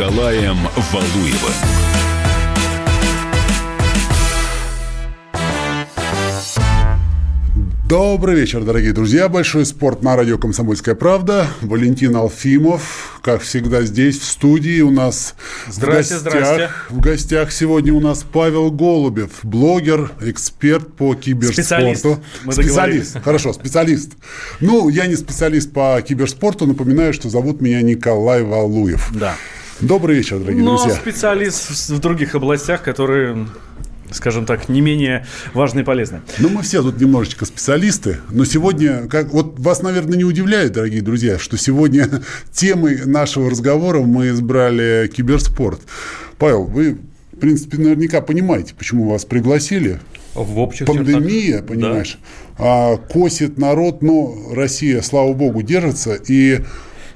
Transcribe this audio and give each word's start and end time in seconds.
Николаем 0.00 0.56
Валуевым. 0.92 1.52
Добрый 7.86 8.34
вечер, 8.34 8.64
дорогие 8.64 8.94
друзья. 8.94 9.28
Большой 9.28 9.66
спорт 9.66 10.02
на 10.02 10.16
радио 10.16 10.38
«Комсомольская 10.38 10.94
правда». 10.94 11.48
Валентин 11.60 12.16
Алфимов, 12.16 13.20
как 13.22 13.42
всегда, 13.42 13.82
здесь, 13.82 14.18
в 14.20 14.24
студии. 14.24 14.80
У 14.80 14.90
нас 14.90 15.34
здрасте, 15.68 16.14
в, 16.14 16.22
гостях, 16.22 16.44
здрасте. 16.44 16.70
в 16.88 17.00
гостях 17.00 17.52
сегодня 17.52 17.92
у 17.92 18.00
нас 18.00 18.24
Павел 18.24 18.70
Голубев, 18.70 19.40
блогер, 19.42 20.12
эксперт 20.22 20.94
по 20.94 21.14
киберспорту. 21.14 21.62
Специалист. 21.62 22.06
Мы 22.44 22.52
специалист. 22.54 23.22
Хорошо, 23.22 23.52
специалист. 23.52 24.12
Ну, 24.60 24.88
я 24.88 25.06
не 25.06 25.16
специалист 25.16 25.70
по 25.70 26.00
киберспорту. 26.00 26.64
Напоминаю, 26.64 27.12
что 27.12 27.28
зовут 27.28 27.60
меня 27.60 27.82
Николай 27.82 28.42
Валуев. 28.42 29.10
Да. 29.12 29.34
Добрый 29.80 30.16
вечер, 30.16 30.38
дорогие 30.38 30.62
Но 30.62 30.76
друзья. 30.76 31.00
специалист 31.00 31.88
в 31.88 31.98
других 32.00 32.34
областях, 32.34 32.82
которые 32.82 33.46
скажем 34.10 34.44
так, 34.44 34.68
не 34.68 34.80
менее 34.80 35.24
важные 35.54 35.84
и 35.84 35.86
полезные. 35.86 36.20
Ну, 36.38 36.48
мы 36.48 36.62
все 36.62 36.82
тут 36.82 37.00
немножечко 37.00 37.44
специалисты, 37.44 38.16
но 38.30 38.44
сегодня, 38.44 39.06
как, 39.06 39.32
вот 39.32 39.60
вас, 39.60 39.82
наверное, 39.82 40.18
не 40.18 40.24
удивляет, 40.24 40.72
дорогие 40.72 41.00
друзья, 41.00 41.38
что 41.38 41.56
сегодня 41.56 42.08
темой 42.52 43.06
нашего 43.06 43.48
разговора 43.48 44.00
мы 44.00 44.30
избрали 44.30 45.08
киберспорт. 45.14 45.80
Павел, 46.38 46.64
вы, 46.64 46.98
в 47.32 47.36
принципе, 47.36 47.78
наверняка 47.78 48.20
понимаете, 48.20 48.74
почему 48.76 49.08
вас 49.08 49.24
пригласили. 49.24 50.00
В 50.34 50.58
общих 50.58 50.86
Пандемия, 50.86 51.58
чертах. 51.58 51.66
понимаешь, 51.68 52.18
да. 52.58 52.96
косит 52.96 53.58
народ, 53.58 54.02
но 54.02 54.36
Россия, 54.52 55.02
слава 55.02 55.32
богу, 55.34 55.62
держится, 55.62 56.14
и 56.14 56.60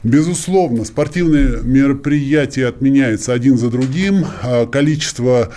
Безусловно, 0.05 0.85
спортивные 0.85 1.61
мероприятия 1.63 2.67
отменяются 2.67 3.33
один 3.33 3.57
за 3.57 3.71
другим. 3.71 4.27
А 4.43 4.67
Количество 4.67 5.51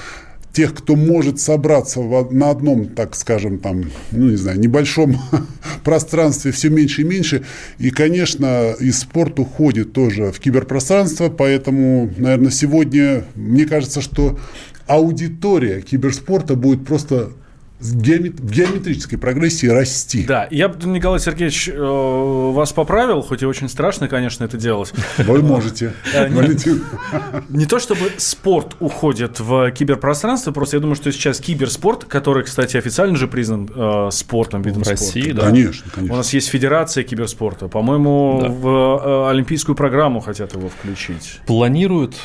тех, 0.54 0.74
кто 0.74 0.96
может 0.96 1.40
собраться 1.40 2.00
на 2.32 2.50
одном, 2.50 2.88
так 2.88 3.14
скажем, 3.16 3.60
там, 3.60 3.92
ну, 4.12 4.30
не 4.30 4.38
знаю, 4.38 4.60
небольшом 4.60 5.18
пространстве 5.84 6.52
все 6.52 6.70
меньше 6.70 7.02
и 7.02 7.06
меньше. 7.06 7.44
И, 7.78 7.92
конечно, 7.92 8.74
и 8.80 8.90
спорт 8.92 9.38
уходит 9.38 9.94
тоже 9.94 10.32
в 10.32 10.40
киберпространство, 10.40 11.30
поэтому, 11.30 12.10
наверное, 12.18 12.50
сегодня, 12.50 13.26
мне 13.36 13.66
кажется, 13.66 14.02
что 14.02 14.40
аудитория 14.88 15.82
киберспорта 15.82 16.56
будет 16.56 16.86
просто 16.86 17.34
в 17.80 17.96
геометрической 18.02 19.20
прогрессии 19.20 19.68
расти. 19.68 20.26
Да, 20.26 20.48
я 20.50 20.68
бы, 20.68 20.88
Николай 20.88 21.20
Сергеевич, 21.20 21.70
э, 21.70 21.78
вас 21.78 22.74
поправил, 22.74 23.22
хоть 23.22 23.44
и 23.44 23.46
очень 23.46 23.70
страшно, 23.70 24.08
конечно, 24.08 24.44
это 24.44 24.58
делать. 24.58 24.94
Вы 25.18 25.44
можете, 25.44 25.94
Валентин. 26.14 26.84
Не 27.50 27.66
то 27.66 27.78
чтобы 27.80 28.12
спорт 28.18 28.76
уходит 28.80 29.40
в 29.40 29.70
киберпространство, 29.72 30.52
просто 30.52 30.78
я 30.78 30.82
думаю, 30.82 30.96
что 30.96 31.12
сейчас 31.12 31.40
киберспорт, 31.40 32.06
который, 32.06 32.44
кстати, 32.44 32.78
официально 32.78 33.16
же 33.16 33.28
признан 33.28 33.70
э, 33.74 34.10
спортом, 34.12 34.64
видом 34.64 34.84
в 34.84 34.88
России, 34.88 35.22
спорта. 35.22 35.42
да. 35.42 35.48
Конечно, 35.48 35.92
конечно. 35.94 36.14
У 36.14 36.18
нас 36.18 36.34
есть 36.34 36.48
федерация 36.48 37.04
киберспорта. 37.04 37.68
По-моему, 37.68 38.40
в 38.50 38.68
э, 39.28 39.30
олимпийскую 39.30 39.76
программу 39.76 40.20
хотят 40.20 40.54
его 40.54 40.70
включить. 40.70 41.42
Планируют, 41.46 42.16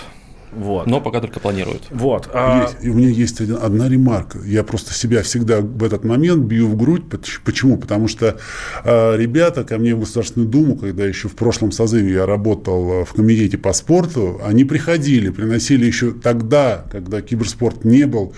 Вот. 0.53 0.87
но 0.87 1.01
пока 1.01 1.21
только 1.21 1.41
планируют. 1.41 1.83
Вот. 1.91 2.29
а- 2.33 2.63
Есть. 2.63 2.85
У 2.87 2.93
меня 2.95 3.09
есть 3.09 3.41
один- 3.41 3.59
одна 3.61 3.89
ремарка. 3.89 4.39
Я 4.45 4.63
просто 4.65 4.93
себя 4.95 5.23
всегда 5.23 5.61
в 5.61 5.83
этот 5.83 6.05
момент 6.05 6.45
бью 6.45 6.69
в 6.69 6.77
грудь. 6.77 7.09
Поч- 7.09 7.41
Почему? 7.45 7.77
Потому 7.79 8.09
что 8.09 8.37
э, 8.85 9.17
ребята 9.17 9.65
ко 9.65 9.79
мне 9.79 9.95
в 9.95 10.01
Государственную 10.01 10.49
Думу, 10.51 10.77
когда 10.77 11.05
еще 11.07 11.29
в 11.29 11.35
прошлом 11.35 11.73
созыве 11.73 12.13
я 12.13 12.27
работал 12.27 13.03
э, 13.03 13.05
в 13.05 13.13
комитете 13.15 13.57
по 13.59 13.73
спорту, 13.73 14.41
они 14.45 14.65
приходили, 14.65 15.31
приносили 15.31 15.87
еще 15.87 16.13
тогда, 16.13 16.85
когда 16.93 17.23
киберспорт 17.23 17.85
не 17.85 18.07
был 18.07 18.35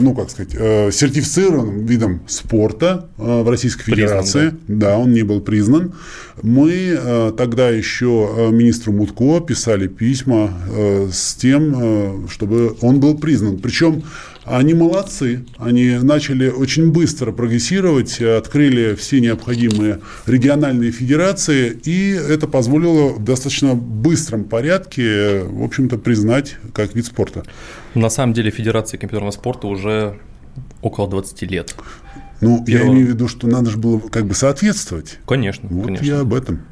ну, 0.00 0.14
как 0.14 0.30
сказать, 0.30 0.54
э, 0.54 0.90
сертифицированным 0.92 1.84
видом 1.84 2.20
спорта 2.28 3.08
э, 3.18 3.42
в 3.42 3.48
Российской 3.48 3.84
Признан, 3.84 4.24
Федерации. 4.24 4.54
да. 4.68 4.96
он 4.96 5.12
не 5.12 5.22
был 5.22 5.40
признан. 5.40 5.94
Мы 6.42 6.96
э, 6.96 7.32
тогда 7.36 7.68
еще 7.70 8.30
э, 8.36 8.50
министру 8.50 8.92
Мутко 8.92 9.40
писали 9.40 9.88
письма 9.88 10.50
э, 10.70 11.08
с 11.12 11.34
тем, 11.34 11.74
э, 11.76 12.28
чтобы 12.28 12.76
он 12.80 13.00
был 13.00 13.18
признан. 13.18 13.58
Причем 13.58 14.04
они 14.44 14.74
молодцы, 14.74 15.44
они 15.58 15.98
начали 16.02 16.48
очень 16.48 16.90
быстро 16.92 17.32
прогрессировать, 17.32 18.20
открыли 18.20 18.94
все 18.94 19.20
необходимые 19.20 20.00
региональные 20.26 20.90
федерации, 20.90 21.70
и 21.84 22.10
это 22.10 22.48
позволило 22.48 23.10
в 23.12 23.22
достаточно 23.24 23.74
быстром 23.74 24.44
порядке, 24.44 25.42
в 25.44 25.62
общем-то, 25.62 25.98
признать 25.98 26.56
как 26.74 26.94
вид 26.94 27.06
спорта. 27.06 27.44
На 27.94 28.10
самом 28.10 28.32
деле 28.32 28.50
Федерации 28.50 28.96
компьютерного 28.96 29.30
спорта 29.32 29.66
уже 29.68 30.18
около 30.80 31.08
20 31.08 31.42
лет. 31.42 31.74
Ну, 32.40 32.58
я 32.66 32.78
Первого. 32.78 32.92
имею 32.94 33.06
в 33.06 33.10
виду, 33.10 33.28
что 33.28 33.46
надо 33.46 33.70
же 33.70 33.78
было 33.78 34.00
как 34.00 34.26
бы 34.26 34.34
соответствовать. 34.34 35.18
Конечно, 35.26 35.68
Вот 35.70 35.86
конечно. 35.86 36.04
я 36.04 36.20
об 36.20 36.34
этом. 36.34 36.62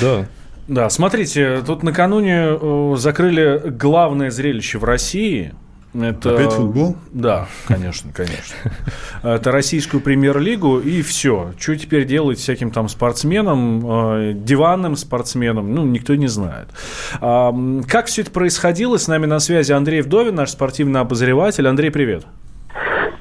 Да. 0.00 0.26
Да, 0.66 0.90
смотрите, 0.90 1.62
тут 1.66 1.82
накануне 1.82 2.48
э, 2.60 2.94
закрыли 2.98 3.62
главное 3.70 4.30
зрелище 4.30 4.78
в 4.78 4.84
России. 4.84 5.54
Это... 6.02 6.34
Опять 6.34 6.52
футбол? 6.52 6.96
Да, 7.12 7.48
конечно, 7.66 8.12
конечно. 8.12 8.56
Это 9.22 9.50
российскую 9.50 10.00
премьер-лигу, 10.00 10.78
и 10.78 11.02
все. 11.02 11.52
Что 11.58 11.76
теперь 11.76 12.04
делать 12.04 12.38
всяким 12.38 12.70
там 12.70 12.88
спортсменам, 12.88 13.82
э, 13.84 14.32
диванным 14.34 14.96
спортсменам, 14.96 15.74
ну, 15.74 15.84
никто 15.84 16.14
не 16.14 16.28
знает. 16.28 16.68
А, 17.20 17.54
как 17.88 18.06
все 18.06 18.22
это 18.22 18.30
происходило? 18.30 18.96
С 18.96 19.08
нами 19.08 19.26
на 19.26 19.40
связи 19.40 19.72
Андрей 19.72 20.02
Вдовин, 20.02 20.34
наш 20.34 20.50
спортивный 20.50 21.00
обозреватель. 21.00 21.66
Андрей, 21.66 21.90
привет. 21.90 22.26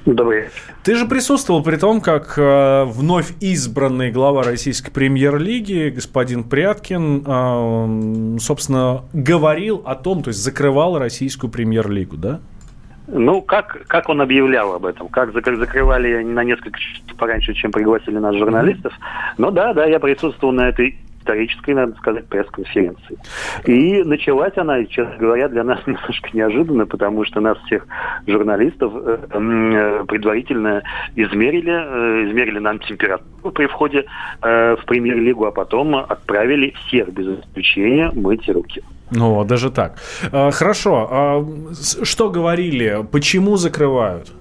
Добрый. 0.06 0.46
Ты 0.84 0.96
же 0.96 1.06
присутствовал 1.06 1.62
при 1.62 1.76
том, 1.76 2.00
как 2.00 2.36
э, 2.38 2.86
вновь 2.86 3.34
избранный 3.42 4.10
глава 4.10 4.42
российской 4.44 4.90
премьер-лиги, 4.90 5.92
господин 5.94 6.46
Пряткин, 6.46 7.24
э, 7.28 8.38
собственно, 8.40 9.04
говорил 9.12 9.82
о 9.86 9.96
том, 9.96 10.24
то 10.24 10.30
есть 10.30 10.42
закрывал 10.42 10.98
российскую 10.98 11.52
премьер-лигу, 11.52 12.16
да? 12.16 12.40
Ну, 13.08 13.42
как, 13.42 13.86
как 13.88 14.10
он 14.10 14.22
объявлял 14.22 14.74
об 14.74 14.86
этом? 14.86 15.08
Как 15.08 15.30
зак- 15.30 15.56
закрывали 15.56 16.24
на 16.24 16.44
несколько 16.44 16.80
часов 16.80 17.18
пораньше, 17.18 17.54
чем 17.54 17.72
пригласили 17.72 18.18
нас 18.18 18.36
журналистов? 18.36 18.94
Ну 19.38 19.50
да, 19.50 19.74
да, 19.74 19.86
я 19.86 20.00
присутствовал 20.00 20.54
на 20.54 20.70
этой 20.70 20.98
исторической, 21.28 21.72
надо 21.72 21.96
сказать, 21.96 22.28
пресс-конференции. 22.28 23.18
И 23.66 24.04
началась 24.04 24.58
она, 24.58 24.84
честно 24.86 25.16
говоря, 25.18 25.48
для 25.50 25.64
нас 25.64 25.80
немножко 25.86 26.30
неожиданно, 26.34 26.86
потому 26.86 27.26
что 27.26 27.42
нас 27.42 27.58
всех 27.66 27.86
журналистов 28.26 28.94
э, 28.96 29.18
э, 29.30 30.06
предварительно 30.08 30.84
измерили, 31.16 31.72
э, 31.72 32.30
измерили 32.30 32.60
нам 32.60 32.80
температуру 32.80 33.52
при 33.52 33.68
входе 33.68 34.06
в 34.42 34.80
премьер-лигу, 34.86 35.46
а 35.46 35.52
потом 35.52 35.96
отправили 35.96 36.74
всех 36.88 37.10
без 37.10 37.40
исключения 37.40 38.12
мыть 38.14 38.48
руки. 38.50 38.84
Ну, 39.12 39.44
даже 39.46 39.70
так. 39.72 39.98
Э, 40.32 40.52
Хорошо. 40.52 41.08
а 41.12 41.46
Что 42.04 42.30
говорили? 42.30 43.06
Почему 43.12 43.58
закрывают? 43.58 44.32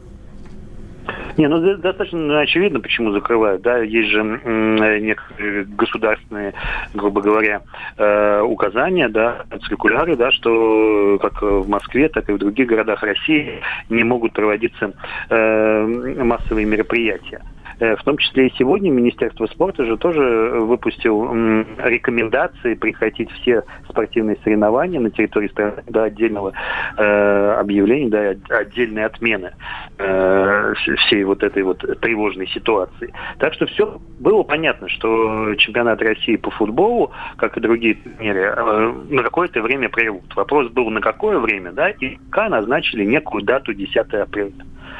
Не, 1.36 1.48
ну 1.48 1.60
достаточно 1.76 2.40
очевидно, 2.40 2.80
почему 2.80 3.12
закрывают. 3.12 3.62
Да, 3.62 3.78
есть 3.78 4.08
же 4.08 4.20
э, 4.22 4.98
некоторые 5.00 5.64
государственные, 5.64 6.54
грубо 6.94 7.20
говоря, 7.20 7.60
э, 7.98 8.40
указания, 8.40 9.08
да, 9.08 9.44
циркуляры, 9.66 10.16
да, 10.16 10.32
что 10.32 11.18
как 11.20 11.42
в 11.42 11.68
Москве, 11.68 12.08
так 12.08 12.28
и 12.30 12.32
в 12.32 12.38
других 12.38 12.66
городах 12.68 13.02
России 13.02 13.60
не 13.90 14.02
могут 14.02 14.32
проводиться 14.32 14.92
э, 15.28 16.14
массовые 16.22 16.66
мероприятия. 16.66 17.42
Э, 17.78 17.96
В 17.96 18.02
том 18.04 18.16
числе 18.16 18.46
и 18.48 18.52
сегодня 18.56 18.90
Министерство 18.90 19.46
спорта 19.46 19.84
же 19.84 19.96
тоже 19.96 20.20
выпустил 20.60 21.24
м, 21.24 21.66
рекомендации 21.78 22.74
прекратить 22.74 23.30
все 23.32 23.64
спортивные 23.88 24.36
соревнования 24.42 25.00
на 25.00 25.10
территории 25.10 25.48
страны 25.48 25.82
до 25.86 26.04
отдельного 26.04 26.52
э, 26.96 27.52
объявления, 27.60 28.08
до 28.08 28.30
от- 28.30 28.50
отдельной 28.50 29.04
отмены 29.04 29.52
э, 29.98 30.72
вс- 30.72 30.96
всей 30.96 31.24
вот 31.24 31.42
этой 31.42 31.62
вот 31.62 31.78
тревожной 32.00 32.46
ситуации. 32.48 33.12
Так 33.38 33.52
что 33.54 33.66
все 33.66 34.00
было 34.20 34.42
понятно, 34.42 34.88
что 34.88 35.54
чемпионат 35.56 36.00
России 36.00 36.36
по 36.36 36.50
футболу, 36.50 37.12
как 37.36 37.56
и 37.56 37.60
другие 37.60 37.94
турниры, 37.94 38.54
э, 38.56 38.92
на 39.10 39.22
какое-то 39.22 39.60
время 39.62 39.88
прервут. 39.88 40.34
Вопрос 40.34 40.70
был 40.70 40.88
на 40.90 41.00
какое 41.00 41.38
время, 41.38 41.72
да, 41.72 41.90
и 41.90 42.16
пока 42.30 42.48
назначили 42.48 43.04
некую 43.04 43.42
дату 43.44 43.74
10 43.74 43.96
апреля. 44.14 44.52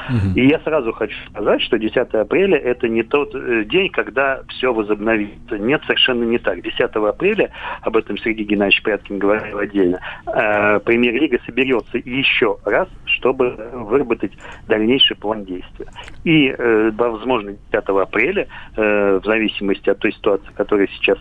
Угу. 0.09 0.39
И 0.39 0.47
я 0.47 0.59
сразу 0.59 0.93
хочу 0.93 1.15
сказать, 1.31 1.61
что 1.63 1.77
10 1.77 1.97
апреля 1.97 2.57
это 2.67 2.87
не 2.87 3.03
тот 3.03 3.33
э, 3.33 3.63
день, 3.65 3.89
когда 3.89 4.41
все 4.49 4.73
возобновится. 4.73 5.57
Нет, 5.57 5.81
совершенно 5.85 6.23
не 6.23 6.37
так. 6.37 6.61
10 6.61 6.79
апреля, 6.79 7.51
об 7.81 7.97
этом 7.97 8.17
Сергей 8.17 8.45
Геннадьевич 8.45 8.83
Пряткин 8.83 9.19
говорил 9.19 9.59
отдельно, 9.59 9.99
э, 10.25 10.79
премьер-лига 10.79 11.39
соберется 11.45 11.97
еще 11.97 12.57
раз, 12.65 12.87
чтобы 13.05 13.55
выработать 13.73 14.33
дальнейший 14.67 15.15
план 15.15 15.45
действия. 15.45 15.87
И, 16.23 16.53
э, 16.57 16.91
возможно, 16.95 17.55
10 17.71 18.01
апреля, 18.01 18.47
в 18.75 19.21
зависимости 19.23 19.89
от 19.89 19.99
той 19.99 20.13
ситуации, 20.13 20.49
которая 20.55 20.87
сейчас 20.87 21.17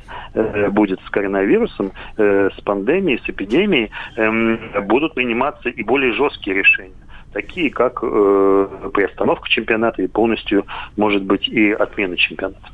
будет 0.71 1.01
с 1.01 1.11
коронавирусом, 1.11 1.93
с 2.17 2.61
пандемией, 2.65 3.21
с 3.25 3.29
эпидемией, 3.29 3.91
э, 4.17 4.81
будут 4.83 5.15
приниматься 5.15 5.69
и 5.69 5.83
более 5.83 6.13
жесткие 6.13 6.57
решения 6.57 7.06
такие 7.37 7.71
как 7.71 7.99
э, 8.03 8.69
приостановка 8.95 9.47
чемпионата 9.49 10.03
и 10.03 10.07
полностью, 10.07 10.65
может 10.97 11.23
быть, 11.23 11.47
и 11.49 11.71
отмена 11.71 12.17
чемпионата. 12.17 12.69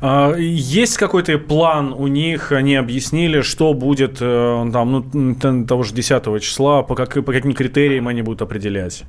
А, 0.00 0.34
есть 0.34 0.96
какой-то 0.96 1.38
план 1.38 1.92
у 1.92 2.06
них, 2.06 2.50
они 2.52 2.74
объяснили, 2.74 3.42
что 3.42 3.74
будет 3.74 4.16
э, 4.20 4.66
там, 4.72 5.04
ну, 5.12 5.64
того 5.66 5.82
же 5.82 5.92
10 5.94 6.42
числа, 6.42 6.82
по, 6.82 6.94
как, 6.94 7.22
по 7.22 7.32
каким 7.32 7.52
критериям 7.52 8.08
они 8.08 8.22
будут 8.22 8.40
определять? 8.40 9.04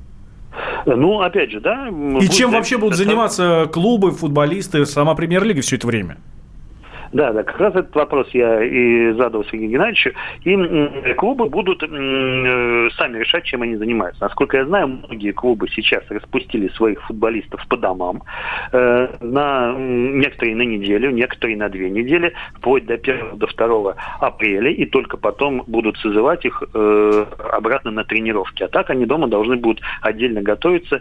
Ну, 0.84 1.20
опять 1.22 1.50
же, 1.50 1.60
да. 1.60 1.88
И 2.20 2.28
чем 2.28 2.50
вообще 2.50 2.76
будут 2.76 2.96
заниматься 2.96 3.68
клубы, 3.72 4.10
футболисты, 4.10 4.84
сама 4.84 5.14
премьер-лига 5.14 5.62
все 5.62 5.76
это 5.76 5.86
время? 5.86 6.18
Да, 7.12 7.32
да, 7.32 7.42
как 7.42 7.58
раз 7.58 7.74
этот 7.74 7.94
вопрос 7.94 8.28
я 8.32 8.62
и 8.62 9.12
задал 9.12 9.44
Сергею 9.44 9.70
Геннадьевичу. 9.72 10.12
И 10.44 11.14
клубы 11.14 11.48
будут 11.48 11.82
э, 11.82 11.86
сами 11.86 13.18
решать, 13.18 13.44
чем 13.44 13.62
они 13.62 13.76
занимаются. 13.76 14.22
Насколько 14.22 14.58
я 14.58 14.64
знаю, 14.66 14.86
многие 14.88 15.32
клубы 15.32 15.68
сейчас 15.68 16.04
распустили 16.08 16.68
своих 16.68 17.02
футболистов 17.02 17.66
по 17.68 17.76
домам. 17.76 18.22
Э, 18.72 19.08
на, 19.20 19.74
некоторые 19.76 20.54
на 20.54 20.62
неделю, 20.62 21.10
некоторые 21.10 21.56
на 21.56 21.68
две 21.68 21.90
недели, 21.90 22.32
вплоть 22.56 22.86
до 22.86 22.94
1 22.94 23.38
до 23.38 23.46
2 23.46 23.96
апреля, 24.20 24.70
и 24.70 24.84
только 24.86 25.16
потом 25.16 25.64
будут 25.66 25.96
созывать 25.98 26.44
их 26.44 26.62
э, 26.72 27.26
обратно 27.52 27.90
на 27.90 28.04
тренировки. 28.04 28.62
А 28.62 28.68
так 28.68 28.88
они 28.90 29.04
дома 29.04 29.26
должны 29.26 29.56
будут 29.56 29.80
отдельно 30.00 30.42
готовиться 30.42 31.00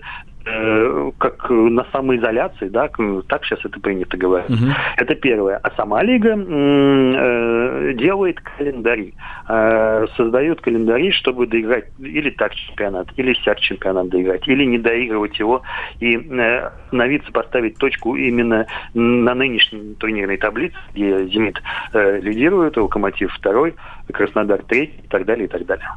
Э, 0.52 1.12
как 1.18 1.50
на 1.50 1.86
самоизоляции, 1.92 2.70
да, 2.70 2.90
так 3.28 3.46
сейчас 3.46 3.60
это 3.64 3.80
принято 3.80 4.18
говорить. 4.18 4.50
Угу. 4.50 4.72
Это 4.98 5.16
первое. 5.16 5.58
А 5.58 5.72
сама 5.76 6.02
лига 6.02 6.36
э, 6.36 7.94
делает 7.94 8.40
календари, 8.40 9.14
э, 9.48 10.08
создает 10.18 10.62
календари, 10.62 11.12
чтобы 11.12 11.46
доиграть 11.46 11.86
или 12.00 12.32
так 12.32 12.56
чемпионат, 12.56 13.08
или 13.18 13.34
всяк 13.34 13.60
чемпионат 13.60 14.10
доиграть, 14.10 14.48
или 14.48 14.66
не 14.66 14.80
доигрывать 14.80 15.38
его 15.38 15.62
и 16.00 16.16
э, 16.18 16.70
становиться, 16.88 17.32
поставить 17.32 17.78
точку 17.78 18.16
именно 18.16 18.66
на 18.94 19.36
нынешней 19.36 19.96
турнирной 19.96 20.38
таблице, 20.38 20.78
где 20.94 21.26
«Зенит» 21.28 21.62
э, 21.94 22.20
лидирует, 22.22 22.78
«Локомотив» 22.78 23.32
второй, 23.34 23.76
«Краснодар» 24.12 24.64
третий 24.64 25.02
и 25.04 25.08
так 25.08 25.26
далее, 25.26 25.46
и 25.46 25.50
так 25.50 25.66
далее. 25.66 25.88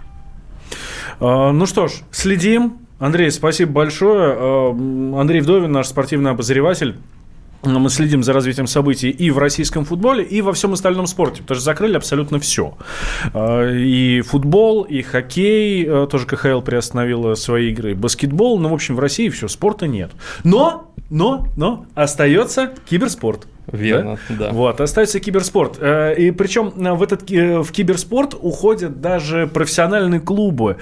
А, 1.20 1.52
ну 1.52 1.66
что 1.66 1.88
ж, 1.88 1.92
следим. 2.10 2.78
Андрей, 3.02 3.32
спасибо 3.32 3.72
большое. 3.72 4.32
Э, 4.32 5.18
Андрей 5.18 5.40
Вдовин, 5.40 5.72
наш 5.72 5.88
спортивный 5.88 6.30
обозреватель. 6.30 6.98
Мы 7.64 7.90
следим 7.90 8.22
за 8.22 8.32
развитием 8.32 8.68
событий 8.68 9.10
и 9.10 9.32
в 9.32 9.38
российском 9.38 9.84
футболе, 9.84 10.22
и 10.22 10.40
во 10.40 10.52
всем 10.52 10.72
остальном 10.72 11.08
спорте, 11.08 11.42
потому 11.42 11.56
что 11.56 11.64
закрыли 11.64 11.96
абсолютно 11.96 12.38
все. 12.38 12.76
Э, 13.34 13.76
и 13.76 14.20
футбол, 14.20 14.82
и 14.82 15.02
хоккей, 15.02 15.84
э, 15.84 16.06
тоже 16.08 16.26
КХЛ 16.26 16.60
приостановила 16.60 17.34
свои 17.34 17.70
игры, 17.70 17.96
баскетбол, 17.96 18.60
ну, 18.60 18.68
в 18.68 18.74
общем, 18.74 18.94
в 18.94 19.00
России 19.00 19.30
все, 19.30 19.48
спорта 19.48 19.88
нет. 19.88 20.12
Но, 20.44 20.92
но, 21.10 21.48
но 21.56 21.86
остается 21.96 22.72
киберспорт. 22.88 23.48
Верно, 23.70 24.18
да? 24.28 24.36
да. 24.46 24.50
Вот, 24.52 24.80
остается 24.80 25.20
киберспорт. 25.20 25.78
Э, 25.80 26.14
и 26.16 26.30
причем 26.30 26.70
в 26.70 27.02
этот 27.02 27.22
в 27.30 27.70
киберспорт 27.70 28.34
уходят 28.38 29.00
даже 29.00 29.46
профессиональные 29.46 30.20
клубы 30.20 30.78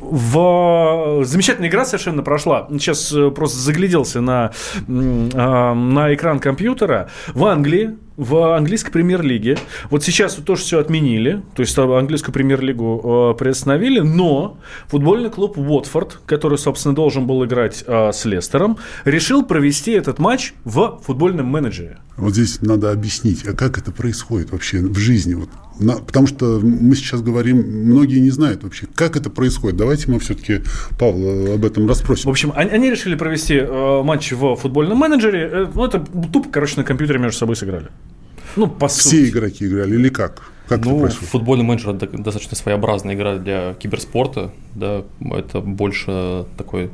в... 0.00 1.24
Замечательная 1.24 1.68
игра 1.68 1.84
совершенно 1.84 2.22
прошла. 2.22 2.66
Сейчас 2.70 3.12
э, 3.12 3.30
просто 3.30 3.58
загляделся 3.58 4.20
на, 4.20 4.52
на 4.86 6.14
экран 6.14 6.40
компьютера. 6.40 7.10
В 7.34 7.44
Англии 7.44 7.96
в 8.20 8.54
английской 8.54 8.90
премьер-лиге. 8.92 9.56
Вот 9.88 10.04
сейчас 10.04 10.36
вот 10.36 10.44
тоже 10.44 10.62
все 10.62 10.78
отменили, 10.78 11.42
то 11.54 11.62
есть 11.62 11.76
английскую 11.78 12.34
премьер-лигу 12.34 13.32
э, 13.34 13.38
приостановили, 13.38 14.00
но 14.00 14.58
футбольный 14.88 15.30
клуб 15.30 15.56
Уотфорд, 15.56 16.20
который, 16.26 16.58
собственно, 16.58 16.94
должен 16.94 17.26
был 17.26 17.44
играть 17.44 17.82
э, 17.86 18.12
с 18.12 18.24
Лестером, 18.26 18.76
решил 19.06 19.44
провести 19.44 19.92
этот 19.92 20.18
матч 20.18 20.52
в 20.64 21.00
футбольном 21.04 21.46
менеджере. 21.46 21.98
Вот 22.16 22.34
здесь 22.34 22.60
надо 22.60 22.92
объяснить, 22.92 23.46
а 23.46 23.54
как 23.54 23.78
это 23.78 23.90
происходит 23.90 24.50
вообще 24.50 24.80
в 24.80 24.98
жизни? 24.98 25.32
Вот, 25.32 25.48
на, 25.80 25.94
потому 25.94 26.26
что 26.26 26.60
мы 26.62 26.94
сейчас 26.94 27.22
говорим, 27.22 27.56
многие 27.86 28.18
не 28.18 28.30
знают 28.30 28.62
вообще, 28.62 28.86
как 28.94 29.16
это 29.16 29.30
происходит. 29.30 29.78
Давайте 29.78 30.10
мы 30.10 30.18
все-таки 30.18 30.60
Павла 30.98 31.54
об 31.54 31.64
этом 31.64 31.88
расспросим. 31.88 32.26
В 32.26 32.30
общем, 32.30 32.52
они, 32.54 32.70
они 32.70 32.90
решили 32.90 33.14
провести 33.14 33.54
э, 33.54 34.02
матч 34.02 34.32
в 34.32 34.56
футбольном 34.56 34.98
менеджере. 34.98 35.48
Э, 35.50 35.66
ну, 35.74 35.86
это 35.86 36.04
тупо, 36.32 36.50
короче, 36.50 36.74
на 36.76 36.84
компьютере 36.84 37.18
между 37.18 37.38
собой 37.38 37.56
сыграли. 37.56 37.88
Ну, 38.56 38.66
по 38.66 38.88
Все 38.88 39.10
сути. 39.10 39.30
игроки 39.30 39.66
играли 39.66 39.94
или 39.94 40.08
как? 40.08 40.42
Как 40.68 40.84
ну, 40.84 41.08
футбольный 41.08 41.64
менеджер 41.64 41.92
достаточно 41.94 42.56
своеобразная 42.56 43.14
игра 43.14 43.38
для 43.38 43.74
киберспорта. 43.74 44.52
Да, 44.74 45.04
это 45.32 45.60
больше 45.60 46.46
такой 46.56 46.90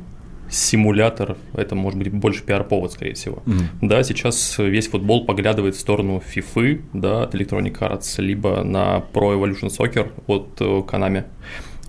симулятор, 0.49 1.37
это 1.53 1.75
может 1.75 1.99
быть 1.99 2.11
больше 2.11 2.43
пиар-повод, 2.43 2.91
скорее 2.91 3.13
всего. 3.13 3.43
Mm-hmm. 3.45 3.63
Да, 3.81 4.03
сейчас 4.03 4.57
весь 4.57 4.87
футбол 4.87 5.25
поглядывает 5.25 5.75
в 5.75 5.79
сторону 5.79 6.23
FIFA, 6.35 6.81
да, 6.93 7.23
от 7.23 7.35
Electronic 7.35 7.77
Arts, 7.79 8.21
либо 8.21 8.63
на 8.63 9.03
Pro 9.13 9.35
Evolution 9.35 9.69
Soccer 9.69 10.11
от 10.27 10.49
э, 10.59 10.63
Konami. 10.63 11.25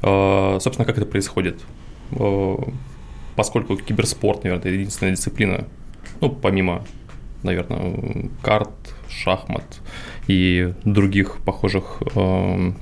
Uh, 0.00 0.60
собственно, 0.60 0.86
как 0.86 0.96
это 0.98 1.06
происходит? 1.06 1.60
Uh, 2.12 2.72
поскольку 3.34 3.76
киберспорт, 3.76 4.44
наверное, 4.44 4.60
это 4.60 4.68
единственная 4.68 5.14
дисциплина, 5.14 5.64
ну, 6.20 6.30
помимо, 6.30 6.84
наверное, 7.42 8.30
карт, 8.42 8.70
шахмат 9.18 9.80
и 10.26 10.72
других 10.84 11.38
похожих 11.44 12.02
э, 12.14 12.72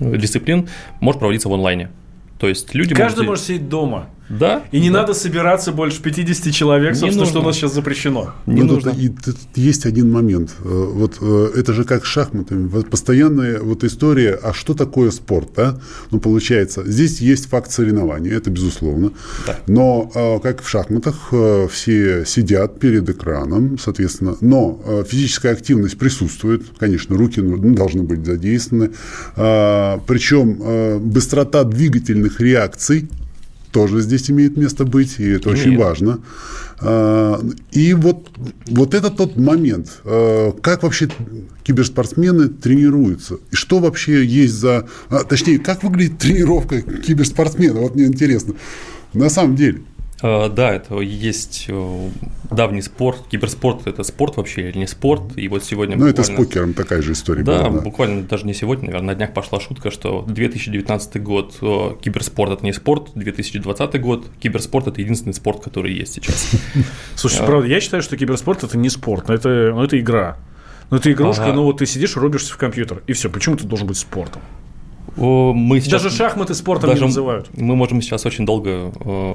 дисциплин 0.00 0.68
может 1.00 1.18
проводиться 1.18 1.48
в 1.48 1.54
онлайне. 1.54 1.90
То 2.38 2.48
есть 2.48 2.74
люди 2.74 2.94
Каждый 2.94 3.18
может, 3.20 3.28
может 3.28 3.44
сидеть 3.44 3.68
дома. 3.68 4.08
Да. 4.28 4.64
И 4.72 4.80
не 4.80 4.90
да. 4.90 5.00
надо 5.00 5.14
собираться 5.14 5.72
больше 5.72 6.02
50 6.02 6.52
человек, 6.52 6.94
не 6.94 7.00
собственно, 7.00 7.20
нужно. 7.20 7.30
что 7.30 7.40
у 7.40 7.44
нас 7.44 7.56
сейчас 7.56 7.74
запрещено. 7.74 8.34
Не 8.46 8.62
ну, 8.62 8.74
нужно. 8.74 8.90
И 8.90 9.08
тут 9.08 9.36
есть 9.54 9.86
один 9.86 10.10
момент. 10.10 10.54
Э, 10.64 10.68
вот 10.68 11.18
э, 11.20 11.50
это 11.56 11.72
же 11.72 11.84
как 11.84 12.04
с 12.04 12.08
шахматами. 12.08 12.66
Вот 12.66 12.90
постоянная 12.90 13.60
вот 13.60 13.84
история, 13.84 14.38
а 14.42 14.52
что 14.52 14.74
такое 14.74 15.10
спорт, 15.10 15.50
да? 15.56 15.78
Ну, 16.10 16.18
получается, 16.18 16.82
здесь 16.84 17.20
есть 17.20 17.46
факт 17.46 17.70
соревнования, 17.70 18.32
это 18.32 18.50
безусловно. 18.50 19.12
Да. 19.46 19.58
Но 19.66 20.10
э, 20.14 20.40
как 20.40 20.62
в 20.62 20.68
шахматах, 20.68 21.32
все 21.70 22.24
сидят 22.26 22.80
перед 22.80 23.08
экраном, 23.08 23.78
соответственно, 23.78 24.36
но 24.40 24.80
физическая 25.08 25.52
активность 25.52 25.98
присутствует, 25.98 26.62
конечно, 26.78 27.16
руки 27.16 27.40
ну, 27.40 27.74
должны 27.74 28.02
быть 28.02 28.24
задействованы. 28.24 28.90
Причем 29.34 31.00
быстрота 31.00 31.64
двигательных 31.64 32.40
реакций 32.40 33.08
тоже 33.76 34.00
здесь 34.00 34.30
имеет 34.30 34.56
место 34.56 34.86
быть, 34.86 35.16
и 35.18 35.28
это 35.28 35.50
имеет. 35.50 35.60
очень 35.60 35.76
важно. 35.76 36.20
А, 36.80 37.38
и 37.72 37.92
вот, 37.92 38.30
вот 38.68 38.94
это 38.94 39.10
тот 39.10 39.36
момент, 39.36 40.00
а, 40.04 40.52
как 40.62 40.82
вообще 40.82 41.10
киберспортсмены 41.62 42.48
тренируются, 42.48 43.34
и 43.52 43.54
что 43.54 43.80
вообще 43.80 44.24
есть 44.24 44.54
за... 44.54 44.88
А, 45.10 45.24
точнее, 45.24 45.58
как 45.58 45.82
выглядит 45.82 46.18
тренировка 46.18 46.80
киберспортсмена, 46.80 47.80
вот 47.80 47.96
мне 47.96 48.06
интересно. 48.06 48.54
На 49.12 49.28
самом 49.28 49.56
деле– 49.56 49.82
да, 50.22 50.72
это 50.72 51.00
есть 51.00 51.66
э, 51.68 52.08
давний 52.50 52.80
спорт. 52.80 53.18
Киберспорт– 53.30 53.82
это 53.86 54.02
спорт 54.02 54.36
вообще 54.36 54.70
или 54.70 54.78
не 54.78 54.86
спорт? 54.86 55.22
И 55.36 55.46
вот 55.48 55.62
сегодня 55.62 55.96
Ну, 55.96 56.06
это 56.06 56.22
с 56.22 56.30
покером 56.30 56.72
такая 56.72 57.02
же 57.02 57.12
история 57.12 57.42
да, 57.42 57.58
была. 57.58 57.70
Да, 57.70 57.80
буквально 57.82 58.22
даже 58.22 58.46
не 58.46 58.54
сегодня, 58.54 58.86
наверное, 58.86 59.08
на 59.08 59.14
днях 59.14 59.34
пошла 59.34 59.60
шутка, 59.60 59.90
что 59.90 60.22
2019 60.26 61.22
год 61.22 61.56
э, 61.60 61.90
киберспорт– 62.00 62.52
это 62.52 62.64
не 62.64 62.72
спорт, 62.72 63.10
2020 63.14 64.00
год 64.00 64.26
киберспорт– 64.40 64.86
это 64.88 65.02
единственный 65.02 65.34
спорт, 65.34 65.62
который 65.62 65.92
есть 65.92 66.14
сейчас. 66.14 66.50
Слушай, 67.14 67.44
правда, 67.44 67.66
я 67.68 67.80
считаю, 67.80 68.02
что 68.02 68.16
киберспорт– 68.16 68.62
это 68.64 68.78
не 68.78 68.88
спорт, 68.88 69.28
но 69.28 69.34
это, 69.34 69.72
но 69.74 69.84
это 69.84 70.00
игра. 70.00 70.38
Ну, 70.90 70.96
это 70.96 71.12
игрушка, 71.12 71.44
ага. 71.44 71.52
ну 71.52 71.64
вот 71.64 71.78
ты 71.78 71.86
сидишь, 71.86 72.16
рубишься 72.16 72.54
в 72.54 72.56
компьютер, 72.56 73.02
и 73.06 73.12
все. 73.12 73.28
Почему 73.28 73.56
это 73.56 73.66
должен 73.66 73.86
быть 73.86 73.98
спортом? 73.98 74.40
Мы 75.16 75.80
сейчас, 75.80 76.02
Даже 76.02 76.14
шахматы 76.14 76.54
спортом 76.54 76.90
даже 76.90 77.02
не 77.02 77.06
называют. 77.08 77.48
Мы 77.56 77.74
можем 77.74 78.02
сейчас 78.02 78.26
очень 78.26 78.44
долго 78.44 78.92
э, 79.00 79.34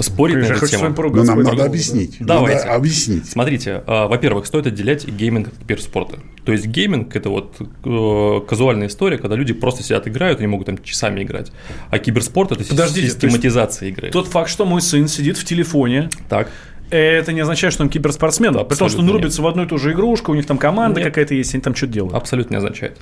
спорить 0.00 0.36
на 0.36 0.44
Я 0.44 0.54
эту 0.54 0.66
тему. 0.66 0.88
Но 0.88 0.94
поругаться. 0.94 1.34
нам 1.34 1.44
надо 1.44 1.64
объяснить. 1.64 2.16
Давайте. 2.18 2.58
Надо 2.64 2.74
объяснить. 2.74 3.26
Смотрите, 3.30 3.82
э, 3.86 4.06
во-первых, 4.06 4.46
стоит 4.46 4.66
отделять 4.66 5.06
гейминг 5.06 5.48
от 5.48 5.54
киберспорта. 5.58 6.18
То 6.44 6.52
есть 6.52 6.66
гейминг– 6.66 7.14
это 7.16 7.28
вот 7.28 7.56
э, 7.84 8.40
казуальная 8.48 8.88
история, 8.88 9.18
когда 9.18 9.36
люди 9.36 9.52
просто 9.52 9.82
сидят 9.84 10.08
играют, 10.08 10.38
они 10.40 10.48
могут 10.48 10.66
там 10.66 10.78
часами 10.82 11.22
играть. 11.22 11.52
А 11.90 11.98
киберспорт– 11.98 12.50
это 12.52 12.64
Подождите, 12.64 13.08
систематизация 13.08 13.88
игры. 13.90 14.10
Тот 14.10 14.26
факт, 14.26 14.50
что 14.50 14.64
мой 14.64 14.80
сын 14.82 15.06
сидит 15.06 15.36
в 15.36 15.44
телефоне, 15.44 16.10
Так. 16.28 16.48
это 16.90 17.32
не 17.32 17.40
означает, 17.40 17.72
что 17.72 17.84
он 17.84 17.88
киберспортсмен. 17.88 18.52
При 18.54 18.58
том, 18.58 18.66
что 18.66 18.74
он 18.82 18.86
Абсолютно 18.86 19.06
нет. 19.06 19.14
рубится 19.14 19.42
в 19.42 19.46
одну 19.46 19.62
и 19.62 19.66
ту 19.66 19.78
же 19.78 19.92
игрушку, 19.92 20.32
у 20.32 20.34
них 20.34 20.46
там 20.46 20.58
команда 20.58 21.00
Нет. 21.00 21.08
какая-то 21.10 21.34
есть, 21.34 21.54
они 21.54 21.62
там 21.62 21.74
что-то 21.76 21.92
делают. 21.92 22.14
Абсолютно 22.14 22.54
не 22.54 22.58
означает. 22.58 22.98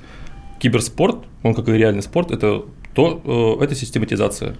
Киберспорт, 0.58 1.16
он 1.42 1.54
как 1.54 1.68
и 1.68 1.72
реальный 1.72 2.02
спорт, 2.02 2.30
это 2.30 2.64
то, 2.94 3.56
э, 3.60 3.64
это 3.64 3.74
систематизация. 3.74 4.56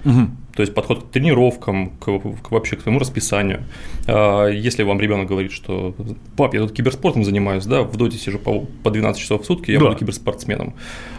То 0.55 0.63
есть 0.63 0.75
подход 0.75 1.03
к 1.05 1.11
тренировкам, 1.11 1.91
к, 1.99 2.05
к- 2.19 2.51
вообще 2.51 2.77
к 2.77 2.83
своему 2.83 3.01
расписанию. 3.01 3.65
А, 4.07 4.47
Если 4.47 4.85
вам 4.85 5.01
ребенок 5.01 5.27
говорит, 5.29 5.51
что 5.53 5.95
пап, 6.37 6.55
я 6.55 6.61
тут 6.61 6.73
киберспортом 6.73 7.25
занимаюсь, 7.25 7.65
да, 7.67 7.83
в 7.83 7.97
доте 7.97 8.17
сижу 8.19 8.39
по, 8.39 8.61
по 8.83 8.91
12 8.91 9.21
часов 9.21 9.43
в 9.43 9.45
сутки, 9.45 9.73
я 9.73 9.79
Да. 9.81 9.87
буду 9.87 9.97
киберспортсменом. 9.99 10.75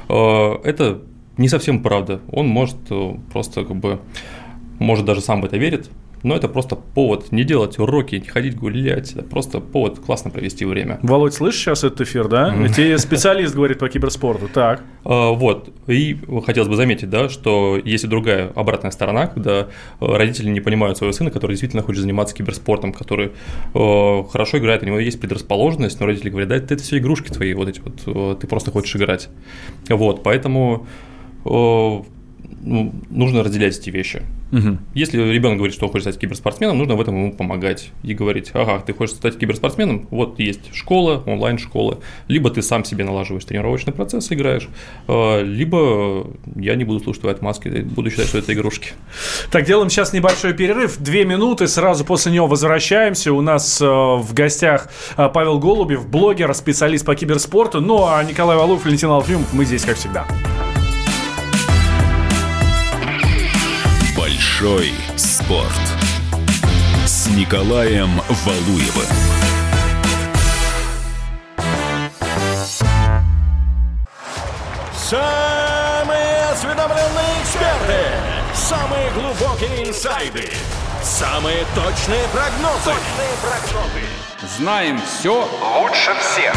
А, 0.07 0.61
Это 0.63 1.01
не 1.37 1.49
совсем 1.49 1.81
правда. 1.83 2.19
Он 2.31 2.47
может 2.47 2.77
э, 2.89 3.15
просто 3.33 3.63
как 3.65 3.75
бы, 3.77 3.99
может 4.79 5.05
даже 5.05 5.21
сам 5.21 5.41
в 5.41 5.45
это 5.45 5.57
верит, 5.57 5.89
но 6.23 6.35
это 6.35 6.47
просто 6.47 6.75
повод 6.75 7.31
не 7.31 7.43
делать 7.43 7.79
уроки, 7.79 8.15
не 8.15 8.27
ходить 8.27 8.57
гулять, 8.57 9.13
это 9.13 9.23
просто 9.23 9.59
повод 9.59 9.99
классно 9.99 10.31
провести 10.31 10.65
время. 10.65 10.99
Володь, 11.01 11.33
слышишь 11.33 11.61
сейчас 11.61 11.83
этот 11.83 12.01
эфир, 12.01 12.27
да? 12.27 12.53
Тебе 12.75 12.97
специалист 12.97 13.55
говорит 13.55 13.79
по 13.79 13.89
киберспорту. 13.89 14.49
Так. 14.53 14.83
А, 15.03 15.31
Вот. 15.31 15.69
И 15.87 16.17
хотелось 16.45 16.69
бы 16.69 16.75
заметить, 16.75 17.09
да, 17.09 17.29
что 17.29 17.79
есть 17.83 18.03
и 18.03 18.07
другая 18.07 18.51
обратная 18.55 18.91
сторона, 18.91 19.27
когда 19.27 19.61
э, 19.61 19.65
родители 19.99 20.49
не 20.49 20.61
понимают 20.61 20.97
своего 20.97 21.13
сына, 21.13 21.31
который 21.31 21.51
действительно 21.51 21.83
хочет 21.83 22.01
заниматься 22.01 22.35
киберспортом, 22.35 22.93
который 22.93 23.31
э, 23.73 24.23
хорошо 24.31 24.57
играет, 24.57 24.83
у 24.83 24.85
него 24.85 24.99
есть 24.99 25.19
предрасположенность, 25.19 25.99
но 25.99 26.05
родители 26.05 26.29
говорят, 26.29 26.49
да, 26.49 26.55
это, 26.55 26.77
все 26.77 26.97
игрушки 26.97 27.29
твои, 27.29 27.53
вот 27.53 27.69
эти 27.69 27.79
вот, 27.79 28.01
э, 28.05 28.35
ты 28.39 28.47
просто 28.47 28.71
хочешь 28.71 28.95
играть. 28.95 29.29
Вот, 29.89 30.23
поэтому 30.23 30.87
ну, 32.61 32.93
нужно 33.09 33.43
разделять 33.43 33.77
эти 33.77 33.89
вещи. 33.89 34.21
Если 34.95 35.21
ребенок 35.21 35.57
говорит, 35.57 35.75
что 35.75 35.85
он 35.85 35.91
хочет 35.91 36.07
стать 36.07 36.19
киберспортсменом, 36.19 36.77
нужно 36.77 36.95
в 36.95 37.01
этом 37.01 37.15
ему 37.15 37.33
помогать 37.33 37.91
и 38.03 38.13
говорить, 38.13 38.49
ага, 38.53 38.79
ты 38.79 38.93
хочешь 38.93 39.15
стать 39.15 39.37
киберспортсменом, 39.37 40.07
вот 40.09 40.39
есть 40.39 40.73
школа, 40.73 41.23
онлайн-школа, 41.25 41.99
либо 42.27 42.49
ты 42.49 42.61
сам 42.61 42.83
себе 42.83 43.03
налаживаешь 43.03 43.45
тренировочный 43.45 43.93
процесс, 43.93 44.31
играешь, 44.31 44.67
э, 45.07 45.43
либо 45.43 46.27
я 46.55 46.75
не 46.75 46.83
буду 46.83 46.99
слушать 46.99 47.21
твои 47.21 47.33
отмазки, 47.33 47.67
буду 47.81 48.09
считать, 48.09 48.27
что 48.27 48.39
это 48.39 48.53
игрушки. 48.53 48.93
Так, 49.51 49.65
делаем 49.65 49.89
сейчас 49.89 50.13
небольшой 50.13 50.53
перерыв. 50.53 50.97
Две 50.97 51.25
минуты, 51.25 51.67
сразу 51.67 52.03
после 52.03 52.31
него 52.31 52.47
возвращаемся. 52.47 53.33
У 53.33 53.41
нас 53.41 53.79
э, 53.81 53.85
в 53.85 54.33
гостях 54.33 54.89
э, 55.15 55.29
Павел 55.31 55.59
Голубев, 55.59 56.07
блогер, 56.07 56.53
специалист 56.55 57.05
по 57.05 57.15
киберспорту. 57.15 57.81
Ну, 57.81 58.05
а 58.07 58.23
Николай 58.23 58.57
Валуев, 58.57 58.83
Валентин 58.83 59.09
Алфимов, 59.09 59.53
мы 59.53 59.65
здесь, 59.65 59.83
как 59.83 59.97
всегда. 59.97 60.25
Большой 64.59 64.93
спорт. 65.15 65.71
С 67.05 67.27
Николаем 67.27 68.21
Валуевым. 68.43 69.05
Самые 74.93 76.43
осведомленные 76.51 77.41
эксперты, 77.41 78.03
самые 78.53 79.09
глубокие 79.11 79.87
инсайды, 79.87 80.51
самые 81.01 81.65
точные 81.73 82.27
прогнозы. 82.33 82.83
Точные 82.83 83.35
прогнозы. 83.41 84.57
Знаем 84.57 85.01
все 85.01 85.47
лучше 85.79 86.11
всех. 86.19 86.53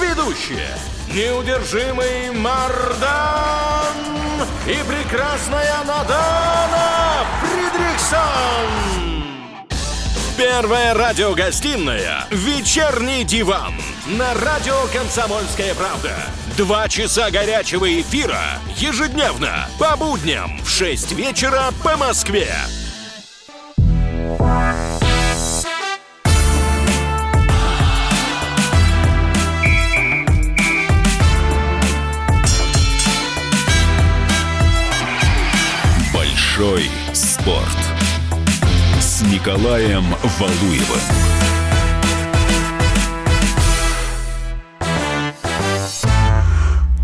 Ведущие. 0.00 0.66
Неудержимый 1.08 2.30
Мардан 2.30 3.82
и 4.66 4.76
прекрасная 4.88 5.84
Надана 5.84 7.01
Фридриксон. 8.12 9.22
Первая 10.36 10.94
радиогостинная 10.94 12.26
«Вечерний 12.30 13.24
диван» 13.24 13.74
на 14.06 14.34
радио 14.34 14.74
«Комсомольская 14.92 15.74
правда». 15.74 16.14
Два 16.56 16.88
часа 16.88 17.30
горячего 17.30 18.00
эфира 18.00 18.42
ежедневно 18.76 19.68
по 19.78 19.96
будням 19.96 20.58
в 20.62 20.68
6 20.68 21.12
вечера 21.12 21.70
по 21.82 21.96
Москве. 21.96 22.48
Большой 36.12 36.90
спорт. 37.14 37.91
С 39.22 39.24
Николаем 39.32 40.04
Валуевым. 40.40 40.98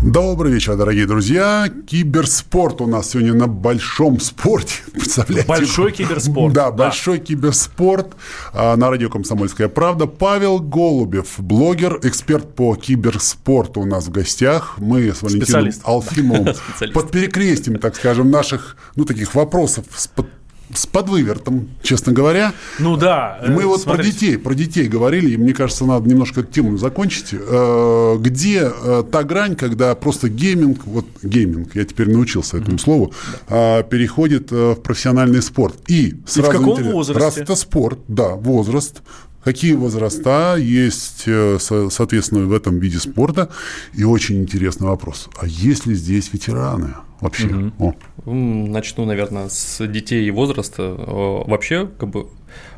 Добрый 0.01 0.53
вечер, 0.53 0.77
дорогие 0.77 1.05
друзья. 1.05 1.69
Киберспорт 1.85 2.79
у 2.79 2.87
нас 2.87 3.09
сегодня 3.11 3.33
на 3.33 3.47
большом 3.47 4.19
спорте. 4.21 4.75
Представляете? 4.93 5.45
Большой 5.47 5.91
киберспорт, 5.91 6.53
Да, 6.53 6.71
да. 6.71 6.85
большой 6.85 7.19
киберспорт 7.19 8.13
а, 8.53 8.77
на 8.77 8.89
радио 8.89 9.09
«Комсомольская 9.09 9.67
правда». 9.67 10.05
Павел 10.07 10.59
Голубев, 10.59 11.33
блогер, 11.37 11.99
эксперт 12.03 12.55
по 12.55 12.75
киберспорту 12.75 13.81
у 13.81 13.85
нас 13.85 14.07
в 14.07 14.11
гостях. 14.11 14.75
Мы 14.77 15.11
с 15.13 15.21
Валентином 15.21 15.43
Специалист. 15.45 15.81
Алфимовым 15.83 16.55
Специалист. 16.69 16.93
под 16.93 17.11
перекрестием, 17.11 17.77
так 17.77 17.95
скажем, 17.97 18.31
наших, 18.31 18.77
ну, 18.95 19.03
таких 19.03 19.35
вопросов 19.35 19.83
с, 19.93 20.07
под- 20.07 20.27
с 20.73 20.85
подвывертом, 20.85 21.69
честно 21.81 22.13
говоря. 22.13 22.53
Ну 22.77 22.95
да. 22.95 23.39
И 23.45 23.49
мы 23.49 23.63
э, 23.63 23.65
вот 23.65 23.83
про 23.83 23.95
смотрите. 23.95 24.11
детей, 24.11 24.37
про 24.37 24.53
детей 24.53 24.87
говорили, 24.87 25.31
и 25.31 25.37
мне 25.37 25.53
кажется, 25.53 25.85
надо 25.85 26.07
немножко 26.07 26.41
эту 26.41 26.51
тему 26.51 26.77
закончить. 26.77 27.29
Э, 27.31 28.17
Где 28.19 28.71
э, 28.71 29.03
та 29.11 29.23
грань, 29.23 29.55
когда 29.55 29.95
просто 29.95 30.29
гейминг, 30.29 30.85
вот 30.85 31.05
гейминг, 31.23 31.75
я 31.75 31.85
теперь 31.85 32.11
научился 32.11 32.57
этому 32.57 32.77
слову, 32.77 33.13
э, 33.47 33.83
переходит 33.83 34.51
э, 34.51 34.73
в 34.73 34.81
профессиональный 34.81 35.41
спорт. 35.41 35.75
И 35.87 36.15
сразу 36.25 36.51
каком 36.51 36.71
интересно, 36.71 36.93
возрасте? 36.93 37.23
Раз 37.23 37.37
это 37.37 37.55
спорт, 37.55 37.99
да, 38.07 38.29
возраст. 38.29 39.01
Какие 39.43 39.73
возраста 39.73 40.57
есть, 40.59 41.23
э, 41.27 41.57
со- 41.59 41.89
соответственно, 41.89 42.45
в 42.45 42.53
этом 42.53 42.79
виде 42.79 42.97
спорта? 42.99 43.49
И 43.93 44.03
очень 44.03 44.41
интересный 44.41 44.87
вопрос. 44.87 45.29
А 45.39 45.47
есть 45.47 45.85
ли 45.85 45.95
здесь 45.95 46.33
ветераны 46.33 46.93
вообще? 47.21 47.71
О. 47.79 47.93
М, 48.25 48.71
Начну, 48.71 49.05
наверное, 49.05 49.47
с 49.49 49.87
детей 49.87 50.27
и 50.27 50.31
возраста. 50.31 50.83
Э, 50.97 51.49
Вообще, 51.49 51.87
как 51.99 52.09
бы, 52.09 52.27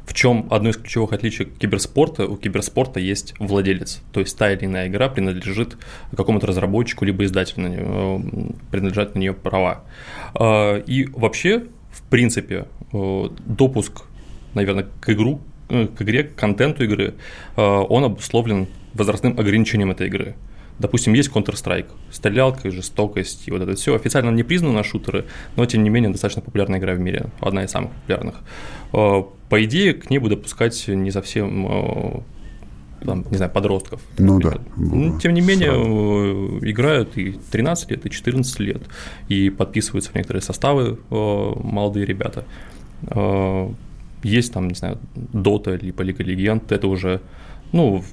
в 0.05 0.13
чем 0.13 0.47
одно 0.51 0.69
из 0.69 0.77
ключевых 0.77 1.13
отличий 1.13 1.45
киберспорта? 1.45 2.25
У 2.27 2.37
киберспорта 2.37 2.99
есть 2.99 3.33
владелец. 3.39 3.99
То 4.13 4.19
есть 4.19 4.37
та 4.37 4.51
или 4.51 4.65
иная 4.65 4.87
игра 4.87 5.09
принадлежит 5.09 5.77
какому-то 6.15 6.45
разработчику, 6.47 7.05
либо 7.05 7.23
издателю, 7.25 7.63
на 7.63 7.67
неё, 7.69 8.15
м, 8.17 8.55
принадлежат 8.69 9.15
на 9.15 9.19
нее 9.19 9.33
права. 9.33 9.83
Э, 10.39 10.81
И 10.85 11.05
вообще, 11.15 11.63
в 11.91 12.01
принципе, 12.03 12.65
э, 12.93 13.29
допуск, 13.47 14.03
наверное, 14.53 14.85
к 15.01 15.09
игру, 15.11 15.39
э, 15.39 15.50
к 15.97 16.01
игре, 16.01 16.23
к 16.23 16.35
контенту 16.35 16.83
игры, 16.83 17.13
э, 17.55 17.61
он 17.61 18.03
обусловлен 18.03 18.67
возрастным 18.93 19.39
ограничением 19.39 19.91
этой 19.91 20.07
игры. 20.07 20.35
Допустим, 20.79 21.13
есть 21.13 21.29
Counter-Strike, 21.29 21.85
стрелялка, 22.09 22.71
жестокость 22.71 23.47
и 23.47 23.51
вот 23.51 23.61
это 23.61 23.75
все. 23.75 23.93
Официально 23.95 24.31
не 24.31 24.41
признано 24.43 24.73
на 24.73 24.83
шутеры, 24.83 25.25
но 25.55 25.65
тем 25.65 25.83
не 25.83 25.89
менее 25.89 26.09
достаточно 26.11 26.41
популярная 26.41 26.79
игра 26.79 26.93
в 26.95 26.99
мире, 26.99 27.27
одна 27.39 27.63
из 27.63 27.69
самых 27.71 27.91
популярных. 27.91 28.35
Э, 28.93 29.23
По 29.49 29.63
идее, 29.63 29.93
к 29.93 30.09
ней 30.09 30.17
бы 30.19 30.29
допускать 30.29 30.87
не 30.87 31.11
совсем 31.11 31.67
э, 31.67 32.19
там, 33.05 33.25
не 33.29 33.37
знаю, 33.37 33.51
подростков. 33.51 34.01
Ну 34.17 34.35
например. 34.39 34.57
да, 34.59 34.63
Ну, 34.77 35.19
тем 35.19 35.33
не 35.33 35.41
менее, 35.41 35.71
сразу. 35.71 36.59
э, 36.63 36.69
играют 36.69 37.17
и 37.17 37.37
13 37.51 37.91
лет, 37.91 38.05
и 38.05 38.09
14 38.09 38.59
лет, 38.59 38.81
и 39.27 39.49
подписываются 39.49 40.11
в 40.11 40.15
некоторые 40.15 40.41
составы 40.41 40.97
э, 41.09 41.51
молодые 41.63 42.05
ребята. 42.05 42.45
Есть 44.23 44.53
там, 44.53 44.67
не 44.67 44.75
знаю, 44.75 44.99
Дота, 45.15 45.75
либо 45.75 46.03
Лига 46.03 46.23
Легенд, 46.23 46.71
это 46.71 46.87
уже, 46.87 47.21
ну, 47.71 48.03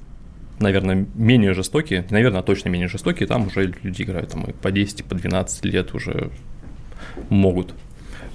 наверное, 0.59 1.07
менее 1.15 1.53
жестокие, 1.53 2.05
наверное, 2.09 2.41
точно 2.41 2.69
менее 2.69 2.87
жестокие, 2.87 3.27
там 3.27 3.47
уже 3.47 3.73
люди 3.83 4.03
играют 4.03 4.31
там 4.31 4.45
и 4.45 4.53
по 4.53 4.71
10, 4.71 5.01
и 5.01 5.03
по 5.03 5.15
12 5.15 5.65
лет 5.65 5.93
уже 5.93 6.31
могут. 7.29 7.73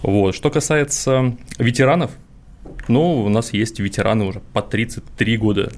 Вот. 0.02 0.34
Что 0.34 0.50
касается 0.50 1.36
ветеранов, 1.58 2.10
ну, 2.88 3.22
у 3.24 3.28
нас 3.28 3.52
есть 3.52 3.80
ветераны 3.80 4.24
уже 4.24 4.40
по 4.52 4.62
33 4.62 5.36
года 5.36 5.72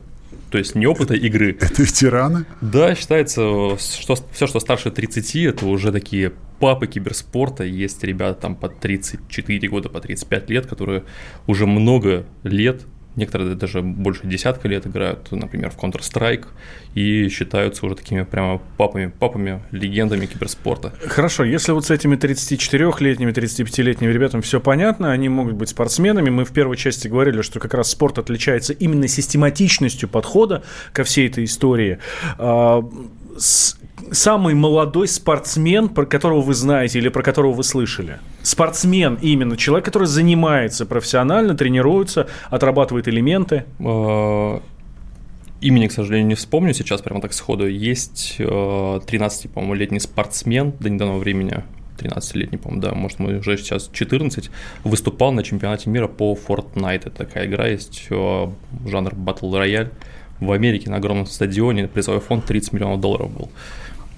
то 0.50 0.58
есть 0.58 0.74
не 0.74 0.86
опыта 0.86 1.14
игры. 1.14 1.56
Это 1.60 1.82
ветераны? 1.82 2.46
Да, 2.60 2.94
считается, 2.94 3.76
что 3.78 4.16
все, 4.32 4.46
что 4.46 4.60
старше 4.60 4.90
30, 4.90 5.36
это 5.36 5.66
уже 5.66 5.92
такие 5.92 6.32
папы 6.60 6.86
киберспорта. 6.86 7.64
Есть 7.64 8.02
ребята 8.04 8.40
там 8.42 8.56
по 8.56 8.68
34 8.68 9.68
года, 9.68 9.88
по 9.88 10.00
35 10.00 10.50
лет, 10.50 10.66
которые 10.66 11.04
уже 11.46 11.66
много 11.66 12.26
лет 12.42 12.82
Некоторые 13.16 13.54
даже 13.54 13.80
больше 13.82 14.26
десятка 14.26 14.68
лет 14.68 14.87
играют, 14.87 15.30
например, 15.32 15.70
в 15.70 15.78
Counter-Strike 15.78 16.44
и 16.94 17.28
считаются 17.28 17.87
уже 17.87 17.96
такими 17.96 18.23
прямо 18.23 18.61
папами, 18.76 19.11
папами, 19.18 19.62
легендами 19.70 20.26
киберспорта. 20.26 20.92
Хорошо, 21.06 21.44
если 21.44 21.73
вот 21.73 21.87
с 21.87 21.90
этими 21.90 22.16
34-летними, 22.16 23.32
35-летними 23.32 24.12
ребятами 24.12 24.42
все 24.42 24.61
понятно, 24.61 25.12
они 25.12 25.30
могут 25.30 25.54
быть 25.54 25.70
спортсменами. 25.70 26.28
Мы 26.28 26.44
в 26.44 26.52
первой 26.52 26.76
части 26.76 27.08
говорили, 27.08 27.40
что 27.40 27.58
как 27.58 27.73
раз 27.75 27.90
спорт 27.90 28.18
отличается 28.18 28.75
именно 28.75 29.08
систематичностью 29.08 30.08
подхода 30.08 30.62
ко 30.92 31.02
всей 31.04 31.28
этой 31.28 31.44
истории. 31.44 31.99
А, 32.38 32.82
самый 34.10 34.54
молодой 34.54 35.08
спортсмен, 35.08 35.88
про 35.88 36.06
которого 36.06 36.40
вы 36.40 36.54
знаете 36.54 36.98
или 36.98 37.08
про 37.08 37.22
которого 37.22 37.52
вы 37.52 37.64
слышали? 37.64 38.20
Спортсмен 38.42 39.18
именно, 39.20 39.56
человек, 39.56 39.84
который 39.84 40.06
занимается 40.06 40.86
профессионально, 40.86 41.56
тренируется, 41.56 42.28
отрабатывает 42.50 43.08
элементы? 43.08 43.64
А, 43.80 44.60
имени, 45.60 45.86
к 45.88 45.92
сожалению, 45.92 46.28
не 46.28 46.34
вспомню 46.34 46.74
сейчас 46.74 47.02
прямо 47.02 47.20
так 47.20 47.32
сходу. 47.32 47.66
Есть 47.66 48.36
13, 48.36 49.46
а, 49.46 49.48
по-моему, 49.48 49.74
летний 49.74 50.00
спортсмен 50.00 50.72
до 50.78 50.90
недавнего 50.90 51.18
времени, 51.18 51.64
13-летний, 51.98 52.58
по-моему, 52.58 52.82
да, 52.82 52.94
может, 52.94 53.18
мы 53.18 53.38
уже 53.38 53.56
сейчас 53.56 53.88
14, 53.92 54.50
выступал 54.84 55.32
на 55.32 55.42
чемпионате 55.42 55.88
мира 55.88 56.08
по 56.08 56.34
Fortnite. 56.34 57.06
Это 57.06 57.10
такая 57.10 57.46
игра 57.46 57.66
есть, 57.66 58.06
а, 58.10 58.52
жанр 58.86 59.12
Battle 59.14 59.50
Royale. 59.50 59.90
В 60.38 60.52
Америке 60.52 60.90
на 60.90 60.96
огромном 60.96 61.24
стадионе 61.24 61.88
призовой 61.88 62.20
фонд 62.20 62.44
30 62.44 62.74
миллионов 62.74 63.00
долларов 63.00 63.30
был. 63.30 63.50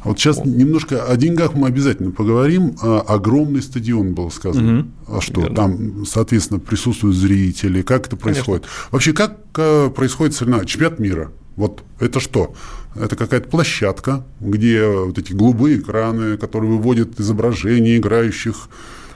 Вот 0.05 0.19
сейчас 0.19 0.45
немножко 0.45 1.05
о 1.05 1.17
деньгах 1.17 1.55
мы 1.55 1.69
обязательно 1.69 2.13
поговорим. 2.13 2.77
А, 2.83 3.01
огромный 3.01 3.63
стадион 3.63 4.15
был 4.15 4.31
сказано. 4.31 4.81
Угу. 4.81 5.17
А 5.17 5.21
что? 5.21 5.41
Верно. 5.41 5.57
Там, 5.57 6.07
соответственно, 6.07 6.61
присутствуют 6.61 7.17
зрители. 7.17 7.83
Как 7.83 8.07
это 8.07 8.17
происходит? 8.17 8.63
Конечно. 8.63 8.89
Вообще, 8.91 9.13
как 9.13 9.39
а, 9.57 9.91
происходит 9.91 10.35
соревнование? 10.35 10.69
Чемпионат 10.69 10.99
мира. 10.99 11.33
Вот 11.57 11.83
это 11.99 12.21
что? 12.21 12.55
Это 12.95 13.17
какая-то 13.17 13.49
площадка, 13.49 14.25
где 14.41 14.87
вот 14.87 15.19
эти 15.19 15.33
голубые 15.33 15.79
экраны, 15.79 16.37
которые 16.37 16.71
выводят 16.71 17.19
изображения 17.19 17.97
играющих 17.97 18.69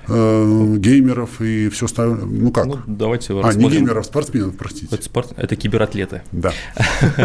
э, 0.09 0.77
геймеров 0.79 1.41
и 1.41 1.69
все 1.69 1.87
остальное. 1.87 2.25
Ну 2.25 2.51
как? 2.51 2.67
Ну, 2.67 2.79
давайте 2.87 3.35
А, 3.43 3.53
не 3.55 3.69
геймеров, 3.69 4.07
спортсменов, 4.07 4.57
простите. 4.57 4.95
Это, 4.95 5.05
спорт... 5.05 5.33
это 5.37 5.57
кибератлеты. 5.57 6.23
Да. 6.33 6.53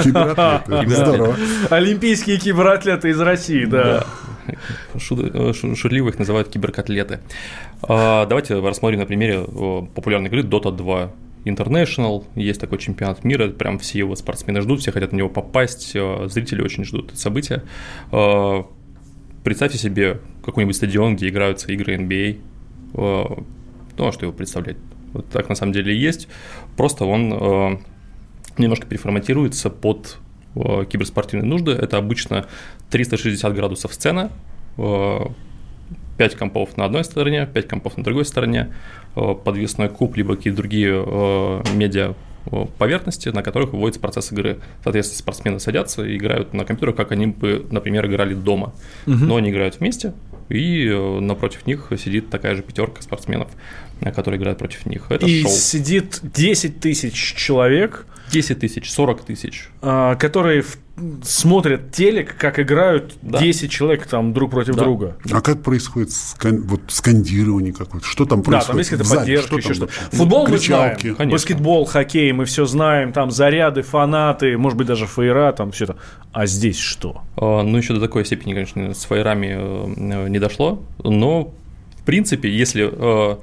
Кибератлеты. 0.04 0.90
Здорово. 0.96 1.36
Олимпийские 1.70 2.38
кибератлеты 2.40 3.10
из 3.10 3.20
России, 3.20 3.66
да. 3.66 4.06
Э, 4.48 5.54
шутливо 5.54 6.10
их 6.10 6.20
называют 6.20 6.50
киберкотлеты. 6.50 7.20
А, 7.82 8.26
давайте 8.26 8.60
рассмотрим 8.60 9.00
на 9.00 9.06
примере 9.06 9.44
популярной 9.44 10.30
игры 10.30 10.42
Dota 10.42 10.76
2. 10.76 11.12
International, 11.46 12.26
есть 12.36 12.60
такой 12.60 12.78
чемпионат 12.78 13.24
мира, 13.24 13.50
прям 13.50 13.80
все 13.80 14.00
его 14.00 14.16
спортсмены 14.16 14.62
ждут, 14.62 14.82
все 14.82 14.92
хотят 14.92 15.12
на 15.12 15.18
него 15.18 15.30
попасть, 15.30 15.92
э, 15.96 16.28
зрители 16.30 16.62
очень 16.62 16.84
ждут 16.84 17.10
это 17.10 17.18
событие. 17.18 17.64
А, 18.12 18.66
представьте 19.44 19.78
себе 19.78 20.20
какой-нибудь 20.44 20.76
стадион, 20.76 21.16
где 21.16 21.30
играются 21.30 21.72
игры 21.72 21.96
NBA, 21.96 22.40
ну, 22.94 23.46
а 24.08 24.12
что 24.12 24.26
его 24.26 24.34
представлять? 24.34 24.78
Вот 25.14 25.28
так 25.30 25.50
на 25.50 25.56
самом 25.56 25.74
деле 25.74 25.94
и 25.94 25.98
есть. 25.98 26.28
Просто 26.76 27.06
он 27.06 27.34
э, 27.34 27.78
немножко 28.58 28.86
переформатируется 28.86 29.70
под 29.70 30.18
э, 30.56 30.86
киберспортивные 30.86 31.48
нужды. 31.48 31.72
Это 31.72 31.98
обычно 31.98 32.46
360 32.90 33.54
градусов 33.56 33.94
сцена, 33.94 34.32
5 34.76 36.36
компов 36.36 36.78
на 36.78 36.86
одной 36.86 37.04
стороне, 37.04 37.50
5 37.52 37.68
компов 37.68 37.98
на 37.98 38.04
другой 38.04 38.26
стороне, 38.26 38.74
подвесной 39.16 39.90
куб, 39.90 40.16
либо 40.16 40.36
какие-то 40.36 40.58
другие 40.58 41.04
медиа 41.74 42.14
поверхности, 42.78 43.30
на 43.30 43.44
которых 43.44 43.74
выводится 43.74 44.00
процесс 44.00 44.32
игры. 44.32 44.60
Соответственно, 44.84 45.20
спортсмены 45.20 45.60
садятся 45.60 46.06
и 46.06 46.18
играют 46.18 46.54
на 46.54 46.66
компьютерах, 46.66 46.96
как 46.96 47.12
они 47.12 47.28
бы, 47.28 47.66
например, 47.72 48.06
играли 48.08 48.34
дома. 48.34 48.74
Угу. 49.06 49.16
Но 49.16 49.36
они 49.38 49.50
играют 49.50 49.80
вместе, 49.80 50.14
и 50.50 50.88
э, 50.88 51.20
напротив 51.20 51.66
них 51.68 51.92
сидит 51.98 52.30
такая 52.30 52.56
же 52.56 52.62
пятерка 52.62 53.02
спортсменов, 53.02 53.50
э, 54.02 54.12
которые 54.12 54.40
играют 54.40 54.60
против 54.60 54.86
них. 54.86 55.08
Это 55.10 55.26
и 55.26 55.42
шоу. 55.42 55.52
сидит 55.52 56.20
10 56.22 56.80
тысяч 56.80 57.36
человек. 57.36 58.06
10 58.32 58.60
тысяч, 58.60 58.92
40 58.92 59.22
тысяч. 59.22 59.70
А, 59.82 60.16
которые 60.16 60.64
смотрят 61.24 61.92
телек, 61.92 62.36
как 62.38 62.60
играют 62.60 63.14
да. 63.22 63.40
10 63.40 63.70
человек 63.70 64.08
там 64.08 64.34
друг 64.34 64.52
против 64.52 64.76
да. 64.76 64.84
друга. 64.84 65.18
А 65.32 65.42
как 65.42 65.62
происходит 65.62 66.12
скан... 66.12 66.64
вот, 66.64 66.82
скандирование 66.88 67.72
какое-то? 67.72 68.06
Что 68.06 68.26
там 68.26 68.42
происходит? 68.42 68.68
Да, 68.68 68.72
там 68.72 68.78
есть 68.80 68.90
какая-то 68.90 69.16
поддержка, 69.16 69.48
что 69.48 69.58
еще 69.58 69.74
что-то. 69.76 69.94
Футбол 70.16 70.46
Кричалки. 70.48 70.64
мы 70.64 71.00
знаем, 71.00 71.16
Конечно. 71.18 71.36
баскетбол, 71.36 71.86
хоккей, 71.86 72.32
мы 72.32 72.46
все 72.46 72.66
знаем, 72.66 73.14
там 73.14 73.30
заряды, 73.30 73.84
фанаты, 73.84 74.58
может 74.58 74.78
быть, 74.78 74.88
даже 74.88 75.06
фейра, 75.06 75.52
там 75.52 75.72
все 75.72 75.86
это. 75.86 75.98
А 76.32 76.48
здесь 76.48 76.80
что? 76.80 77.22
А, 77.36 77.62
ну, 77.62 77.78
еще 77.78 77.94
до 77.94 78.00
такой 78.00 78.26
степени, 78.26 78.54
конечно, 78.54 78.94
с 78.94 79.04
фейрами 79.04 79.56
э, 79.58 80.30
не 80.30 80.40
дошло, 80.40 80.82
но, 81.04 81.54
в 82.02 82.06
принципе, 82.06 82.50
если 82.50 82.90
э, 82.92 83.38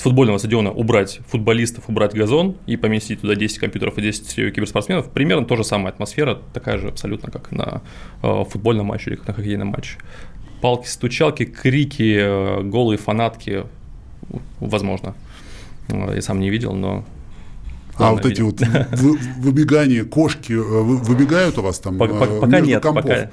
с 0.00 0.02
футбольного 0.02 0.38
стадиона 0.38 0.70
убрать 0.70 1.20
футболистов, 1.28 1.90
убрать 1.90 2.14
газон 2.14 2.56
и 2.64 2.78
поместить 2.78 3.20
туда 3.20 3.34
10 3.34 3.58
компьютеров 3.58 3.98
и 3.98 4.00
10 4.00 4.54
киберспортсменов, 4.54 5.10
примерно 5.10 5.44
та 5.44 5.56
же 5.56 5.62
самая 5.62 5.92
атмосфера, 5.92 6.38
такая 6.54 6.78
же 6.78 6.88
абсолютно, 6.88 7.30
как 7.30 7.52
на 7.52 7.82
э, 8.22 8.44
футбольном 8.48 8.86
матче 8.86 9.10
или 9.10 9.16
как 9.16 9.28
на 9.28 9.34
хоккейном 9.34 9.68
матче. 9.68 9.98
Палки, 10.62 10.86
стучалки, 10.86 11.44
крики, 11.44 12.16
э, 12.18 12.62
голые 12.62 12.96
фанатки, 12.96 13.64
возможно. 14.58 15.14
Э, 15.90 16.12
я 16.14 16.22
сам 16.22 16.40
не 16.40 16.48
видел, 16.48 16.72
но 16.72 17.04
а 18.00 18.12
вот 18.12 18.26
эти 18.26 18.40
вот 18.40 18.60
выбегания, 19.38 20.04
кошки 20.04 20.52
выбегают 20.52 21.58
у 21.58 21.62
вас 21.62 21.78
там 21.78 21.98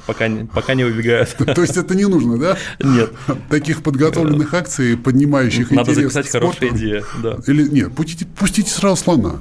Пока 0.07 0.27
нет, 0.27 0.49
пока 0.53 0.73
не 0.73 0.83
выбегают. 0.83 1.35
То 1.55 1.61
есть 1.61 1.77
это 1.77 1.95
не 1.95 2.05
нужно, 2.05 2.37
да? 2.37 2.57
Нет. 2.79 3.11
Таких 3.49 3.83
подготовленных 3.83 4.53
акций, 4.53 4.97
поднимающих 4.97 5.71
интерес 5.71 5.87
Надо 5.87 5.93
записать 5.93 6.29
хорошая 6.29 6.69
идея, 6.69 7.03
да. 7.21 7.37
Или 7.47 7.67
нет, 7.67 7.91
пустите 7.93 8.69
сразу 8.69 8.97
слона. 8.97 9.39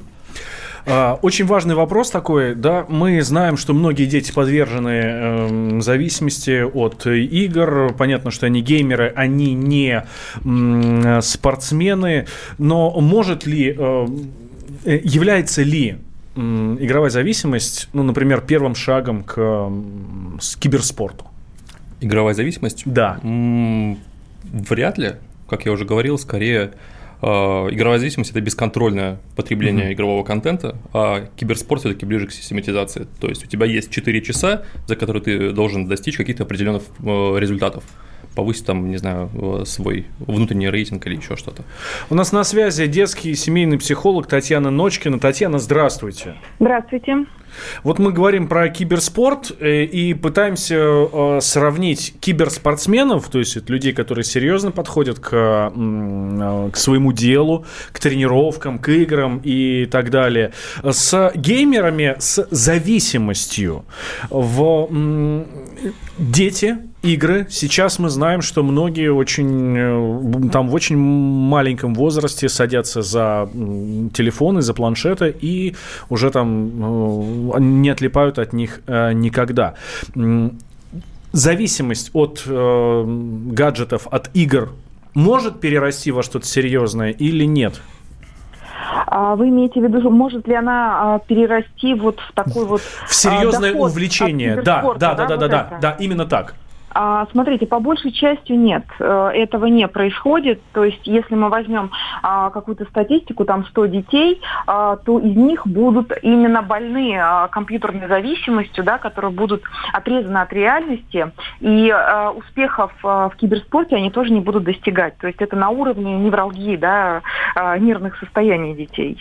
А, 0.89 1.19
очень 1.21 1.45
важный 1.45 1.75
вопрос 1.75 2.09
такой, 2.09 2.55
да, 2.55 2.85
мы 2.87 3.21
знаем, 3.21 3.57
что 3.57 3.73
многие 3.73 4.05
дети 4.05 4.31
подвержены 4.31 5.01
э, 5.03 5.81
зависимости 5.81 6.61
от 6.61 7.05
игр, 7.05 7.93
понятно, 7.97 8.31
что 8.31 8.45
они 8.45 8.61
геймеры, 8.61 9.11
они 9.13 9.53
не 9.53 10.05
э, 10.45 11.21
спортсмены, 11.21 12.27
но 12.57 12.97
может 13.01 13.45
ли 13.45 13.75
э, 13.77 14.07
Э, 14.07 14.07
является 14.95 15.63
ли 15.63 15.97
игровая 16.35 17.09
зависимость, 17.09 17.89
ну, 17.93 18.03
например, 18.03 18.41
первым 18.41 18.75
шагом 18.75 19.23
к 19.23 19.71
киберспорту? 20.59 21.25
Игровая 21.99 22.33
зависимость? 22.33 22.83
Да. 22.85 23.19
Вряд 23.23 24.97
ли. 24.97 25.13
Как 25.49 25.65
я 25.65 25.71
уже 25.71 25.85
говорил, 25.85 26.17
скорее 26.19 26.73
э, 27.21 27.25
игровая 27.25 27.99
зависимость 27.99 28.31
это 28.31 28.41
бесконтрольное 28.41 29.17
потребление 29.35 29.89
mm-hmm. 29.89 29.93
игрового 29.93 30.23
контента, 30.23 30.77
а 30.93 31.27
киберспорт 31.37 31.81
все-таки 31.81 32.05
ближе 32.05 32.27
к 32.27 32.31
систематизации. 32.31 33.07
То 33.19 33.29
есть 33.29 33.45
у 33.45 33.47
тебя 33.47 33.65
есть 33.65 33.89
4 33.89 34.21
часа, 34.21 34.63
за 34.87 34.95
которые 34.95 35.23
ты 35.23 35.51
должен 35.51 35.87
достичь 35.87 36.17
каких-то 36.17 36.43
определенных 36.43 36.83
э, 36.99 37.39
результатов 37.39 37.83
повысить 38.37 38.67
там, 38.67 38.91
не 38.91 38.97
знаю, 38.97 39.31
э, 39.33 39.65
свой 39.65 40.05
внутренний 40.19 40.69
рейтинг 40.69 41.07
или 41.07 41.15
еще 41.15 41.35
что-то. 41.35 41.63
У 42.11 42.15
нас 42.15 42.31
на 42.31 42.43
связи 42.43 42.85
детский 42.85 43.33
семейный 43.33 43.79
психолог 43.79 44.27
Татьяна 44.27 44.69
Ночкина. 44.69 45.19
Татьяна, 45.19 45.57
здравствуйте. 45.57 46.35
Здравствуйте. 46.59 47.25
Вот 47.81 47.97
мы 47.97 48.11
говорим 48.11 48.47
про 48.47 48.69
киберспорт 48.69 49.51
э, 49.59 49.85
и 49.85 50.13
пытаемся 50.13 50.75
э, 50.75 51.39
сравнить 51.41 52.13
киберспортсменов, 52.19 53.27
то 53.29 53.39
есть 53.39 53.67
людей, 53.71 53.91
которые 53.93 54.23
серьезно 54.23 54.69
подходят 54.69 55.17
к, 55.17 55.31
к 55.31 56.75
своему 56.75 57.11
делу, 57.11 57.65
к 57.91 57.99
тренировкам, 57.99 58.77
к 58.77 58.89
играм 58.89 59.41
и 59.43 59.87
так 59.87 60.11
далее, 60.11 60.53
с 60.83 61.31
геймерами 61.33 62.15
с 62.19 62.47
зависимостью. 62.51 63.85
В 64.29 64.89
дети 66.19 66.77
игры. 67.13 67.47
Сейчас 67.49 67.99
мы 67.99 68.09
знаем, 68.09 68.41
что 68.41 68.63
многие 68.63 69.11
очень, 69.11 69.75
э, 69.77 70.49
там 70.49 70.69
в 70.69 70.73
очень 70.73 70.97
маленьком 70.97 71.93
возрасте 71.93 72.49
садятся 72.49 73.01
за 73.01 73.49
телефоны, 74.13 74.61
за 74.61 74.73
планшеты 74.73 75.35
и 75.39 75.75
уже 76.09 76.31
там 76.31 77.53
э, 77.53 77.59
не 77.59 77.89
отлипают 77.89 78.39
от 78.39 78.53
них 78.53 78.81
э, 78.87 79.13
никогда. 79.13 79.75
Зависимость 81.33 82.11
от 82.13 82.43
гаджетов, 82.47 84.07
от 84.07 84.29
игр 84.33 84.71
может 85.13 85.59
перерасти 85.59 86.11
во 86.11 86.23
что-то 86.23 86.45
серьезное 86.45 87.11
или 87.11 87.43
нет? 87.43 87.81
А 89.07 89.35
вы 89.35 89.49
имеете 89.49 89.81
в 89.81 89.83
виду, 89.83 90.09
может 90.09 90.47
ли 90.47 90.55
она 90.55 91.15
а, 91.15 91.19
перерасти 91.19 91.93
вот 91.93 92.19
в 92.19 92.33
такой 92.33 92.65
вот... 92.65 92.81
В 93.07 93.13
серьезное 93.13 93.73
увлечение, 93.73 94.61
да, 94.61 94.81
да, 94.97 95.13
да, 95.15 95.25
да, 95.25 95.37
да, 95.37 95.47
да, 95.47 95.77
да, 95.81 95.91
именно 95.99 96.25
так. 96.25 96.55
А, 96.89 97.27
смотрите, 97.31 97.67
по 97.67 97.79
большей 97.79 98.11
части 98.11 98.53
нет, 98.53 98.83
э, 98.99 99.29
этого 99.33 99.65
не 99.65 99.87
происходит. 99.87 100.61
То 100.73 100.83
есть, 100.83 101.05
если 101.05 101.35
мы 101.35 101.49
возьмем 101.49 101.91
а, 102.23 102.49
какую-то 102.49 102.85
статистику, 102.85 103.45
там 103.45 103.65
100 103.65 103.85
детей, 103.87 104.41
а, 104.65 104.95
то 104.97 105.19
из 105.19 105.35
них 105.35 105.67
будут 105.67 106.11
именно 106.21 106.61
больные 106.61 107.23
компьютерной 107.51 108.07
зависимостью, 108.07 108.83
да, 108.83 108.97
которые 108.97 109.31
будут 109.31 109.63
отрезаны 109.93 110.37
от 110.37 110.51
реальности, 110.53 111.31
и 111.59 111.93
успехов 112.35 112.91
в 113.01 113.33
киберспорте 113.37 113.95
они 113.95 114.11
тоже 114.11 114.31
не 114.31 114.39
будут 114.39 114.63
достигать. 114.63 115.17
То 115.17 115.27
есть, 115.27 115.41
это 115.41 115.55
на 115.55 115.69
уровне 115.69 116.17
невралгии, 116.17 116.75
да, 116.77 117.21
нервных 117.79 118.17
состояний 118.17 118.75
детей. 118.75 119.17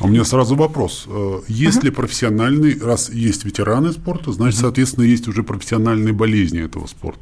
А 0.00 0.04
у 0.04 0.08
меня 0.08 0.24
сразу 0.24 0.56
вопрос. 0.56 1.04
Э, 1.06 1.40
есть 1.48 1.84
ли 1.84 1.90
профессиональный, 1.90 2.78
раз 2.78 3.10
есть 3.10 3.44
ветераны 3.44 3.92
спорта, 3.92 4.32
значит, 4.32 4.60
соответственно, 4.60 5.04
есть 5.04 5.28
уже 5.28 5.42
профессиональные 5.42 6.12
болезни 6.12 6.60
этого 6.60 6.86
спорта? 6.86 7.20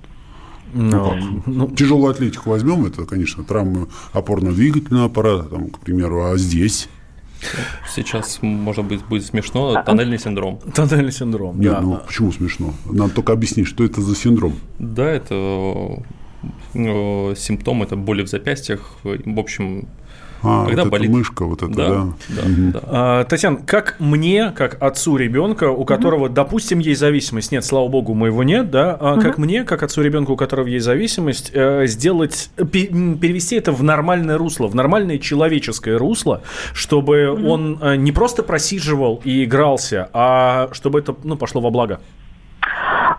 Ну, 0.72 1.14
ну, 1.16 1.42
ну, 1.46 1.68
Тяжелую 1.68 2.10
атлетику 2.10 2.50
возьмем, 2.50 2.86
это, 2.86 3.04
конечно, 3.04 3.44
травмы 3.44 3.88
опорно-двигательного 4.12 5.06
аппарата, 5.06 5.48
там, 5.48 5.70
к 5.70 5.80
примеру, 5.80 6.24
а 6.24 6.36
здесь? 6.36 6.88
Сейчас, 7.94 8.38
может 8.42 8.84
быть, 8.84 9.04
будет 9.04 9.24
смешно, 9.24 9.74
а, 9.74 9.80
а 9.80 9.82
тоннельный 9.82 10.18
синдром. 10.18 10.60
Тоннельный 10.74 11.12
синдром, 11.12 11.58
Нет, 11.58 11.72
да. 11.72 11.80
ну 11.80 12.00
почему 12.06 12.32
смешно? 12.32 12.74
Надо 12.84 13.14
только 13.14 13.32
объяснить, 13.32 13.66
что 13.66 13.82
это 13.84 14.00
за 14.00 14.14
синдром. 14.14 14.54
Да, 14.78 15.08
это 15.10 16.02
э, 16.74 17.34
симптом, 17.36 17.82
это 17.82 17.96
боли 17.96 18.22
в 18.22 18.28
запястьях, 18.28 18.96
в 19.02 19.38
общем, 19.38 19.88
а, 20.42 20.66
когда 20.66 20.84
вот 20.84 20.92
болит. 20.92 21.10
мышка, 21.10 21.44
вот 21.44 21.62
это, 21.62 21.74
да. 21.74 21.88
да. 21.88 22.04
да, 22.28 22.42
угу. 22.42 22.72
да. 22.72 22.80
А, 22.86 23.24
Татьяна, 23.24 23.58
как 23.66 23.96
мне, 23.98 24.52
как 24.56 24.82
отцу 24.82 25.16
ребенка, 25.16 25.70
у 25.70 25.84
которого, 25.84 26.26
угу. 26.26 26.34
допустим, 26.34 26.78
есть 26.78 27.00
зависимость, 27.00 27.52
нет, 27.52 27.64
слава 27.64 27.88
богу, 27.88 28.14
моего 28.14 28.42
нет, 28.42 28.70
да, 28.70 28.96
а 28.98 29.14
угу. 29.14 29.20
как 29.20 29.38
мне, 29.38 29.64
как 29.64 29.82
отцу 29.82 30.02
ребенка, 30.02 30.30
у 30.30 30.36
которого 30.36 30.66
есть 30.66 30.84
зависимость, 30.84 31.50
э, 31.54 31.86
сделать, 31.86 32.50
перевести 32.56 33.56
это 33.56 33.72
в 33.72 33.82
нормальное 33.82 34.38
русло, 34.38 34.66
в 34.66 34.74
нормальное 34.74 35.18
человеческое 35.18 35.98
русло, 35.98 36.42
чтобы 36.72 37.30
угу. 37.30 37.48
он 37.48 37.78
э, 37.80 37.96
не 37.96 38.12
просто 38.12 38.42
просиживал 38.42 39.20
и 39.24 39.44
игрался, 39.44 40.08
а 40.12 40.68
чтобы 40.72 41.00
это 41.00 41.14
ну, 41.24 41.36
пошло 41.36 41.60
во 41.60 41.70
благо? 41.70 42.00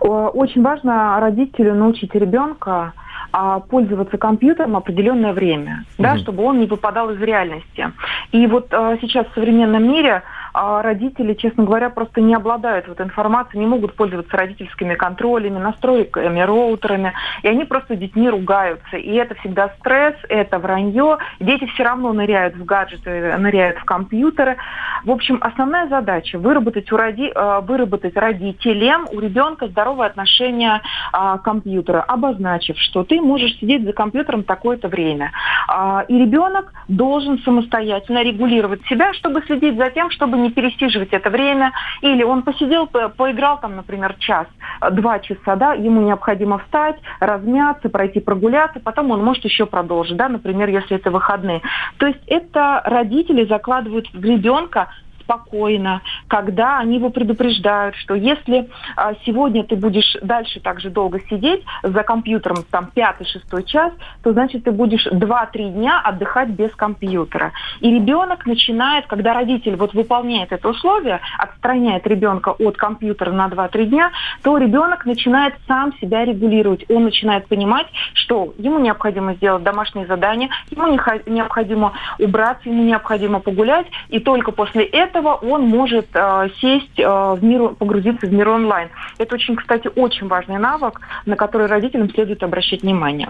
Очень 0.00 0.62
важно 0.62 1.20
родителю 1.20 1.74
научить 1.74 2.14
ребенка 2.14 2.92
а, 3.32 3.60
пользоваться 3.60 4.18
компьютером 4.18 4.76
определенное 4.76 5.32
время, 5.32 5.84
угу. 5.96 6.02
да, 6.02 6.18
чтобы 6.18 6.42
он 6.44 6.60
не 6.60 6.66
выпадал 6.66 7.10
из 7.10 7.20
реальности. 7.20 7.92
И 8.30 8.46
вот 8.46 8.72
а, 8.72 8.96
сейчас 9.00 9.26
в 9.26 9.34
современном 9.34 9.88
мире 9.88 10.22
а 10.52 10.82
родители, 10.82 11.34
честно 11.34 11.64
говоря, 11.64 11.90
просто 11.90 12.20
не 12.20 12.34
обладают 12.34 12.88
вот 12.88 13.00
информацией, 13.00 13.60
не 13.60 13.66
могут 13.66 13.94
пользоваться 13.94 14.36
родительскими 14.36 14.94
контролями, 14.94 15.58
настройками, 15.58 16.40
роутерами, 16.40 17.12
и 17.42 17.48
они 17.48 17.64
просто 17.64 17.96
с 17.96 17.98
детьми 17.98 18.28
ругаются. 18.28 18.96
И 18.96 19.12
это 19.14 19.34
всегда 19.36 19.70
стресс, 19.80 20.14
это 20.28 20.58
вранье. 20.58 21.18
Дети 21.40 21.66
все 21.74 21.84
равно 21.84 22.12
ныряют 22.12 22.56
в 22.56 22.64
гаджеты, 22.64 23.36
ныряют 23.38 23.78
в 23.78 23.84
компьютеры. 23.84 24.56
В 25.04 25.10
общем, 25.10 25.38
основная 25.40 25.88
задача 25.88 26.38
выработать, 26.38 26.90
у 26.92 26.96
роди, 26.96 27.32
э, 27.34 27.60
выработать 27.62 28.16
родителям, 28.16 29.06
у 29.12 29.20
ребенка 29.20 29.68
здоровое 29.68 30.06
отношение 30.06 30.80
а, 31.12 31.38
к 31.38 31.42
компьютеру, 31.42 32.02
обозначив, 32.06 32.78
что 32.78 33.04
ты 33.04 33.20
можешь 33.20 33.58
сидеть 33.58 33.84
за 33.84 33.92
компьютером 33.92 34.44
такое-то 34.44 34.88
время. 34.88 35.32
А, 35.68 36.04
и 36.08 36.18
ребенок 36.18 36.72
должен 36.88 37.38
самостоятельно 37.40 38.22
регулировать 38.22 38.84
себя, 38.86 39.12
чтобы 39.14 39.42
следить 39.42 39.76
за 39.76 39.90
тем, 39.90 40.10
чтобы 40.10 40.38
не 40.42 40.50
пересиживать 40.50 41.12
это 41.12 41.30
время, 41.30 41.72
или 42.00 42.22
он 42.22 42.42
посидел, 42.42 42.86
поиграл 42.86 43.60
там, 43.60 43.76
например, 43.76 44.14
час, 44.18 44.46
два 44.90 45.18
часа, 45.20 45.56
да, 45.56 45.74
ему 45.74 46.02
необходимо 46.02 46.58
встать, 46.58 46.96
размяться, 47.20 47.88
пройти 47.88 48.20
прогуляться, 48.20 48.80
потом 48.80 49.10
он 49.10 49.24
может 49.24 49.44
еще 49.44 49.66
продолжить, 49.66 50.16
да, 50.16 50.28
например, 50.28 50.68
если 50.68 50.96
это 50.96 51.10
выходные. 51.10 51.62
То 51.98 52.06
есть 52.06 52.20
это 52.26 52.82
родители 52.84 53.44
закладывают 53.44 54.08
в 54.12 54.24
ребенка 54.24 54.88
спокойно, 55.32 56.02
когда 56.28 56.78
они 56.78 56.96
его 56.96 57.10
предупреждают, 57.10 57.96
что 57.96 58.14
если 58.14 58.68
а, 58.96 59.14
сегодня 59.24 59.64
ты 59.64 59.76
будешь 59.76 60.16
дальше 60.22 60.60
так 60.60 60.80
же 60.80 60.90
долго 60.90 61.20
сидеть 61.28 61.62
за 61.82 62.02
компьютером, 62.02 62.64
там, 62.70 62.90
пятый-шестой 62.94 63.64
час, 63.64 63.92
то 64.22 64.32
значит 64.32 64.64
ты 64.64 64.72
будешь 64.72 65.04
два-три 65.04 65.70
дня 65.70 66.00
отдыхать 66.00 66.50
без 66.50 66.74
компьютера. 66.74 67.52
И 67.80 67.90
ребенок 67.90 68.46
начинает, 68.46 69.06
когда 69.06 69.32
родитель 69.34 69.76
вот 69.76 69.94
выполняет 69.94 70.52
это 70.52 70.68
условие, 70.68 71.20
отстраняет 71.38 72.06
ребенка 72.06 72.50
от 72.50 72.76
компьютера 72.76 73.32
на 73.32 73.48
два-три 73.48 73.86
дня, 73.86 74.10
то 74.42 74.58
ребенок 74.58 75.06
начинает 75.06 75.54
сам 75.66 75.92
себя 75.98 76.24
регулировать. 76.24 76.84
Он 76.90 77.04
начинает 77.04 77.46
понимать, 77.46 77.86
что 78.14 78.52
ему 78.58 78.78
необходимо 78.78 79.34
сделать 79.34 79.62
домашнее 79.62 80.06
задание, 80.06 80.50
ему 80.70 80.86
необходимо 81.26 81.92
убраться, 82.18 82.68
ему 82.68 82.82
необходимо 82.82 83.40
погулять, 83.40 83.86
и 84.08 84.18
только 84.18 84.52
после 84.52 84.84
этого 84.84 85.21
этого 85.22 85.34
он 85.34 85.62
может 85.62 86.08
э, 86.14 86.48
сесть 86.60 86.98
э, 86.98 87.04
в 87.06 87.38
мир, 87.42 87.68
погрузиться 87.74 88.26
в 88.26 88.32
мир 88.32 88.48
онлайн. 88.48 88.88
Это 89.18 89.34
очень, 89.34 89.56
кстати, 89.56 89.88
очень 89.94 90.28
важный 90.28 90.58
навык, 90.58 91.00
на 91.26 91.36
который 91.36 91.66
родителям 91.66 92.10
следует 92.10 92.42
обращать 92.42 92.82
внимание. 92.82 93.28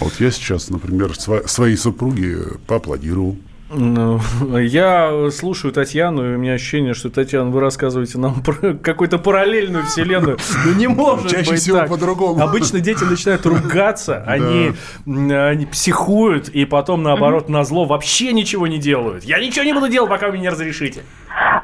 Вот 0.00 0.14
я 0.18 0.30
сейчас, 0.30 0.70
например, 0.70 1.14
своей 1.14 1.76
супруге 1.76 2.38
поаплодировал. 2.66 3.36
Ну, 3.70 4.20
я 4.58 5.30
слушаю 5.30 5.72
Татьяну, 5.72 6.32
и 6.32 6.34
у 6.34 6.38
меня 6.38 6.54
ощущение, 6.54 6.94
что, 6.94 7.10
Татьяна, 7.10 7.50
вы 7.50 7.60
рассказываете 7.60 8.18
нам 8.18 8.42
про 8.42 8.74
какую-то 8.82 9.18
параллельную 9.18 9.84
вселенную. 9.84 10.38
Ну, 10.66 10.74
не 10.74 10.86
может 10.86 11.30
Чаще 11.30 11.50
быть 11.50 11.60
всего 11.60 11.86
по-другому. 11.86 12.42
Обычно 12.42 12.80
дети 12.80 13.04
начинают 13.04 13.46
ругаться, 13.46 14.22
они, 14.26 14.72
они 15.06 15.66
психуют, 15.66 16.48
и 16.48 16.64
потом, 16.64 17.02
наоборот, 17.02 17.48
на 17.48 17.64
зло 17.64 17.84
вообще 17.84 18.32
ничего 18.32 18.66
не 18.66 18.78
делают. 18.78 19.24
Я 19.24 19.38
ничего 19.40 19.64
не 19.64 19.72
буду 19.72 19.88
делать, 19.88 20.10
пока 20.10 20.30
вы 20.30 20.38
не 20.38 20.48
разрешите. 20.48 21.02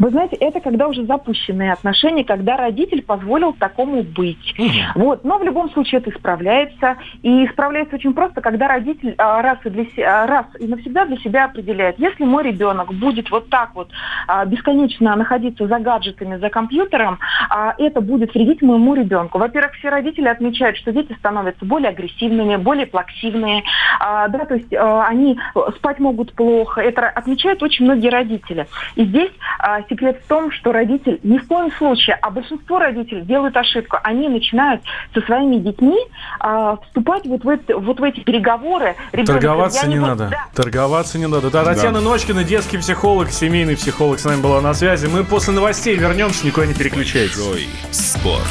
Вы 0.01 0.09
знаете, 0.09 0.37
это 0.37 0.61
когда 0.61 0.89
уже 0.89 1.05
запущенные 1.05 1.73
отношения, 1.73 2.25
когда 2.25 2.57
родитель 2.57 3.03
позволил 3.03 3.53
такому 3.53 4.03
быть. 4.03 4.55
Вот. 4.95 5.25
Но 5.25 5.39
в 5.39 5.45
любом 5.45 5.71
случае 5.71 6.01
это 6.01 6.11
исправляется. 6.11 6.97
И 7.23 7.45
исправляется 7.45 7.97
очень 7.97 8.15
просто, 8.15 8.41
когда 8.41 8.67
родитель 8.67 9.15
а, 9.19 9.43
раз 9.43 9.59
и, 9.65 9.69
для, 9.69 9.85
раз 10.27 10.47
и 10.59 10.67
навсегда 10.67 11.05
для 11.05 11.19
себя 11.19 11.45
определяет, 11.45 11.99
если 11.99 12.25
мой 12.25 12.45
ребенок 12.45 12.93
будет 12.95 13.31
вот 13.31 13.51
так 13.51 13.75
вот 13.75 13.91
а, 14.27 14.47
бесконечно 14.47 15.15
находиться 15.17 15.67
за 15.67 15.79
гаджетами, 15.79 16.39
за 16.39 16.49
компьютером, 16.49 17.19
а, 17.51 17.75
это 17.77 18.01
будет 18.01 18.35
вредить 18.35 18.63
моему 18.63 18.95
ребенку. 18.95 19.39
Во-первых, 19.39 19.75
все 19.75 19.91
родители 19.91 20.29
отмечают, 20.29 20.79
что 20.79 20.93
дети 20.93 21.13
становятся 21.19 21.67
более 21.67 21.91
агрессивными, 21.91 22.57
более 22.57 22.87
плаксивные, 22.87 23.63
да, 24.01 24.29
то 24.29 24.55
есть 24.55 24.73
они 24.73 25.39
спать 25.77 25.99
могут 25.99 26.33
плохо. 26.33 26.81
Это 26.81 27.09
отмечают 27.09 27.63
очень 27.63 27.85
многие 27.85 28.09
родители. 28.09 28.67
И 28.97 29.05
здесь 29.05 29.31
а, 29.59 29.83
секрет 29.91 30.21
в 30.25 30.29
том, 30.29 30.51
что 30.53 30.73
родитель 30.73 31.21
ни 31.23 31.37
в 31.37 31.47
коем 31.47 31.71
случае, 31.73 32.17
а 32.23 32.31
большинство 32.31 32.79
родителей 32.79 33.23
делают 33.23 33.57
ошибку. 33.57 33.99
Они 34.03 34.29
начинают 34.29 34.83
со 35.13 35.21
своими 35.23 35.57
детьми 35.57 35.99
а, 36.39 36.77
вступать 36.77 37.27
вот 37.27 37.45
в, 37.45 37.49
это, 37.49 37.77
вот 37.77 38.01
в 38.01 38.03
эти 38.03 38.21
переговоры. 38.21 38.95
Ребенок, 39.13 39.43
Торговаться 39.43 39.87
не, 39.87 39.95
не 39.95 40.01
надо. 40.01 40.29
Да. 40.31 40.47
Торговаться 40.55 41.19
не 41.19 41.27
надо. 41.27 41.51
Да, 41.51 41.65
Татьяна 41.65 42.01
да. 42.01 42.09
Ночкина, 42.09 42.45
детский 42.45 42.79
психолог, 42.79 43.31
семейный 43.31 43.77
психолог 43.77 44.19
с 44.19 44.25
нами 44.25 44.41
была 44.41 44.61
на 44.61 44.73
связи. 44.73 45.07
Мы 45.07 45.25
после 45.25 45.53
новостей 45.53 45.97
вернемся, 45.97 46.47
никуда 46.47 46.67
не 46.67 46.75
переключайтесь. 46.75 47.37
Джой. 47.37 47.67
Спорт. 47.91 48.47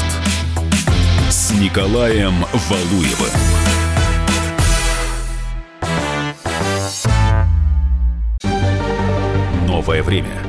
С 1.29 1.51
Николаем 1.59 2.33
Валуевым. 2.69 3.29
Новое 9.67 10.03
время 10.03 10.48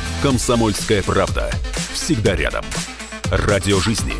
«Комсомольская 0.21 1.01
правда». 1.01 1.49
Всегда 1.93 2.35
рядом. 2.35 2.63
Радио 3.31 3.79
жизни. 3.79 4.13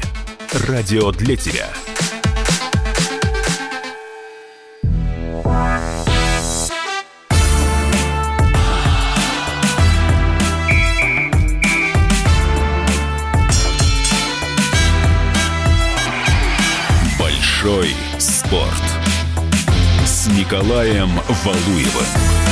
Радио 0.68 1.12
для 1.12 1.36
тебя. 1.36 1.70
Большой 17.20 17.96
спорт 18.20 18.72
с 20.06 20.28
Николаем 20.28 21.10
Валуевым. 21.44 22.51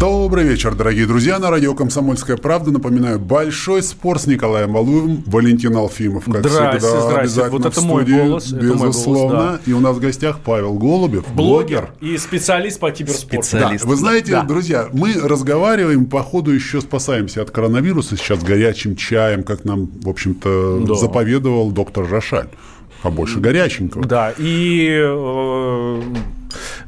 Добрый 0.00 0.44
вечер, 0.44 0.74
дорогие 0.74 1.04
друзья. 1.06 1.38
На 1.38 1.50
радио 1.50 1.74
«Комсомольская 1.74 2.38
правда». 2.38 2.70
Напоминаю, 2.70 3.18
большой 3.18 3.82
спор 3.82 4.18
с 4.18 4.26
Николаем 4.26 4.72
Валуевым, 4.72 5.22
Валентин 5.26 5.76
Алфимов. 5.76 6.24
Как 6.24 6.38
здрасте, 6.38 6.78
всегда, 6.78 7.00
здрасте. 7.02 7.20
обязательно 7.20 7.58
Вот 7.58 7.66
это 7.66 7.80
в 7.80 7.84
мой 7.84 8.02
студии, 8.04 8.18
голос, 8.22 8.46
это 8.46 8.56
мой 8.64 8.66
голос, 8.76 8.82
безусловно. 8.96 9.38
да. 9.38 9.60
И 9.66 9.72
у 9.74 9.80
нас 9.80 9.94
в 9.96 10.00
гостях 10.00 10.38
Павел 10.42 10.72
Голубев, 10.78 11.24
Блогер 11.34 11.90
и 12.00 12.16
специалист 12.16 12.80
по 12.80 12.90
киберспорту. 12.90 13.42
Специалист. 13.42 13.84
Да, 13.84 13.90
вы 13.90 13.96
знаете, 13.96 14.30
Да. 14.32 14.42
друзья, 14.44 14.88
мы 14.90 15.12
разговариваем, 15.12 16.06
по 16.06 16.22
ходу 16.22 16.50
еще 16.50 16.80
спасаемся 16.80 17.42
от 17.42 17.50
коронавируса 17.50 18.16
сейчас 18.16 18.42
горячим 18.42 18.96
чаем, 18.96 19.42
как 19.42 19.66
нам, 19.66 19.90
в 20.02 20.08
общем-то, 20.08 20.80
Да. 20.86 20.94
заповедовал 20.94 21.72
доктор 21.72 22.08
Рошаль. 22.08 22.48
Побольше 23.02 23.38
горяченького. 23.38 24.06
Да, 24.06 24.32
и, 24.38 24.88
э, 24.98 26.02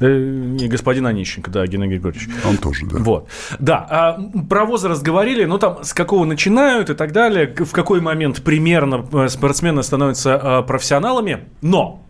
э, 0.00 0.56
и 0.60 0.68
господин 0.68 1.06
Онищенко, 1.06 1.50
да, 1.50 1.66
Геннадий 1.66 1.94
Григорьевич. 1.94 2.28
Он 2.48 2.56
тоже, 2.56 2.86
да. 2.86 2.98
Вот. 2.98 3.28
Да, 3.58 3.86
а, 3.90 4.20
про 4.48 4.64
возраст 4.64 5.02
говорили, 5.02 5.44
ну 5.44 5.58
там 5.58 5.84
с 5.84 5.92
какого 5.92 6.24
начинают 6.24 6.90
и 6.90 6.94
так 6.94 7.12
далее, 7.12 7.52
в 7.54 7.72
какой 7.72 8.00
момент 8.00 8.42
примерно 8.42 9.06
э, 9.12 9.28
спортсмены 9.28 9.82
становятся 9.82 10.40
э, 10.42 10.62
профессионалами. 10.66 11.44
Но, 11.60 12.02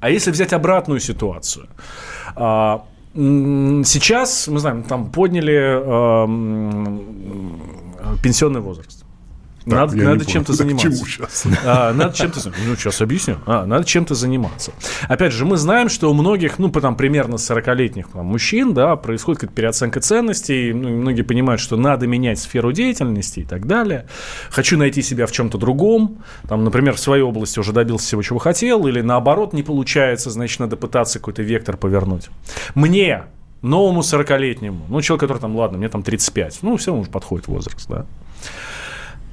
а 0.00 0.10
если 0.10 0.30
взять 0.30 0.52
обратную 0.52 1.00
ситуацию? 1.00 1.68
А, 2.36 2.84
Сейчас, 3.14 4.48
мы 4.48 4.58
знаем, 4.58 4.84
там 4.84 5.10
подняли 5.10 5.52
э, 5.54 6.26
пенсионный 8.22 8.60
возраст. 8.60 9.04
Так, 9.64 9.72
надо 9.72 9.96
надо 9.96 10.24
чем-то 10.24 10.52
заниматься. 10.52 11.06
чему? 11.06 11.56
А, 11.64 11.92
надо 11.92 12.14
чем-то. 12.14 12.40
Ну, 12.66 12.76
сейчас 12.76 13.00
объясню. 13.00 13.36
А, 13.46 13.64
надо 13.66 13.84
чем-то 13.84 14.14
заниматься. 14.14 14.72
Опять 15.08 15.32
же, 15.32 15.44
мы 15.44 15.56
знаем, 15.56 15.88
что 15.88 16.10
у 16.10 16.14
многих, 16.14 16.58
ну, 16.58 16.70
там, 16.70 16.96
примерно 16.96 17.36
40-летних 17.36 18.08
там, 18.08 18.26
мужчин, 18.26 18.74
да, 18.74 18.96
происходит 18.96 19.40
какая-то 19.40 19.56
переоценка 19.56 20.00
ценностей. 20.00 20.72
Ну, 20.72 20.88
многие 20.88 21.22
понимают, 21.22 21.60
что 21.60 21.76
надо 21.76 22.06
менять 22.06 22.38
сферу 22.38 22.72
деятельности 22.72 23.40
и 23.40 23.44
так 23.44 23.66
далее. 23.66 24.06
Хочу 24.50 24.76
найти 24.76 25.02
себя 25.02 25.26
в 25.26 25.32
чем-то 25.32 25.58
другом. 25.58 26.22
Там, 26.48 26.64
например, 26.64 26.94
в 26.94 27.00
своей 27.00 27.22
области 27.22 27.58
уже 27.58 27.72
добился 27.72 28.06
всего, 28.06 28.22
чего 28.22 28.38
хотел. 28.38 28.86
Или 28.86 29.00
наоборот, 29.00 29.52
не 29.52 29.62
получается, 29.62 30.30
значит, 30.30 30.60
надо 30.60 30.76
пытаться 30.76 31.18
какой-то 31.18 31.42
вектор 31.42 31.76
повернуть. 31.76 32.28
Мне, 32.74 33.24
новому 33.62 34.00
40-летнему, 34.00 34.86
ну, 34.88 35.00
человек, 35.00 35.20
который 35.20 35.38
там, 35.38 35.56
ладно, 35.56 35.78
мне 35.78 35.88
там 35.88 36.02
35, 36.02 36.58
ну, 36.62 36.76
все, 36.76 36.94
уже 36.94 37.10
подходит 37.10 37.46
возраст, 37.46 37.88
да. 37.88 38.06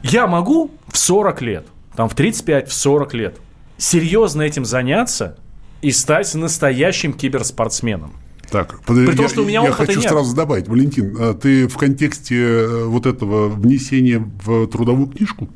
Я 0.03 0.27
могу 0.27 0.71
в 0.87 0.97
40 0.97 1.41
лет, 1.41 1.67
там 1.95 2.09
в 2.09 2.15
35, 2.15 2.69
в 2.69 2.73
40 2.73 3.13
лет 3.13 3.37
серьезно 3.77 4.41
этим 4.43 4.65
заняться 4.65 5.37
и 5.81 5.91
стать 5.91 6.33
настоящим 6.35 7.13
киберспортсменом. 7.13 8.13
Так, 8.49 8.79
При 8.85 9.05
том, 9.05 9.25
я, 9.25 9.29
что 9.29 9.43
у 9.43 9.45
меня 9.45 9.63
я 9.63 9.71
хочу 9.71 9.99
нет. 9.99 10.09
сразу 10.09 10.35
добавить, 10.35 10.67
Валентин, 10.67 11.15
а 11.19 11.33
ты 11.35 11.67
в 11.67 11.77
контексте 11.77 12.35
э, 12.35 12.83
вот 12.85 13.05
этого 13.05 13.47
внесения 13.47 14.27
в 14.43 14.67
трудовую 14.67 15.07
книжку? 15.07 15.47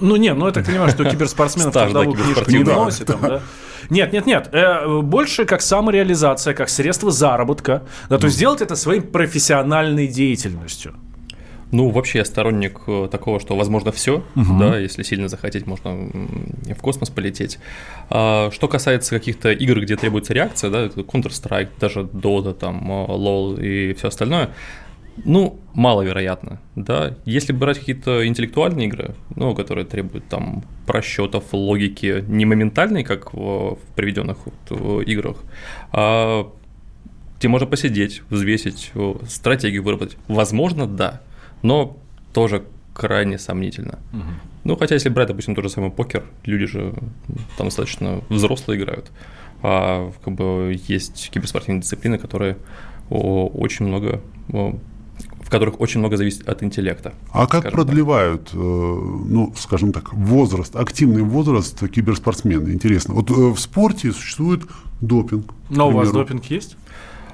Ну, 0.00 0.16
не, 0.16 0.34
ну 0.34 0.46
это 0.46 0.62
понимаю, 0.62 0.90
что 0.90 1.04
киберспортсменов 1.04 1.72
трудовую 1.72 2.12
книжку 2.12 2.50
не 2.50 2.58
вносит. 2.58 3.10
Нет, 3.90 4.12
нет, 4.12 4.26
нет. 4.26 4.50
э, 4.52 5.00
больше 5.00 5.46
как 5.46 5.62
самореализация, 5.62 6.52
как 6.52 6.68
средство 6.68 7.10
заработка. 7.10 7.84
Да, 8.10 8.18
то 8.18 8.26
есть 8.26 8.36
сделать 8.36 8.60
это 8.60 8.76
своей 8.76 9.00
профессиональной 9.00 10.08
деятельностью. 10.08 10.94
Ну, 11.70 11.90
вообще 11.90 12.18
я 12.18 12.24
сторонник 12.24 12.80
э, 12.86 13.08
такого, 13.10 13.40
что 13.40 13.54
возможно 13.54 13.92
все, 13.92 14.24
да, 14.34 14.78
если 14.78 15.02
сильно 15.02 15.28
захотеть, 15.28 15.66
можно 15.66 15.94
в 15.94 16.80
космос 16.80 17.10
полететь. 17.10 17.58
А, 18.08 18.50
что 18.52 18.68
касается 18.68 19.14
каких-то 19.14 19.52
игр, 19.52 19.80
где 19.80 19.96
требуется 19.96 20.32
реакция, 20.32 20.70
да, 20.70 20.86
Counter-Strike, 20.86 21.68
даже 21.78 22.00
Dota, 22.00 22.54
там, 22.54 22.90
э, 22.90 23.06
LoL 23.06 23.62
и 23.62 23.92
все 23.94 24.08
остальное, 24.08 24.50
ну, 25.24 25.58
маловероятно, 25.74 26.60
да. 26.74 27.16
Если 27.26 27.52
брать 27.52 27.80
какие-то 27.80 28.26
интеллектуальные 28.26 28.86
игры, 28.86 29.14
ну, 29.36 29.54
которые 29.54 29.84
требуют 29.84 30.26
там 30.28 30.64
просчетов, 30.86 31.52
логики, 31.52 32.24
не 32.28 32.46
моментальной, 32.46 33.04
как 33.04 33.34
в, 33.34 33.74
в 33.74 33.80
приведенных 33.94 34.38
вот, 34.46 34.54
э, 34.70 35.04
играх, 35.04 35.36
а 35.92 36.50
где 37.38 37.48
можно 37.48 37.68
посидеть, 37.68 38.22
взвесить, 38.30 38.90
стратегию 39.28 39.84
выработать. 39.84 40.16
Возможно, 40.26 40.88
да, 40.88 41.20
но 41.62 41.96
тоже 42.32 42.64
крайне 42.94 43.38
сомнительно. 43.38 43.98
Ну, 44.64 44.76
хотя 44.76 44.94
если 44.94 45.08
брать, 45.08 45.28
допустим, 45.28 45.54
тот 45.54 45.64
же 45.64 45.70
самый 45.70 45.90
покер, 45.90 46.24
люди 46.44 46.66
же 46.66 46.92
там 47.56 47.68
достаточно 47.68 48.20
взрослые 48.28 48.78
играют, 48.78 49.10
а 49.62 50.12
как 50.22 50.34
бы 50.34 50.78
есть 50.88 51.30
киберспортивные 51.32 51.80
дисциплины, 51.80 52.18
которые 52.18 52.58
очень 53.08 53.86
много, 53.86 54.20
в 55.48 55.50
которых 55.50 55.80
очень 55.80 56.00
много 56.00 56.18
зависит 56.18 56.46
от 56.46 56.62
интеллекта. 56.62 57.14
А 57.30 57.46
как 57.46 57.48
скажем 57.48 57.62
так. 57.62 57.72
продлевают, 57.72 58.50
э, 58.52 58.56
ну, 58.56 59.54
скажем 59.56 59.92
так, 59.92 60.12
возраст, 60.12 60.76
активный 60.76 61.22
возраст 61.22 61.88
киберспортсмена? 61.88 62.68
Интересно. 62.70 63.14
Вот 63.14 63.30
э, 63.30 63.34
в 63.34 63.58
спорте 63.58 64.12
существует 64.12 64.64
допинг. 65.00 65.54
Но 65.70 65.88
у 65.88 65.92
вас 65.92 66.12
допинг 66.12 66.44
есть? 66.44 66.76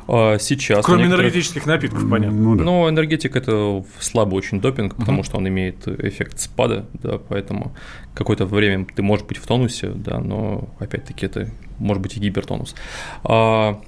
А 0.06 0.38
сейчас 0.38 0.84
Кроме 0.84 1.04
некоторых- 1.04 1.26
энергетических 1.26 1.66
напитков, 1.66 2.08
понятно. 2.10 2.36
Ну, 2.38 2.54
да. 2.56 2.64
Но 2.64 2.88
энергетик 2.88 3.36
это 3.36 3.84
слабый 4.00 4.36
очень 4.36 4.60
допинг, 4.60 4.94
потому 4.96 5.22
что 5.22 5.38
он 5.38 5.48
имеет 5.48 5.86
эффект 5.88 6.38
спада, 6.40 6.86
да, 7.02 7.18
поэтому 7.18 7.74
какое-то 8.14 8.44
время 8.46 8.86
ты 8.94 9.02
можешь 9.02 9.24
быть 9.26 9.38
в 9.38 9.46
тонусе, 9.46 9.88
да, 9.94 10.18
но 10.20 10.68
опять-таки 10.78 11.26
это 11.26 11.48
может 11.78 12.02
быть 12.02 12.16
и 12.16 12.20
гипертонус. 12.20 12.74
А, 13.24 13.80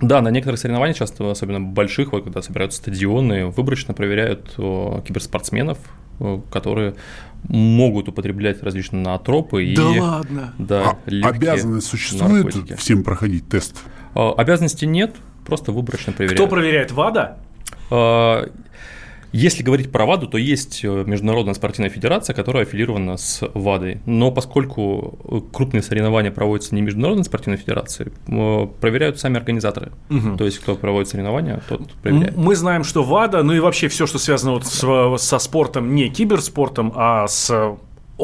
да, 0.00 0.20
на 0.20 0.28
некоторых 0.28 0.58
соревнованиях, 0.60 0.96
часто 0.96 1.30
особенно 1.30 1.60
больших, 1.60 2.12
вот 2.12 2.24
когда 2.24 2.40
собираются 2.42 2.78
стадионы, 2.78 3.46
выборочно 3.46 3.94
проверяют 3.94 4.54
о, 4.58 5.02
киберспортсменов, 5.06 5.78
о, 6.20 6.40
которые 6.50 6.94
могут 7.48 8.08
употреблять 8.08 8.62
различные 8.62 9.02
наотропы 9.02 9.64
и 9.64 9.76
ладно. 9.78 10.54
да, 10.58 10.96
А 11.22 11.28
обязанность 11.28 11.86
существует 11.88 12.44
наркотики. 12.44 12.76
всем 12.76 13.02
проходить 13.02 13.48
тест? 13.48 13.82
А, 14.14 14.32
Обязанности 14.32 14.84
нет, 14.84 15.14
просто 15.46 15.72
выборочно 15.72 16.12
проверяют. 16.12 16.38
Кто 16.40 16.48
проверяет 16.48 16.92
ВАДА? 16.92 17.38
А, 17.90 18.48
Если 19.32 19.62
говорить 19.62 19.90
про 19.90 20.04
ВАДу, 20.04 20.26
то 20.26 20.36
есть 20.36 20.84
э, 20.84 21.04
Международная 21.06 21.54
спортивная 21.54 21.88
федерация, 21.88 22.34
которая 22.34 22.64
аффилирована 22.64 23.16
с 23.16 23.40
ВАДой. 23.54 24.00
Но 24.04 24.30
поскольку 24.30 25.18
э, 25.24 25.40
крупные 25.52 25.82
соревнования 25.82 26.30
проводятся 26.30 26.74
не 26.74 26.82
Международной 26.82 27.24
спортивной 27.24 27.56
федерацией, 27.56 28.10
э, 28.28 28.66
проверяют 28.80 29.18
сами 29.18 29.38
организаторы. 29.38 29.92
То 30.36 30.44
есть 30.44 30.58
кто 30.58 30.74
проводит 30.76 31.08
соревнования, 31.08 31.62
тот 31.68 31.90
проверяет. 32.02 32.36
Мы 32.36 32.54
знаем, 32.56 32.84
что 32.84 33.02
ВАДА, 33.02 33.42
ну 33.42 33.54
и 33.54 33.60
вообще 33.60 33.88
все, 33.88 34.06
что 34.06 34.18
связано 34.18 34.52
вот 34.52 34.66
с- 34.66 35.16
со 35.18 35.38
спортом, 35.38 35.94
не 35.94 36.10
киберспортом, 36.10 36.92
а 36.94 37.26
с 37.26 37.50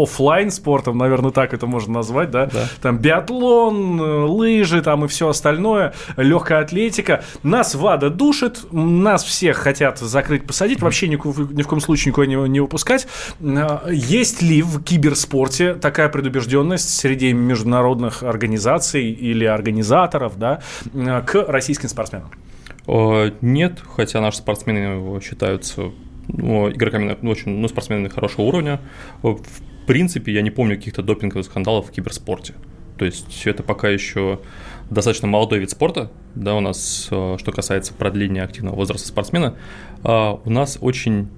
оффлайн 0.03 0.51
спортом, 0.51 0.97
наверное, 0.99 1.31
так 1.31 1.53
это 1.55 1.67
можно 1.67 1.95
назвать, 1.95 2.31
да? 2.31 2.47
Да. 2.47 2.69
Там 2.81 2.99
биатлон, 2.99 4.01
э, 4.01 4.05
лыжи 4.25 4.81
там 4.83 5.05
и 5.05 5.09
все 5.09 5.29
остальное, 5.29 5.95
легкая 6.17 6.61
атлетика. 6.63 7.25
Нас 7.43 7.75
ВАДА 7.75 8.11
душит, 8.11 8.67
нас 8.73 9.25
всех 9.25 9.57
хотят 9.59 9.99
закрыть, 9.99 10.47
посадить, 10.47 10.81
вообще 10.81 11.09
ни, 11.09 11.17
в- 11.17 11.53
ни 11.55 11.63
в 11.63 11.69
коем 11.69 11.81
случае 11.81 12.13
никого 12.13 12.25
не, 12.25 12.37
не 12.49 12.61
выпускать. 12.61 13.07
А, 13.43 13.89
Есть 13.91 14.43
ли 14.43 14.63
в 14.63 14.83
киберспорте 14.83 15.75
такая 15.75 16.09
предубежденность 16.09 16.89
среди 16.99 17.33
международных 17.33 18.23
организаций 18.23 19.11
или 19.11 19.45
организаторов, 19.45 20.39
да, 20.39 20.61
э, 20.95 21.23
к 21.27 21.35
российским 21.49 21.89
спортсменам? 21.89 22.31
Э, 22.87 23.33
Нет, 23.41 23.81
хотя 23.97 24.21
наши 24.21 24.39
спортсмены 24.39 25.21
считаются 25.21 25.91
ну, 26.29 26.71
игроками 26.71 27.17
ну, 27.23 27.31
очень, 27.31 27.59
ну, 27.59 27.69
спортсменами 27.69 28.09
хорошего 28.09 28.45
уровня. 28.47 28.81
Э, 29.23 29.29
В 29.29 29.41
принципе, 29.89 30.33
я 30.33 30.43
не 30.43 30.51
помню 30.51 30.77
каких-то 30.77 31.03
допинговых 31.03 31.47
скандалов 31.47 31.89
в 31.89 31.91
киберспорте. 31.91 32.55
То 32.99 33.05
есть 33.05 33.47
это 33.47 33.63
пока 33.63 33.89
еще 33.89 34.41
достаточно 34.91 35.29
молодой 35.29 35.61
вид 35.61 35.71
спорта, 35.71 36.11
да, 36.35 36.55
у 36.55 36.61
нас, 36.61 37.09
э, 37.11 37.37
что 37.39 37.53
касается 37.53 37.95
продления 37.95 38.43
активного 38.43 38.77
возраста 38.77 39.09
спортсмена, 39.09 39.57
а 40.03 40.41
у 40.45 40.51
нас 40.51 40.79
очень 40.81 41.29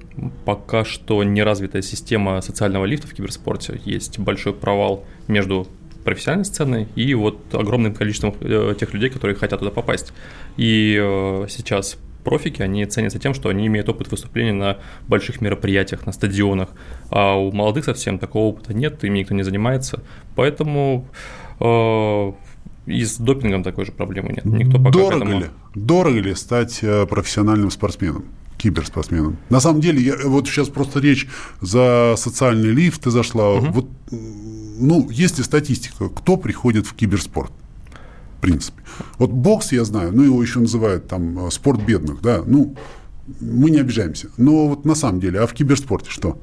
пока 0.45 0.85
что 0.85 1.23
неразвитая 1.23 1.83
система 1.83 2.41
социального 2.41 2.85
лифта 2.85 3.07
в 3.07 3.15
киберспорте. 3.15 3.81
Есть 3.85 4.19
большой 4.19 4.53
провал 4.53 5.05
между 5.29 5.67
профессиональной 6.05 6.45
сценой 6.45 6.89
и 6.97 7.15
вот 7.15 7.39
огромным 7.55 7.95
количеством 7.95 8.35
э, 8.41 8.75
тех 8.79 8.93
людей, 8.93 9.11
которые 9.11 9.37
хотят 9.37 9.61
туда 9.61 9.71
попасть. 9.71 10.13
И 10.57 10.99
э, 11.01 11.47
сейчас 11.49 11.99
профики, 12.21 12.63
они 12.63 12.85
ценятся 12.87 13.19
тем, 13.19 13.35
что 13.35 13.49
они 13.49 13.67
имеют 13.67 13.89
опыт 13.89 14.11
выступления 14.11 14.53
на 14.53 14.79
больших 15.09 15.41
мероприятиях, 15.41 16.07
на 16.07 16.13
стадионах, 16.13 16.69
а 17.11 17.35
у 17.35 17.53
молодых 17.53 17.85
совсем 17.85 18.19
такого 18.19 18.47
опыта 18.47 18.75
нет, 18.75 19.03
ими 19.05 19.19
никто 19.19 19.35
не 19.35 19.43
занимается, 19.43 20.03
поэтому 20.35 21.09
э, 21.61 22.33
и 22.87 23.05
с 23.05 23.19
допингом 23.19 23.63
такой 23.63 23.85
же 23.87 23.93
проблемы 23.93 24.31
нет. 24.31 24.45
Никто 24.45 24.79
пока 24.79 24.91
Дорого 24.91 25.25
этому- 25.25 25.41
ли? 25.41 25.47
Дорого 25.75 26.21
ли 26.21 26.35
стать 26.35 26.81
э, 26.83 27.07
профессиональным 27.07 27.71
спортсменом? 27.71 28.25
киберспортсменам. 28.61 29.39
На 29.49 29.59
самом 29.59 29.81
деле, 29.81 30.03
я, 30.03 30.17
вот 30.29 30.47
сейчас 30.47 30.69
просто 30.69 31.01
речь 31.01 31.27
за 31.63 32.15
социальный 32.19 32.71
лифт 32.71 33.03
ты 33.03 33.11
зашла. 33.11 33.55
Угу. 33.55 33.67
Вот, 33.69 33.89
ну, 34.11 35.09
есть 35.11 35.39
ли 35.39 35.45
статистика, 35.45 36.11
кто 36.11 36.37
приходит 36.37 36.87
в 36.87 36.95
киберспорт? 36.95 37.53
В 38.41 38.43
принципе. 38.43 38.83
Вот 39.19 39.31
бокс 39.31 39.71
я 39.71 39.85
знаю, 39.85 40.13
ну, 40.15 40.23
его 40.23 40.43
еще 40.43 40.61
называют 40.61 41.07
там 41.09 41.47
э, 41.47 41.51
спорт 41.51 41.83
бедных, 41.83 42.23
да, 42.23 42.43
ну, 42.47 42.75
мы 43.39 43.71
не 43.71 43.81
обижаемся. 43.81 44.31
Но 44.39 44.67
вот 44.67 44.87
на 44.87 44.95
самом 44.95 45.21
деле, 45.21 45.41
а 45.41 45.47
в 45.47 45.53
киберспорте 45.53 46.11
что? 46.11 46.39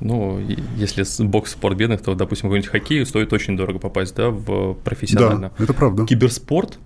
Ну, 0.00 0.38
если 0.76 1.04
бокс 1.24 1.52
спорт 1.52 1.78
бедных, 1.78 2.02
то, 2.02 2.14
допустим, 2.14 2.48
какой-нибудь 2.48 2.70
хоккей 2.70 3.06
стоит 3.06 3.32
очень 3.32 3.56
дорого 3.56 3.78
попасть, 3.78 4.14
да, 4.14 4.28
в 4.28 4.74
профессионально. 4.74 5.52
Да, 5.56 5.64
это 5.64 5.72
правда. 5.72 6.04
Киберспорт, 6.04 6.78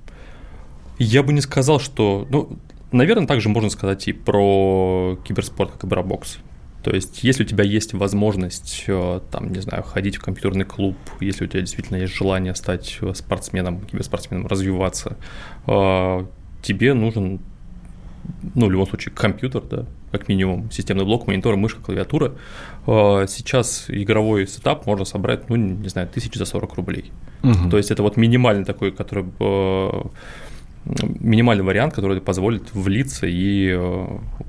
я 0.99 1.25
бы 1.25 1.33
не 1.33 1.41
сказал, 1.41 1.81
что, 1.81 2.27
ну, 2.31 2.57
наверное, 2.93 3.27
также 3.27 3.49
можно 3.49 3.69
сказать 3.69 4.07
и 4.07 4.13
про 4.13 5.19
киберспорт, 5.25 5.73
как 5.73 5.85
и 5.85 5.89
про 5.89 6.03
бокс. 6.05 6.39
То 6.83 6.91
есть, 6.91 7.23
если 7.23 7.45
у 7.45 7.47
тебя 7.47 7.65
есть 7.65 7.95
возможность, 7.95 8.85
э, 8.89 9.21
там, 9.31 9.53
не 9.53 9.61
знаю, 9.61 9.85
ходить 9.85 10.17
в 10.17 10.21
компьютерный 10.21 10.65
клуб, 10.65 10.97
если 11.21 11.45
у 11.45 11.47
тебя 11.47 11.61
действительно 11.61 11.99
есть 11.99 12.15
желание 12.15 12.55
стать 12.55 12.99
спортсменом, 13.15 13.83
киберспортсменом, 13.83 14.49
развиваться, 14.49 15.17
э, 15.67 16.27
тебе 16.63 16.95
нужен, 16.95 17.39
ну, 18.55 18.67
в 18.67 18.71
любом 18.71 18.89
случае, 18.89 19.15
компьютер, 19.15 19.63
да, 19.71 19.87
как 20.11 20.29
минимум, 20.29 20.71
системный 20.73 21.05
блок, 21.05 21.29
монитор, 21.29 21.57
мышка, 21.57 21.81
клавиатура. 21.81 22.35
Э, 22.89 23.27
сейчас 23.29 23.85
игровой 23.87 24.49
сетап 24.49 24.85
можно 24.85 25.05
собрать, 25.05 25.49
ну, 25.49 25.55
не 25.57 25.89
знаю, 25.89 26.09
тысяч 26.09 26.35
за 26.35 26.45
40 26.45 26.75
рублей. 26.75 27.13
Угу. 27.45 27.71
То 27.71 27.77
есть, 27.77 27.93
это 27.93 28.03
вот 28.03 28.17
минимальный 28.17 28.65
такой, 28.65 28.91
который 28.91 29.25
минимальный 30.85 31.63
вариант, 31.63 31.95
который 31.95 32.21
позволит 32.21 32.75
влиться 32.75 33.29
и 33.29 33.71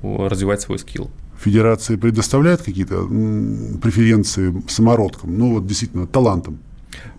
развивать 0.02 0.60
свой 0.62 0.80
скилл. 0.80 1.08
Федерации 1.44 1.96
предоставляют 1.96 2.62
какие-то 2.62 3.04
преференции 3.82 4.62
самородкам, 4.66 5.38
ну 5.38 5.54
вот 5.54 5.66
действительно 5.66 6.06
талантам? 6.06 6.58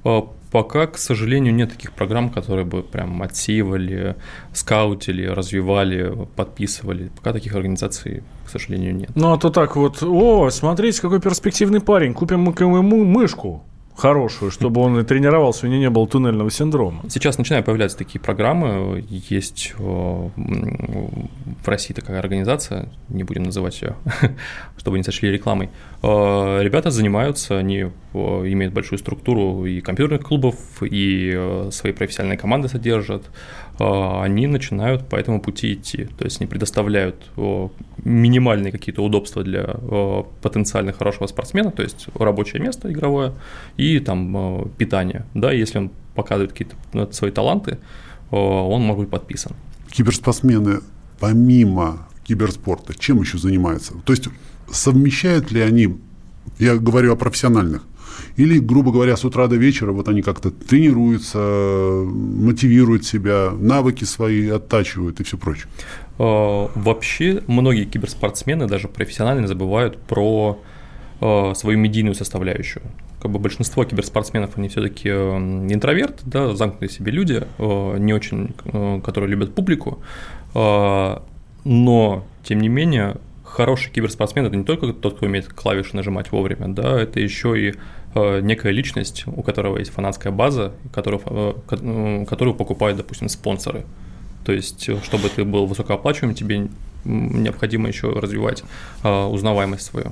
А, 0.03 0.27
пока, 0.51 0.87
к 0.87 0.97
сожалению, 0.97 1.53
нет 1.53 1.69
таких 1.69 1.91
программ, 1.91 2.31
которые 2.31 2.65
бы 2.65 2.81
прям 2.81 3.21
отсеивали, 3.21 4.15
скаутили, 4.51 5.27
развивали, 5.27 6.27
подписывали. 6.35 7.11
Пока 7.15 7.33
таких 7.33 7.55
организаций, 7.55 8.23
к 8.47 8.49
сожалению, 8.49 8.95
нет. 8.95 9.09
Ну, 9.15 9.31
а 9.31 9.37
то 9.37 9.51
так 9.51 9.75
вот, 9.75 10.01
о, 10.01 10.49
смотрите, 10.49 11.01
какой 11.01 11.21
перспективный 11.21 11.81
парень, 11.81 12.13
купим 12.13 12.39
мы 12.39 12.51
ему 12.51 13.05
мышку 13.05 13.63
хорошую, 13.95 14.51
чтобы 14.51 14.81
он 14.81 14.99
и 14.99 15.03
тренировался, 15.03 15.65
у 15.65 15.69
него 15.69 15.79
не 15.79 15.89
было 15.89 16.07
туннельного 16.07 16.51
синдрома. 16.51 17.03
Сейчас 17.09 17.37
начинают 17.37 17.65
появляться 17.65 17.97
такие 17.97 18.19
программы. 18.19 19.05
Есть 19.09 19.73
э, 19.77 19.83
в 20.35 21.67
России 21.67 21.93
такая 21.93 22.19
организация, 22.19 22.89
не 23.09 23.23
будем 23.23 23.43
называть 23.43 23.81
ее, 23.81 23.95
чтобы 24.77 24.97
не 24.97 25.03
сочли 25.03 25.31
рекламой. 25.31 25.69
Э, 26.07 26.61
ребята 26.61 26.91
занимаются, 26.91 27.57
они 27.57 27.79
э, 27.79 28.17
имеют 28.17 28.73
большую 28.75 28.99
структуру 28.99 29.65
и 29.65 29.81
компьютерных 29.81 30.27
клубов, 30.27 30.55
и 30.81 31.67
свои 31.71 31.93
профессиональные 31.93 32.37
команды 32.37 32.69
содержат. 32.69 33.23
Они 33.79 34.47
начинают 34.47 35.09
по 35.09 35.15
этому 35.15 35.41
пути 35.41 35.73
идти. 35.73 36.05
То 36.17 36.25
есть 36.25 36.39
они 36.39 36.47
предоставляют 36.49 37.15
минимальные 38.05 38.71
какие-то 38.71 39.03
удобства 39.03 39.43
для 39.43 39.63
потенциально 40.41 40.93
хорошего 40.93 41.27
спортсмена, 41.27 41.71
то 41.71 41.83
есть 41.83 42.07
рабочее 42.13 42.61
место 42.61 42.89
игровое 42.89 43.33
и 43.75 43.99
там 43.99 44.69
питание. 44.77 45.25
Да, 45.33 45.51
если 45.51 45.79
он 45.79 45.91
показывает 46.13 46.53
какие-то 46.53 47.11
свои 47.11 47.31
таланты, 47.31 47.79
он 48.31 48.81
может 48.81 49.01
быть 49.01 49.09
подписан. 49.09 49.51
Киберспортсмены 49.91 50.79
помимо 51.19 52.07
киберспорта 52.23 52.93
чем 52.97 53.19
еще 53.19 53.37
занимаются? 53.37 53.93
То 54.05 54.13
есть 54.13 54.29
совмещают 54.71 55.51
ли 55.51 55.61
они, 55.61 55.97
я 56.59 56.75
говорю 56.75 57.13
о 57.13 57.15
профессиональных, 57.15 57.83
или, 58.37 58.59
грубо 58.59 58.91
говоря, 58.91 59.15
с 59.15 59.23
утра 59.23 59.47
до 59.47 59.55
вечера 59.55 59.91
вот 59.91 60.09
они 60.09 60.21
как-то 60.21 60.51
тренируются, 60.51 61.39
мотивируют 62.05 63.05
себя, 63.05 63.51
навыки 63.51 64.03
свои 64.03 64.49
оттачивают 64.49 65.19
и 65.19 65.23
все 65.23 65.37
прочее? 65.37 65.67
А, 66.17 66.69
вообще 66.75 67.43
многие 67.47 67.85
киберспортсмены, 67.85 68.67
даже 68.67 68.87
профессионально, 68.87 69.47
забывают 69.47 69.97
про 69.97 70.61
а, 71.21 71.53
свою 71.55 71.77
медийную 71.79 72.15
составляющую. 72.15 72.83
Как 73.21 73.31
бы 73.31 73.39
большинство 73.39 73.83
киберспортсменов, 73.85 74.57
они 74.57 74.67
все-таки 74.67 75.09
интроверты, 75.09 76.23
да, 76.25 76.55
замкнутые 76.55 76.89
себе 76.89 77.11
люди, 77.11 77.43
а, 77.57 77.95
не 77.97 78.13
очень, 78.13 78.53
которые 79.01 79.29
любят 79.29 79.55
публику, 79.55 79.99
но, 80.53 82.25
тем 82.43 82.61
не 82.61 82.69
менее, 82.69 83.17
хороший 83.55 83.91
киберспортсмен– 83.91 84.45
это 84.47 84.55
не 84.55 84.63
только 84.63 84.93
тот, 84.93 85.17
кто 85.17 85.25
умеет 85.25 85.47
клавиши 85.47 85.95
нажимать 85.95 86.31
вовремя, 86.31 86.67
да, 86.67 86.99
это 86.99 87.19
еще 87.19 87.59
и 87.59 87.73
э, 88.13 88.41
некая 88.41 88.71
личность, 88.71 89.23
у 89.27 89.41
которого 89.41 89.77
есть 89.77 89.91
фанатская 89.91 90.31
база, 90.31 90.73
которую, 90.93 91.21
э, 91.69 92.25
которую 92.27 92.55
покупают, 92.55 92.97
допустим, 92.97 93.29
спонсоры. 93.29 93.85
То 94.45 94.51
есть, 94.51 94.89
э, 94.89 94.97
чтобы 95.03 95.29
ты 95.29 95.45
был 95.45 95.65
высокооплачиваем, 95.65 96.35
тебе 96.35 96.67
необходимо 97.05 97.87
еще 97.87 98.09
развивать 98.09 98.63
узнаваемость 99.03 99.83
свою 99.83 100.11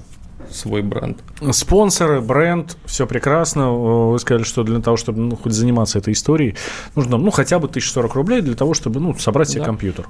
свой 0.52 0.82
бренд. 0.84 1.20
Спонсоры, 1.52 2.22
бренд, 2.22 2.78
все 2.86 3.08
прекрасно. 3.08 3.72
Вы 3.72 4.20
сказали, 4.20 4.44
что 4.44 4.64
для 4.64 4.80
того, 4.80 4.98
чтобы 4.98 5.22
ну, 5.22 5.36
хоть 5.36 5.54
заниматься 5.54 5.98
этой 5.98 6.14
историей, 6.14 6.56
нужно 6.96 7.18
ну, 7.18 7.32
хотя 7.32 7.60
бы 7.60 7.68
1040 7.68 8.14
рублей 8.14 8.42
для 8.42 8.56
того, 8.56 8.74
чтобы 8.74 9.00
ну, 9.00 9.16
собрать 9.16 9.50
себе 9.50 9.62
да. 9.62 9.66
компьютер. 9.66 10.08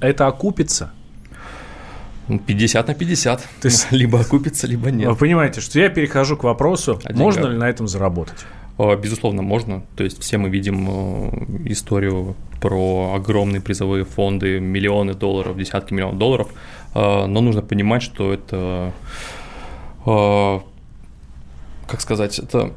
Это 0.00 0.26
окупится? 0.26 0.92
50 2.28 2.88
на 2.88 2.94
50. 2.94 3.40
То 3.60 3.68
есть 3.68 3.88
либо 3.92 4.20
окупится, 4.20 4.66
либо 4.66 4.90
нет. 4.90 5.08
Вы 5.08 5.16
понимаете, 5.16 5.60
что 5.60 5.80
я 5.80 5.88
перехожу 5.88 6.36
к 6.36 6.44
вопросу, 6.44 7.00
можно 7.10 7.46
ли 7.46 7.56
на 7.56 7.68
этом 7.68 7.88
заработать? 7.88 8.44
А, 8.78 8.96
безусловно, 8.96 9.42
можно. 9.42 9.82
То 9.96 10.04
есть 10.04 10.20
все 10.22 10.38
мы 10.38 10.48
видим 10.48 10.88
э, 10.88 11.72
историю 11.72 12.34
про 12.60 13.14
огромные 13.14 13.60
призовые 13.60 14.04
фонды, 14.04 14.60
миллионы 14.60 15.14
долларов, 15.14 15.56
десятки 15.56 15.92
миллионов 15.92 16.18
долларов, 16.18 16.48
а, 16.94 17.26
но 17.26 17.40
нужно 17.40 17.62
понимать, 17.62 18.02
что 18.02 18.32
это, 18.32 18.92
а, 20.06 20.62
как 21.86 22.00
сказать, 22.00 22.38
это 22.38 22.72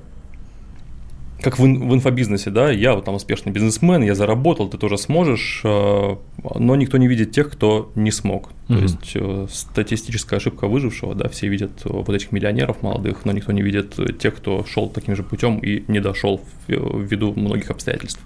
как 1.45 1.60
в, 1.60 1.62
в 1.62 1.93
инфобизнесе, 1.93 2.49
да, 2.49 2.71
я 2.71 2.95
вот 2.95 3.05
там 3.05 3.13
успешный 3.13 3.51
бизнесмен, 3.51 4.01
я 4.01 4.15
заработал, 4.15 4.67
ты 4.67 4.79
тоже 4.79 4.97
сможешь, 4.97 5.62
э, 5.63 6.15
но 6.55 6.75
никто 6.75 6.97
не 6.97 7.08
видит 7.08 7.34
тех, 7.34 7.51
кто 7.51 7.91
не 7.93 8.10
смог. 8.10 8.49
Mm-hmm. 8.67 8.75
То 8.75 8.81
есть 8.81 9.12
э, 9.13 9.47
статистическая 9.53 10.38
ошибка 10.38 10.67
выжившего, 10.67 11.13
да, 11.13 11.29
все 11.29 11.47
видят 11.47 11.86
э, 11.86 11.89
вот 11.89 12.10
этих 12.10 12.31
миллионеров 12.31 12.81
молодых, 12.81 13.25
но 13.25 13.31
никто 13.31 13.51
не 13.51 13.62
видит 13.62 13.95
тех, 14.17 14.36
кто 14.38 14.65
шел 14.65 14.89
таким 14.89 15.15
же 15.15 15.21
путем 15.21 15.60
и 15.60 15.84
не 15.88 15.99
дошел 15.99 16.41
ввиду 16.67 17.36
многих 17.36 17.69
обстоятельств. 17.69 18.21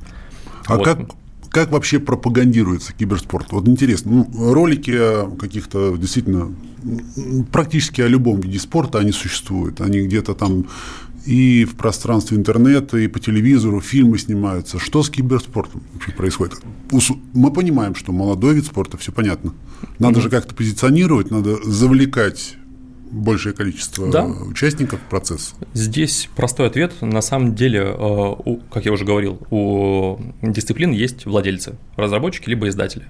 А 0.67 0.77
вот. 0.77 0.85
как 0.85 0.99
как 1.49 1.71
вообще 1.71 1.99
пропагандируется 1.99 2.93
киберспорт? 2.93 3.51
Вот 3.51 3.67
интересно, 3.67 4.11
ну, 4.11 4.53
ролики 4.53 4.95
каких-то 5.39 5.97
действительно 5.97 6.53
практически 7.51 8.01
о 8.01 8.07
любом 8.07 8.39
виде 8.39 8.59
спорта 8.59 8.99
они 8.99 9.11
существуют, 9.11 9.81
они 9.81 10.01
где-то 10.01 10.35
там 10.35 10.67
и 11.29 11.63
в 11.63 11.75
пространстве 11.75 12.37
интернета, 12.37 12.97
и 12.97 13.07
по 13.07 13.19
телевизору 13.19 13.81
фильмы 13.81 14.17
снимаются. 14.17 14.79
Что 14.79 15.03
с 15.03 15.11
киберспортом 15.11 15.83
вообще 15.93 16.11
происходит? 16.11 16.55
Мы 17.33 17.53
понимаем, 17.53 17.93
что 17.93 18.11
молодой 18.11 18.55
вид 18.55 18.65
спорта, 18.65 18.97
все 18.97 19.11
понятно. 19.11 19.53
Надо 19.99 20.19
mm-hmm. 20.19 20.23
же 20.23 20.29
как-то 20.31 20.55
позиционировать, 20.55 21.29
надо 21.29 21.57
завлекать 21.63 22.55
большее 23.11 23.53
количество 23.53 24.09
да. 24.11 24.25
участников 24.25 24.99
процесса? 25.01 25.53
Здесь 25.73 26.29
простой 26.35 26.65
ответ. 26.65 26.93
На 27.01 27.21
самом 27.21 27.53
деле, 27.53 27.95
э, 27.95 28.35
как 28.71 28.85
я 28.85 28.91
уже 28.91 29.05
говорил, 29.05 29.39
у 29.51 30.17
дисциплин 30.41 30.91
есть 30.91 31.27
владельцы, 31.27 31.75
разработчики 31.95 32.49
либо 32.49 32.69
издатели. 32.69 33.05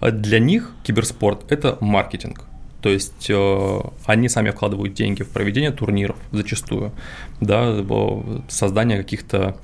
Для 0.00 0.38
них 0.38 0.70
киберспорт– 0.84 1.44
это 1.50 1.76
маркетинг. 1.80 2.44
То 2.84 2.90
есть 2.90 3.30
э, 3.30 3.80
они 4.04 4.28
сами 4.28 4.50
вкладывают 4.50 4.92
деньги 4.92 5.22
в 5.22 5.30
проведение 5.30 5.70
турниров 5.70 6.16
зачастую, 6.32 6.92
да, 7.40 7.82
создание 8.48 8.98
каких-то 8.98 9.56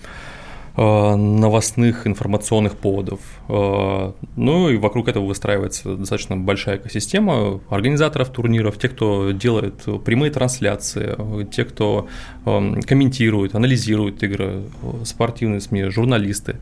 э, 0.75 1.15
новостных 1.17 2.07
информационных 2.07 2.79
поводов. 2.79 3.21
Э, 3.51 4.13
ну 4.37 4.71
и 4.71 4.79
вокруг 4.79 5.09
этого 5.09 5.27
выстраивается 5.27 5.97
достаточно 5.97 6.39
большая 6.39 6.79
экосистема 6.79 7.61
организаторов 7.69 8.31
турниров, 8.31 8.79
те, 8.79 8.89
кто 8.89 9.33
делает 9.33 9.85
прямые 10.03 10.31
трансляции, 10.31 11.15
те, 11.51 11.67
кто 11.67 12.09
комментирует, 12.47 13.55
анализирует 13.55 14.23
игры, 14.23 14.63
спортивные 15.05 15.61
СМИ, 15.61 15.91
журналисты. 15.91 16.57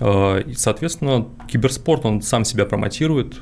И, 0.00 0.54
соответственно, 0.54 1.26
киберспорт, 1.50 2.04
он 2.04 2.22
сам 2.22 2.44
себя 2.44 2.64
промотирует, 2.64 3.40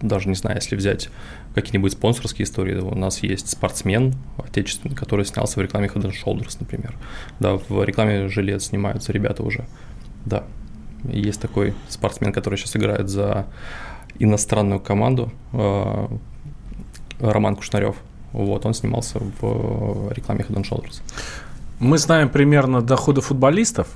даже 0.00 0.28
не 0.28 0.34
знаю, 0.34 0.56
если 0.56 0.76
взять 0.76 1.08
какие-нибудь 1.54 1.92
спонсорские 1.92 2.44
истории, 2.44 2.76
у 2.76 2.94
нас 2.94 3.22
есть 3.22 3.48
спортсмен 3.48 4.14
отечественный, 4.36 4.94
который 4.94 5.24
снялся 5.24 5.58
в 5.58 5.62
рекламе 5.62 5.88
Head 5.88 6.12
Shoulders, 6.12 6.56
например. 6.60 6.94
Да, 7.40 7.56
в 7.56 7.82
рекламе 7.84 8.28
жилет 8.28 8.62
снимаются 8.62 9.12
ребята 9.12 9.42
уже. 9.42 9.66
Да, 10.24 10.44
есть 11.04 11.40
такой 11.40 11.74
спортсмен, 11.88 12.32
который 12.32 12.56
сейчас 12.58 12.76
играет 12.76 13.08
за 13.08 13.46
иностранную 14.18 14.80
команду 14.80 15.32
Роман 17.20 17.56
Кушнарев. 17.56 17.96
Вот, 18.32 18.66
он 18.66 18.74
снимался 18.74 19.18
в 19.40 20.12
рекламе 20.12 20.44
Head 20.48 20.62
Shoulders. 20.62 21.00
Мы 21.78 21.98
знаем 21.98 22.28
примерно 22.28 22.82
доходы 22.82 23.20
футболистов, 23.20 23.88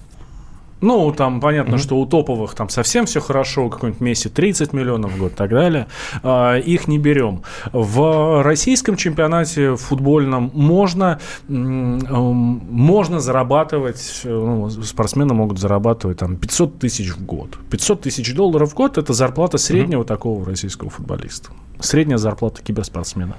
ну, 0.81 1.13
там 1.13 1.41
понятно, 1.41 1.75
mm-hmm. 1.75 1.79
что 1.79 1.97
у 1.97 2.07
топовых 2.07 2.55
там 2.55 2.69
совсем 2.69 3.07
все 3.07 3.21
хорошо, 3.21 3.69
какой-нибудь 3.69 4.01
Месси 4.01 4.29
30 4.29 4.73
миллионов 4.73 5.13
в 5.13 5.19
год 5.19 5.33
и 5.33 5.35
так 5.35 5.51
далее. 5.51 5.87
А, 6.23 6.57
их 6.57 6.89
не 6.89 6.99
берем. 6.99 7.43
В 7.73 8.43
российском 8.43 8.97
чемпионате 8.97 9.77
футбольном 9.77 10.51
можно, 10.55 11.21
можно 11.49 13.21
зарабатывать, 13.21 14.23
ну, 14.25 14.71
спортсмены 14.71 15.35
могут 15.35 15.59
зарабатывать 15.59 16.19
там 16.19 16.37
500 16.37 16.79
тысяч 16.79 17.11
в 17.11 17.25
год. 17.25 17.59
500 17.71 18.03
тысяч 18.03 18.35
долларов 18.35 18.73
в 18.73 18.75
год– 18.75 18.99
это 18.99 19.13
зарплата 19.13 19.59
среднего 19.59 20.03
mm-hmm. 20.03 20.07
такого 20.07 20.47
российского 20.47 20.91
футболиста. 20.91 21.51
Средняя 21.81 22.19
зарплата 22.19 22.63
киберспортсмена. 22.63 23.37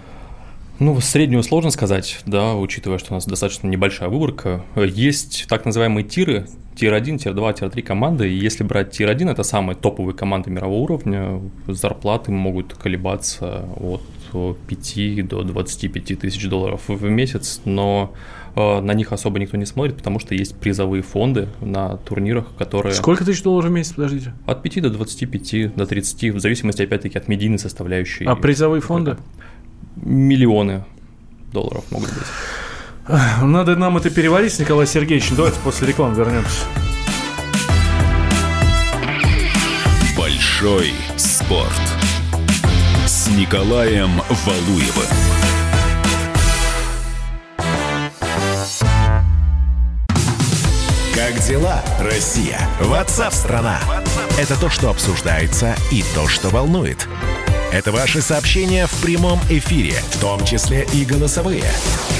Ну, 0.81 0.99
среднюю 0.99 1.43
сложно 1.43 1.69
сказать, 1.69 2.21
да, 2.25 2.55
учитывая, 2.55 2.97
что 2.97 3.13
у 3.13 3.13
нас 3.13 3.27
достаточно 3.27 3.67
небольшая 3.67 4.09
выборка. 4.09 4.65
Есть 4.75 5.45
так 5.47 5.63
называемые 5.63 6.03
tier 6.03 6.47
ы, 6.75 6.85
tier-1, 6.85 7.19
tier-2, 7.19 7.59
tier-3 7.59 7.83
команды. 7.83 8.27
И 8.27 8.33
если 8.33 8.63
брать 8.63 8.89
tier-1, 8.89 9.29
это 9.29 9.43
самые 9.43 9.75
топовые 9.75 10.15
команды 10.15 10.49
мирового 10.49 10.81
уровня, 10.81 11.39
зарплаты 11.67 12.31
могут 12.31 12.73
колебаться 12.73 13.67
от 13.79 14.01
5 14.67 15.27
до 15.27 15.43
25 15.43 16.19
тысяч 16.19 16.49
долларов 16.49 16.81
в 16.87 17.07
месяц, 17.07 17.61
но 17.63 18.15
э, 18.55 18.81
на 18.81 18.95
них 18.95 19.13
особо 19.13 19.37
никто 19.37 19.57
не 19.57 19.67
смотрит, 19.67 19.97
потому 19.97 20.17
что 20.17 20.33
есть 20.33 20.57
призовые 20.57 21.03
фонды 21.03 21.49
на 21.59 21.97
турнирах, 21.97 22.55
которые... 22.57 22.95
Сколько 22.95 23.23
тысяч 23.23 23.43
долларов 23.43 23.69
в 23.69 23.73
месяц, 23.73 23.93
подождите? 23.93 24.33
От 24.47 24.63
5 24.63 24.81
до 24.81 24.89
25, 24.89 25.75
до 25.75 25.85
30, 25.85 26.33
в 26.33 26.39
зависимости, 26.39 26.81
опять-таки, 26.81 27.19
от 27.19 27.27
медийной 27.27 27.59
составляющей. 27.59 28.25
А 28.25 28.35
призовые 28.35 28.81
фонды? 28.81 29.17
Миллионы 29.95 30.83
долларов 31.51 31.83
могут 31.91 32.09
быть. 32.09 32.27
Надо 33.41 33.75
нам 33.75 33.97
это 33.97 34.09
переварить, 34.09 34.57
Николай 34.59 34.87
Сергеевич. 34.87 35.31
Давайте 35.31 35.59
после 35.63 35.87
рекламы 35.87 36.15
вернемся. 36.15 36.65
Большой 40.17 40.93
спорт 41.17 41.71
с 43.05 43.27
Николаем 43.29 44.21
Валуевым. 44.45 45.07
Как 51.15 51.39
дела, 51.47 51.83
Россия? 51.99 52.59
Ватсап-страна! 52.79 53.79
Это 54.39 54.59
то, 54.59 54.69
что 54.69 54.89
обсуждается 54.89 55.75
и 55.91 56.03
то, 56.15 56.27
что 56.27 56.49
волнует. 56.49 57.07
Это 57.71 57.93
ваши 57.93 58.21
сообщения 58.21 58.85
в 58.85 59.01
прямом 59.01 59.39
эфире, 59.49 59.93
в 60.11 60.19
том 60.19 60.43
числе 60.43 60.85
и 60.91 61.05
голосовые. 61.05 61.63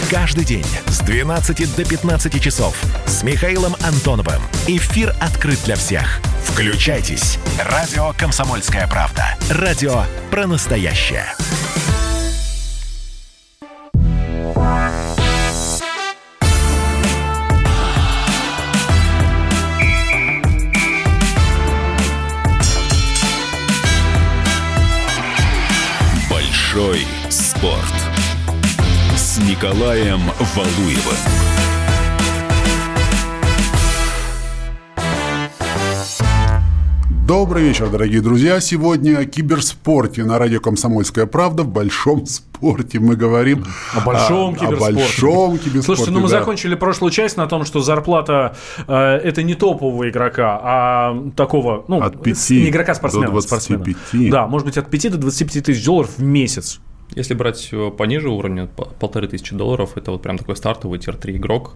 Каждый 0.10 0.46
день 0.46 0.66
с 0.88 1.00
12 1.00 1.76
до 1.76 1.84
15 1.84 2.42
часов 2.42 2.82
с 3.06 3.22
Михаилом 3.22 3.76
Антоновым. 3.84 4.42
Эфир 4.68 5.14
открыт 5.20 5.60
для 5.66 5.76
всех. 5.76 6.22
Включайтесь. 6.46 7.38
Радио 7.60 8.14
«Комсомольская 8.18 8.88
правда». 8.88 9.38
Радио 9.50 10.04
про 10.30 10.48
настоящее. 10.48 11.26
Николаем 29.62 30.20
Валуевым. 30.56 31.18
Добрый 37.28 37.66
вечер, 37.66 37.88
дорогие 37.90 38.22
друзья. 38.22 38.60
Сегодня 38.60 39.20
о 39.20 39.26
киберспорте 39.26 40.24
на 40.24 40.40
радио 40.40 40.60
«Комсомольская 40.60 41.28
правда». 41.28 41.62
В 41.62 41.68
большом 41.68 42.26
спорте 42.26 43.00
мы 43.00 43.16
говорим. 43.16 43.64
О 43.94 44.02
большом 44.04 44.56
о, 44.56 44.58
киберспорте. 44.58 44.96
О 44.96 44.98
большом 44.98 45.58
киберспорте, 45.60 45.82
Слушайте, 45.84 46.12
ну 46.12 46.22
мы 46.22 46.30
да. 46.30 46.40
закончили 46.40 46.74
прошлую 46.74 47.12
часть 47.12 47.38
на 47.38 47.46
том, 47.46 47.64
что 47.64 47.82
зарплата 47.82 48.56
э, 48.88 48.94
это 48.94 49.44
не 49.44 49.54
топового 49.54 50.10
игрока, 50.10 50.60
а 50.60 51.30
такого, 51.36 51.86
ну, 51.88 52.02
От 52.02 52.24
5 52.24 52.50
не 52.50 52.70
игрока, 52.70 52.96
спортсмена. 52.96 53.28
до 53.28 53.34
25. 53.34 53.62
спортсмена. 53.62 54.32
Да, 54.32 54.48
может 54.48 54.66
быть, 54.66 54.78
от 54.80 54.90
5 54.90 55.12
до 55.12 55.18
25 55.20 55.66
тысяч 55.66 55.86
долларов 55.86 56.10
в 56.18 56.24
месяц. 56.24 56.82
Если 57.16 57.34
брать 57.34 57.70
э, 57.74 57.92
пониже 57.92 58.30
уровня, 58.30 58.68
полторы 58.68 59.28
тысячи 59.28 59.54
долларов, 59.56 59.98
это 59.98 60.12
вот 60.12 60.22
прям 60.22 60.38
такой 60.38 60.56
стартовый 60.56 60.98
тир-3 61.00 61.38
игрок. 61.38 61.74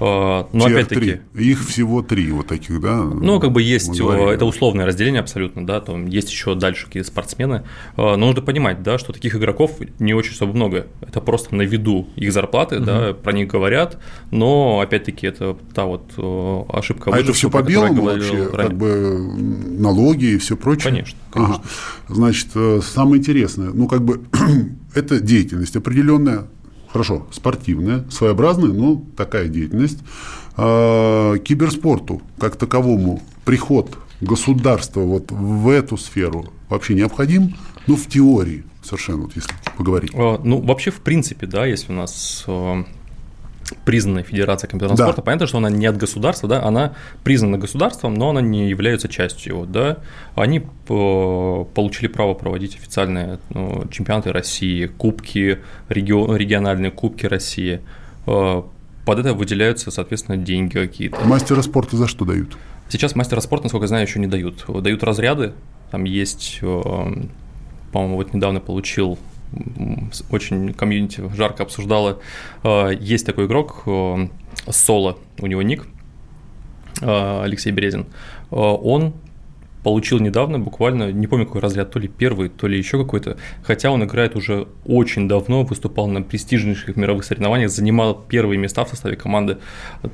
Э, 0.00 0.44
Но 0.52 0.66
Тир 0.66 0.76
опять-таки... 0.76 1.20
3. 1.32 1.44
Их 1.44 1.66
всего 1.66 2.02
три 2.02 2.30
вот 2.32 2.48
таких, 2.48 2.80
да? 2.80 3.02
Ну, 3.02 3.40
как 3.40 3.52
бы 3.52 3.62
есть, 3.62 3.98
говорили. 3.98 4.34
это 4.34 4.44
условное 4.44 4.86
разделение 4.86 5.20
абсолютно, 5.20 5.66
да, 5.66 5.80
там 5.80 6.06
есть 6.06 6.30
еще 6.30 6.54
дальше 6.54 6.86
какие-то 6.86 7.08
спортсмены, 7.08 7.64
но 7.96 8.16
нужно 8.16 8.42
понимать, 8.42 8.82
да, 8.82 8.98
что 8.98 9.12
таких 9.12 9.36
игроков 9.36 9.78
не 9.98 10.14
очень 10.14 10.32
особо 10.32 10.52
много, 10.52 10.86
это 11.00 11.20
просто 11.20 11.54
на 11.54 11.62
виду 11.62 12.08
их 12.16 12.32
зарплаты, 12.32 12.76
угу. 12.76 12.84
да, 12.84 13.12
про 13.14 13.32
них 13.32 13.48
говорят, 13.48 13.98
но 14.30 14.80
опять-таки 14.80 15.26
это 15.26 15.56
та 15.74 15.84
вот 15.84 16.12
э, 16.16 16.62
ошибка. 16.68 17.10
А 17.12 17.18
это 17.18 17.32
все 17.32 17.50
по 17.50 17.62
белому 17.62 18.02
вообще, 18.02 18.48
ранее. 18.48 18.48
как 18.48 18.74
бы 18.74 19.18
налоги 19.78 20.26
и 20.26 20.38
все 20.38 20.56
прочее? 20.56 20.90
Конечно, 20.90 21.18
конечно. 21.30 21.54
Ага. 21.56 21.64
Значит, 22.08 22.48
э, 22.54 22.80
самое 22.82 23.18
интересное, 23.18 23.70
ну, 23.70 23.86
как 23.88 24.04
бы, 24.04 24.22
это 24.94 25.20
деятельность 25.20 25.76
определенная, 25.76 26.46
хорошо, 26.94 27.26
спортивная, 27.32 28.04
своеобразная, 28.08 28.70
но 28.72 29.02
такая 29.16 29.48
деятельность. 29.48 29.98
А, 30.56 31.36
Киберспорту 31.38 32.22
как 32.38 32.54
таковому 32.54 33.20
приход 33.44 33.98
государства 34.20 35.00
вот 35.00 35.32
в 35.32 35.68
эту 35.70 35.96
сферу 35.96 36.52
вообще 36.68 36.94
необходим, 36.94 37.56
ну, 37.88 37.96
в 37.96 38.06
теории 38.06 38.62
совершенно, 38.80 39.22
вот 39.22 39.34
если 39.34 39.50
поговорить. 39.76 40.12
Э, 40.14 40.38
Ну, 40.44 40.60
вообще, 40.60 40.92
в 40.92 41.00
принципе, 41.00 41.48
да, 41.48 41.66
если 41.66 41.90
у 41.92 41.96
нас 41.96 42.44
э, 42.46 42.84
признанная 43.84 44.22
Федерация 44.22 44.68
компьютерного 44.68 44.96
Да. 44.98 45.04
спорта, 45.04 45.22
понятно, 45.22 45.46
что 45.46 45.58
она 45.58 45.70
не 45.70 45.86
от 45.86 45.96
государства, 45.96 46.48
да, 46.48 46.62
она 46.64 46.94
признана 47.22 47.58
государством, 47.58 48.14
но 48.14 48.30
она 48.30 48.40
не 48.40 48.68
является 48.68 49.08
частью 49.08 49.54
его, 49.54 49.66
да. 49.66 49.98
Они 50.34 50.58
э, 50.60 51.64
получили 51.74 52.08
право 52.08 52.34
проводить 52.34 52.76
официальные 52.76 53.38
ну, 53.50 53.86
чемпионаты 53.90 54.32
России, 54.32 54.86
кубки, 54.86 55.58
регио- 55.88 56.36
региональные 56.36 56.90
кубки 56.90 57.26
России. 57.26 57.80
Э, 58.26 58.62
Под 59.06 59.18
это 59.18 59.34
выделяются, 59.34 59.90
соответственно, 59.90 60.36
деньги 60.38 60.72
какие-то. 60.78 61.20
Мастера 61.24 61.60
спорта 61.62 61.96
за 61.96 62.06
что 62.08 62.24
дают? 62.24 62.56
Сейчас 62.88 63.14
мастера 63.14 63.40
спорта, 63.40 63.64
насколько 63.64 63.84
я 63.84 63.88
знаю, 63.88 64.06
еще 64.06 64.18
не 64.18 64.26
дают. 64.26 64.64
Дают 64.68 65.02
разряды. 65.02 65.52
Там 65.90 66.04
есть, 66.04 66.58
э, 66.62 66.82
по-моему, 67.92 68.16
вот 68.16 68.32
недавно 68.34 68.60
получил 68.60 69.18
очень 70.30 70.72
комьюнити 70.72 71.22
жарко 71.34 71.62
обсуждала. 71.62 72.20
Э, 72.62 72.90
Есть 72.98 73.26
такой 73.26 73.46
игрок 73.46 73.82
э, 73.86 74.28
Соло, 74.68 75.18
у 75.38 75.46
него 75.46 75.62
ник 75.62 75.86
э, 77.00 77.42
Алексей 77.42 77.72
Березин. 77.72 78.06
Он 78.50 79.14
получил 79.82 80.18
недавно, 80.18 80.58
буквально, 80.58 81.12
не 81.12 81.26
помню 81.26 81.46
какой 81.46 81.60
разряд, 81.60 81.90
то 81.90 81.98
ли 81.98 82.08
первый, 82.08 82.48
то 82.48 82.66
ли 82.66 82.78
еще 82.78 82.98
какой-то, 82.98 83.36
хотя 83.62 83.90
он 83.90 84.02
играет 84.02 84.34
уже 84.34 84.66
очень 84.86 85.28
давно, 85.28 85.62
выступал 85.64 86.08
на 86.08 86.22
престижнейших 86.22 86.96
мировых 86.96 87.24
соревнованиях, 87.24 87.70
занимал 87.70 88.14
первые 88.14 88.58
места 88.58 88.84
в 88.84 88.88
составе 88.88 89.16
команды, 89.16 89.58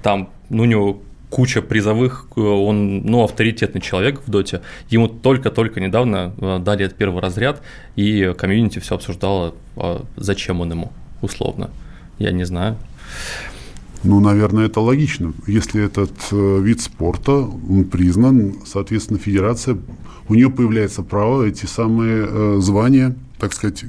там, 0.02 0.30
ну, 0.48 0.64
у 0.64 0.66
него 0.66 1.00
куча 1.30 1.62
призовых, 1.62 2.26
он, 2.36 3.02
ну, 3.02 3.22
авторитетный 3.22 3.80
человек 3.80 4.20
в 4.26 4.30
доте, 4.30 4.60
ему 4.90 5.08
только-только 5.08 5.80
недавно 5.80 6.34
э, 6.38 6.58
дали 6.58 6.84
этот 6.84 6.98
первый 6.98 7.22
разряд, 7.22 7.62
и 7.96 8.34
комьюнити 8.36 8.80
все 8.80 8.96
обсуждало, 8.96 9.54
а 9.76 10.04
зачем 10.16 10.60
он 10.60 10.72
ему, 10.72 10.92
условно, 11.22 11.70
я 12.18 12.32
не 12.32 12.44
знаю. 12.44 12.76
Ну, 14.02 14.20
наверное, 14.20 14.66
это 14.66 14.80
логично. 14.80 15.34
Если 15.46 15.84
этот 15.84 16.12
э, 16.32 16.60
вид 16.62 16.80
спорта, 16.80 17.32
он 17.32 17.84
признан, 17.84 18.54
соответственно, 18.66 19.18
федерация, 19.18 19.76
у 20.28 20.34
нее 20.34 20.50
появляется 20.50 21.02
право 21.02 21.44
эти 21.44 21.66
самые 21.66 22.26
э, 22.26 22.56
звания, 22.60 23.14
так 23.40 23.54
сказать, 23.54 23.84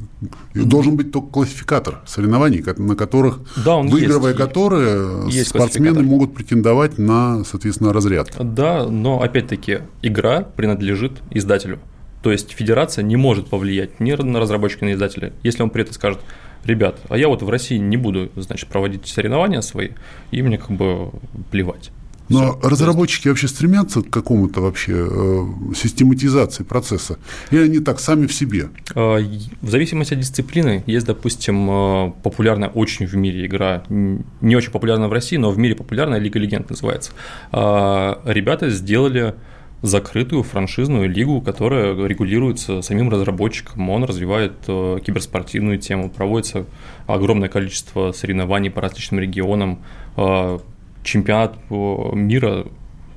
должен 0.54 0.96
быть 0.96 1.12
только 1.12 1.28
классификатор 1.28 2.00
соревнований, 2.06 2.64
на 2.78 2.96
которых, 2.96 3.42
Да, 3.64 3.76
он 3.76 3.90
выигрывая 3.90 4.32
есть. 4.32 4.42
которые, 4.42 5.30
Есть 5.30 5.50
спортсмены 5.50 6.02
могут 6.02 6.34
претендовать 6.34 6.98
на, 6.98 7.44
соответственно, 7.44 7.92
разряд. 7.94 8.32
Да, 8.40 8.88
но 8.88 9.22
опять-таки 9.22 9.80
игра 10.02 10.42
принадлежит 10.42 11.22
издателю. 11.32 11.80
То 12.24 12.32
есть 12.32 12.52
федерация 12.52 13.04
не 13.04 13.16
может 13.16 13.48
повлиять 13.50 14.00
ни 14.00 14.14
на 14.14 14.40
разработчика, 14.40 14.86
ни 14.86 14.92
на 14.92 14.94
издателя. 14.96 15.34
Если 15.44 15.64
он 15.64 15.70
при 15.70 15.82
этом 15.82 15.94
скажет, 15.94 16.20
ребят, 16.64 17.00
а 17.10 17.18
я 17.18 17.28
вот 17.28 17.42
в 17.42 17.50
России 17.50 17.78
не 17.78 17.98
буду, 17.98 18.30
значит, 18.36 18.70
проводить 18.70 19.08
соревнования 19.08 19.62
свои, 19.62 19.90
и 20.32 20.42
мне 20.42 20.58
как 20.58 20.72
бы 20.72 21.12
плевать. 21.52 21.92
Но 22.32 22.58
Все. 22.60 22.70
разработчики 22.70 23.28
вообще 23.28 23.48
стремятся 23.48 24.02
к 24.02 24.10
какому-то 24.10 24.62
вообще 24.62 24.94
э, 25.10 25.46
систематизации 25.76 26.64
процесса? 26.64 27.18
Или 27.52 27.64
они 27.64 27.80
так 27.80 28.00
сами 28.00 28.28
в 28.28 28.34
себе? 28.34 28.70
А, 28.96 29.18
в 29.62 29.70
зависимости 29.70 30.14
от 30.14 30.20
дисциплины 30.20 30.84
есть, 30.86 31.06
допустим, 31.06 31.70
э, 31.70 32.12
популярная 32.24 32.70
очень 32.70 33.06
в 33.06 33.16
мире 33.16 33.46
игра, 33.46 33.84
не 33.90 34.56
очень 34.56 34.72
популярная 34.72 35.08
в 35.08 35.14
России, 35.14 35.38
но 35.38 35.52
в 35.52 35.58
мире 35.58 35.76
популярная 35.76 36.20
Лига 36.20 36.40
Легенд 36.40 36.70
называется. 36.70 37.12
А, 37.52 38.22
ребята 38.26 38.70
сделали 38.70 39.36
закрытую 39.82 40.44
франшизную 40.44 41.10
лигу, 41.10 41.42
которая 41.42 41.96
регулируется 42.08 42.82
самим 42.82 43.10
разработчиком. 43.10 43.90
Он 43.90 44.04
развивает 44.04 44.54
э, 44.68 45.00
киберспортивную 45.04 45.80
тему, 45.80 46.10
проводится 46.10 46.66
огромное 47.08 47.50
количество 47.50 48.12
соревнований 48.12 48.70
по 48.70 48.82
различным 48.82 49.20
регионам. 49.20 49.80
Э, 50.18 50.60
чемпионат 51.04 51.56
э, 51.70 52.10
мира 52.14 52.66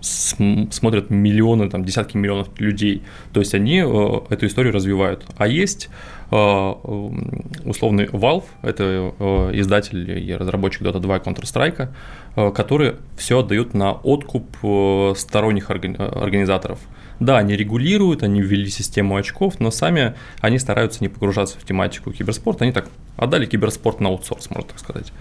смотрят 0.00 1.08
миллионы, 1.08 1.70
там, 1.70 1.82
десятки 1.82 2.18
миллионов 2.18 2.48
людей. 2.60 3.02
То 3.32 3.40
есть 3.40 3.54
они 3.54 3.78
эту 3.78 4.46
историю 4.46 4.74
развивают. 4.74 5.24
А 5.38 5.46
есть 5.46 5.88
условный 6.30 8.06
Valve, 8.06 8.44
это 8.60 9.14
издатель 9.54 10.10
и 10.10 10.34
разработчик 10.34 10.82
Dota 10.82 10.98
2 10.98 11.16
и 11.16 11.20
Counter-Strike, 11.20 11.88
Э, 12.36 12.50
которые 12.50 12.96
все 13.16 13.40
отдают 13.40 13.74
на 13.74 13.92
откуп 13.92 14.44
э, 14.62 15.14
сторонних 15.16 15.70
организаторов. 15.70 16.80
Да, 17.20 17.38
они 17.38 17.54
регулируют, 17.54 18.24
они 18.24 18.40
ввели 18.40 18.68
систему 18.68 19.14
очков, 19.14 19.60
но 19.60 19.70
сами 19.70 20.14
они 20.40 20.58
стараются 20.58 20.98
не 21.00 21.08
погружаться 21.08 21.56
в 21.60 21.64
тематику 21.64 22.10
киберспорта. 22.10 22.64
Они 22.64 22.72
так 22.72 22.88
отдали 23.16 23.46
киберспорт 23.46 24.00
на 24.00 24.08
аутсорс, 24.08 24.50
можно 24.50 24.68
так 24.68 24.80
сказать. 24.80 25.12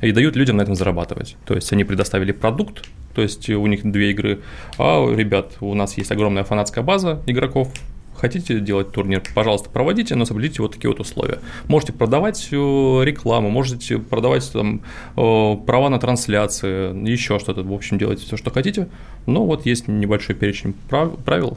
И 0.00 0.12
дают 0.12 0.36
людям 0.36 0.56
на 0.56 0.62
этом 0.62 0.74
зарабатывать. 0.74 1.36
То 1.44 1.54
есть 1.54 1.72
они 1.72 1.84
предоставили 1.84 2.32
продукт, 2.32 2.84
то 3.14 3.22
есть 3.22 3.48
у 3.50 3.66
них 3.66 3.82
две 3.90 4.12
игры, 4.12 4.40
а, 4.78 5.12
ребят, 5.12 5.56
у 5.60 5.74
нас 5.74 5.96
есть 5.98 6.12
огромная 6.12 6.44
фанатская 6.44 6.84
база 6.84 7.22
игроков, 7.26 7.72
Хотите 8.18 8.58
делать 8.58 8.90
турнир, 8.90 9.22
пожалуйста, 9.32 9.70
проводите, 9.70 10.16
но 10.16 10.24
соблюдите 10.24 10.60
вот 10.60 10.72
такие 10.72 10.90
вот 10.90 10.98
условия. 10.98 11.38
Можете 11.68 11.92
продавать 11.92 12.48
э, 12.50 12.56
рекламу, 12.56 13.48
можете 13.48 13.98
продавать 13.98 14.50
там 14.52 14.82
э, 15.16 15.56
права 15.64 15.88
на 15.88 16.00
трансляции, 16.00 17.08
еще 17.08 17.38
что-то, 17.38 17.62
в 17.62 17.72
общем, 17.72 17.96
делайте 17.96 18.24
все, 18.26 18.36
что 18.36 18.50
хотите. 18.50 18.88
Но 19.26 19.46
вот 19.46 19.66
есть 19.66 19.86
небольшой 19.86 20.34
перечень 20.34 20.74
правил, 20.88 21.56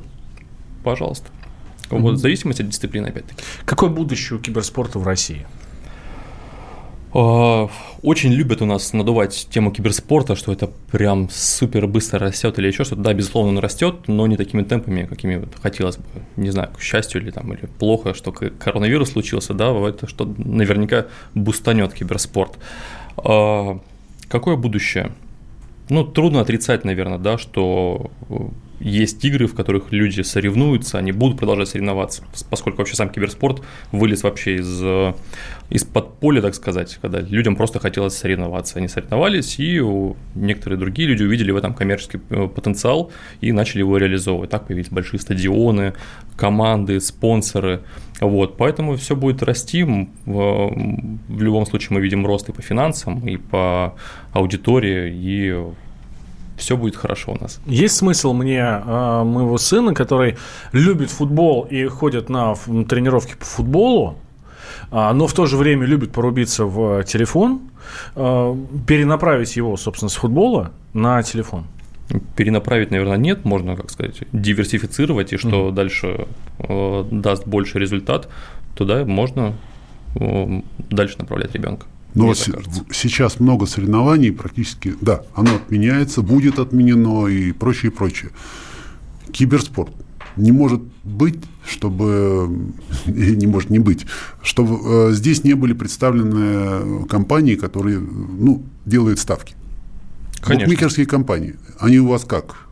пожалуйста. 0.84 1.30
Вот, 1.90 2.14
в 2.14 2.18
зависимости 2.18 2.62
от 2.62 2.70
дисциплины, 2.70 3.08
опять-таки. 3.08 3.42
Какое 3.66 3.90
будущее 3.90 4.38
у 4.38 4.42
киберспорта 4.42 5.00
в 5.00 5.06
России? 5.06 5.48
А, 7.14 7.70
очень 8.02 8.32
любят 8.32 8.62
у 8.62 8.66
нас 8.66 8.94
надувать 8.94 9.48
тему 9.50 9.72
киберспорта, 9.72 10.36
что 10.36 10.54
это 10.54 10.70
прям 10.92 11.30
супер 11.30 11.88
быстро 11.88 12.20
растет 12.20 12.58
или 12.58 12.68
еще 12.68 12.84
что-то. 12.84 13.02
Да, 13.02 13.14
безусловно, 13.14 13.52
он 13.52 13.60
растет, 13.60 14.08
но 14.08 14.28
не 14.28 14.38
такими 14.38 14.64
темпами, 14.64 15.04
какими 15.04 15.38
вот 15.38 15.50
хотелось 15.62 15.98
бы. 15.98 16.04
Не 16.38 16.52
знаю, 16.52 16.70
к 16.76 16.82
счастью 16.82 17.22
или 17.22 17.32
там 17.32 17.54
или 17.54 17.66
плохо, 17.80 18.14
что 18.14 18.32
коронавирус 18.32 19.12
случился, 19.12 19.54
да, 19.54 19.72
это 19.88 20.08
что 20.08 20.26
наверняка 20.38 21.08
бустанет 21.36 21.94
киберспорт. 21.94 22.58
А, 23.18 23.80
какое 24.30 24.56
будущее? 24.56 25.12
Ну, 25.90 26.06
трудно 26.06 26.40
отрицать, 26.40 26.86
наверное, 26.86 27.18
да, 27.18 27.38
что 27.38 28.12
есть 28.82 29.24
игры, 29.24 29.48
в 29.48 29.56
которых 29.56 29.92
люди 29.92 30.22
соревнуются, 30.22 30.98
они 30.98 31.12
будут 31.12 31.38
продолжать 31.38 31.70
соревноваться, 31.70 32.24
поскольку 32.50 32.80
вообще 32.80 32.96
сам 32.96 33.10
киберспорт 33.10 33.62
вылез 33.92 34.24
вообще 34.24 34.56
из, 34.56 35.16
из-под 35.70 36.20
поля, 36.20 36.42
так 36.42 36.56
сказать, 36.56 36.98
когда 37.02 37.20
людям 37.22 37.56
просто 37.56 37.80
хотелось 37.80 38.18
соревноваться. 38.18 38.80
Они 38.80 38.88
соревновались, 38.88 39.60
и 39.60 39.82
некоторые 40.36 40.80
другие 40.80 41.08
люди 41.08 41.24
увидели 41.24 41.52
в 41.52 41.58
этом 41.58 41.74
коммерческий 41.74 42.20
э, 42.30 42.48
потенциал 42.48 43.12
и 43.40 43.52
начали 43.52 43.80
его 43.80 43.98
реализовывать. 43.98 44.50
Так 44.50 44.68
появились 44.68 44.90
большие 44.90 45.20
стадионы, 45.20 45.94
команды, 46.36 47.00
спонсоры. 47.00 47.82
Вот, 48.20 48.58
поэтому 48.58 48.96
все 48.98 49.16
будет 49.16 49.44
расти. 49.44 49.84
В 49.84 51.42
любом 51.42 51.66
случае 51.66 51.90
мы 51.92 52.02
видим 52.02 52.26
рост 52.26 52.50
и 52.50 52.52
по 52.52 52.62
финансам, 52.62 53.28
и 53.28 53.38
по 53.38 53.96
аудитории, 54.34 55.12
и 55.14 55.56
все 56.62 56.78
будет 56.78 56.96
хорошо 56.96 57.34
у 57.34 57.42
нас. 57.42 57.60
Есть 57.66 57.96
смысл 57.96 58.34
мне 58.34 58.60
э, 58.60 59.24
моего 59.24 59.58
сына, 59.58 59.94
который 59.94 60.38
любит 60.72 61.10
футбол 61.10 61.64
и 61.64 61.88
ходит 61.88 62.30
на 62.30 62.56
тренировки 62.88 63.36
по 63.36 63.46
футболу, 63.46 64.16
э, 64.92 65.12
но 65.14 65.28
в 65.28 65.34
то 65.34 65.46
же 65.48 65.58
время 65.58 65.86
любит 65.86 66.12
порубиться 66.12 66.66
в 66.66 67.04
телефон, 67.04 67.62
э, 68.16 68.56
перенаправить 68.88 69.58
его, 69.58 69.76
собственно, 69.76 70.10
с 70.10 70.16
футбола 70.16 70.72
на 70.94 71.24
телефон? 71.24 71.66
Перенаправить, 72.36 72.92
наверное, 72.92 73.18
нет, 73.18 73.46
можно, 73.46 73.76
как 73.76 73.90
сказать, 73.90 74.24
диверсифицировать, 74.32 75.34
и 75.34 75.38
что 75.38 75.70
mm-hmm. 75.70 75.72
дальше 75.72 76.28
э, 76.60 77.06
даст 77.12 77.48
больше 77.48 77.80
результат, 77.80 78.30
туда 78.76 79.04
можно 79.06 79.54
э, 80.16 80.62
дальше 80.78 81.16
направлять 81.18 81.56
ребенка. 81.56 81.88
Но 82.14 82.34
с- 82.34 82.50
сейчас 82.92 83.40
много 83.40 83.66
соревнований, 83.66 84.32
практически, 84.32 84.96
да, 85.02 85.24
оно 85.34 85.56
отменяется, 85.56 86.22
будет 86.22 86.60
отменено 86.60 87.28
и 87.28 87.52
прочее, 87.52 87.92
прочее. 87.92 88.32
Киберспорт 89.32 89.94
не 90.36 90.52
может 90.52 90.82
быть, 91.04 91.40
чтобы 91.66 92.50
не 93.06 93.48
может 93.48 93.70
не 93.70 93.80
быть, 93.80 94.06
чтобы 94.42 95.10
э, 95.10 95.14
здесь 95.14 95.44
не 95.44 95.54
были 95.54 95.74
представлены 95.74 97.06
компании, 97.06 97.56
которые 97.56 98.00
ну, 98.00 98.64
делают 98.86 99.20
ставки. 99.20 99.56
Конечно. 100.42 100.66
Букмекерские 100.66 101.06
компании. 101.06 101.56
Они 101.80 102.00
у 102.00 102.08
вас 102.08 102.24
как? 102.24 102.68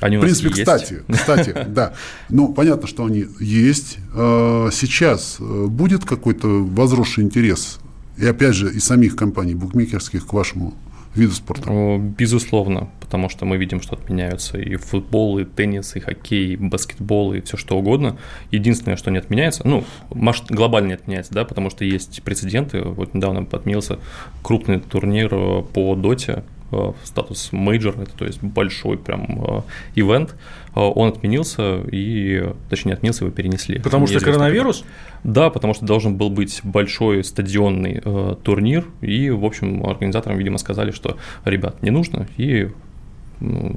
Они 0.00 0.16
в 0.16 0.20
принципе, 0.20 0.50
кстати, 0.50 1.02
есть. 1.08 1.20
кстати, 1.20 1.54
да. 1.68 1.94
Ну, 2.28 2.52
понятно, 2.52 2.86
что 2.86 3.04
они 3.04 3.26
есть. 3.40 3.98
Э, 4.14 4.68
сейчас 4.72 5.38
э, 5.40 5.66
будет 5.66 6.04
какой-то 6.04 6.64
возросший 6.64 7.24
интерес 7.24 7.80
и 8.18 8.26
опять 8.26 8.54
же, 8.54 8.72
и 8.72 8.80
самих 8.80 9.16
компаний 9.16 9.54
букмекерских 9.54 10.26
к 10.26 10.32
вашему 10.32 10.74
виду 11.14 11.32
спорта? 11.32 11.98
Безусловно, 11.98 12.90
потому 13.00 13.28
что 13.28 13.44
мы 13.44 13.56
видим, 13.56 13.80
что 13.80 13.96
отменяются 13.96 14.58
и 14.58 14.76
футбол, 14.76 15.38
и 15.38 15.44
теннис, 15.44 15.96
и 15.96 16.00
хоккей, 16.00 16.54
и 16.54 16.56
баскетбол, 16.56 17.34
и 17.34 17.40
все 17.40 17.56
что 17.56 17.78
угодно. 17.78 18.18
Единственное, 18.50 18.96
что 18.96 19.10
не 19.10 19.18
отменяется, 19.18 19.66
ну, 19.66 19.84
глобально 20.10 20.88
не 20.88 20.94
отменяется, 20.94 21.32
да, 21.32 21.44
потому 21.44 21.70
что 21.70 21.84
есть 21.84 22.22
прецеденты. 22.22 22.82
Вот 22.82 23.14
недавно 23.14 23.46
отменился 23.50 23.98
крупный 24.42 24.80
турнир 24.80 25.32
э, 25.32 25.62
по 25.62 25.94
доте, 25.94 26.44
статус 27.04 27.50
major, 27.52 28.00
это 28.00 28.12
то 28.12 28.24
есть 28.24 28.42
большой 28.42 28.98
прям 28.98 29.44
э, 29.44 29.62
event, 29.94 30.36
э, 30.74 30.80
он 30.80 31.08
отменился 31.08 31.80
и, 31.90 32.52
точнее, 32.68 32.94
отменился, 32.94 33.24
его 33.24 33.34
перенесли. 33.34 33.78
Потому 33.78 34.06
что 34.06 34.20
коронавирус? 34.20 34.84
Да, 35.24 35.50
потому 35.50 35.74
что 35.74 35.86
должен 35.86 36.16
был 36.16 36.30
быть 36.30 36.60
большой 36.62 37.24
стадионный 37.24 38.00
э, 38.04 38.36
турнир, 38.42 38.86
и, 39.00 39.30
в 39.30 39.44
общем, 39.44 39.84
организаторам, 39.84 40.38
видимо, 40.38 40.58
сказали, 40.58 40.90
что, 40.90 41.16
ребят, 41.44 41.82
не 41.82 41.90
нужно, 41.90 42.28
и 42.36 42.70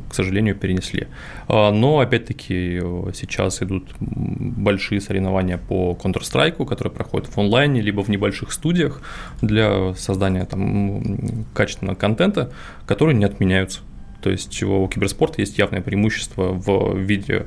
к 0.09 0.13
сожалению, 0.13 0.55
перенесли. 0.55 1.07
А, 1.47 1.71
но, 1.71 1.99
опять-таки, 1.99 2.81
сейчас 3.13 3.61
идут 3.61 3.89
большие 3.99 5.01
соревнования 5.01 5.57
по 5.57 5.97
Counter-Strike, 6.01 6.65
которые 6.65 6.93
проходят 6.93 7.27
в 7.27 7.37
онлайне, 7.37 7.81
либо 7.81 8.03
в 8.03 8.09
небольших 8.09 8.51
студиях 8.51 9.01
для 9.41 9.93
создания 9.95 10.45
там, 10.45 11.45
качественного 11.53 11.95
контента, 11.95 12.51
которые 12.85 13.15
не 13.15 13.25
отменяются. 13.25 13.81
То 14.21 14.29
есть 14.29 14.61
у 14.63 14.87
киберспорта 14.87 15.41
есть 15.41 15.57
явное 15.57 15.81
преимущество 15.81 16.51
в 16.53 16.97
виде 16.97 17.45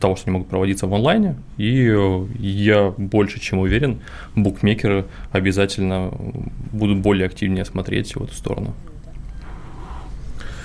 того, 0.00 0.16
что 0.16 0.26
они 0.26 0.34
могут 0.34 0.48
проводиться 0.48 0.86
в 0.86 0.92
онлайне, 0.92 1.36
и 1.56 1.90
я 2.38 2.92
больше 2.96 3.40
чем 3.40 3.60
уверен, 3.60 4.00
букмекеры 4.36 5.06
обязательно 5.32 6.12
будут 6.72 6.98
более 6.98 7.26
активнее 7.26 7.64
смотреть 7.64 8.14
в 8.16 8.22
эту 8.22 8.34
сторону. 8.34 8.74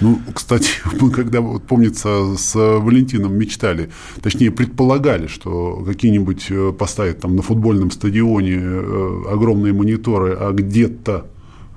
Ну, 0.02 0.20
кстати, 0.34 0.70
мы 1.00 1.12
когда, 1.12 1.42
вот, 1.42 1.64
помнится, 1.64 2.36
с 2.38 2.56
Валентином 2.56 3.38
мечтали, 3.38 3.90
точнее, 4.22 4.52
предполагали, 4.52 5.28
что 5.28 5.84
какие-нибудь 5.86 6.48
э, 6.50 6.74
поставят 6.78 7.20
там 7.20 7.36
на 7.36 7.42
футбольном 7.42 7.92
стадионе 7.92 8.60
э, 8.62 9.24
огромные 9.32 9.74
мониторы, 9.74 10.36
а 10.40 10.52
где-то 10.52 11.28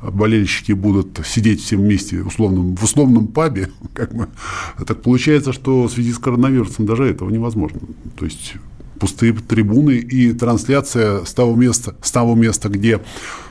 болельщики 0.02 0.72
будут 0.72 1.20
сидеть 1.24 1.62
все 1.62 1.76
вместе 1.76 2.22
в 2.22 2.28
условном, 2.28 2.76
в 2.76 2.82
условном 2.82 3.28
пабе, 3.28 3.70
как 3.94 4.12
мы, 4.12 4.28
так 4.86 5.02
получается, 5.02 5.52
что 5.52 5.84
в 5.84 5.92
связи 5.92 6.12
с 6.12 6.18
коронавирусом 6.18 6.86
даже 6.86 7.04
этого 7.04 7.30
невозможно. 7.30 7.80
То 8.18 8.24
есть 8.24 8.54
пустые 8.98 9.32
трибуны 9.32 9.96
и 9.96 10.32
трансляция 10.32 11.24
с 11.24 11.34
того 11.34 11.56
места, 11.56 11.96
с 12.02 12.12
того 12.12 12.36
места 12.36 12.68
где 12.68 13.00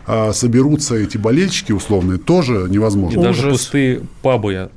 а, 0.08 0.34
соберутся 0.34 0.96
эти 0.96 1.18
болельщики 1.18 1.72
условные, 1.72 2.18
тоже 2.20 2.68
невозможно. 2.70 3.20
И 3.20 3.22
даже 3.24 3.50
пустые 3.52 4.02
пабы, 4.22 4.54
я 4.54 4.70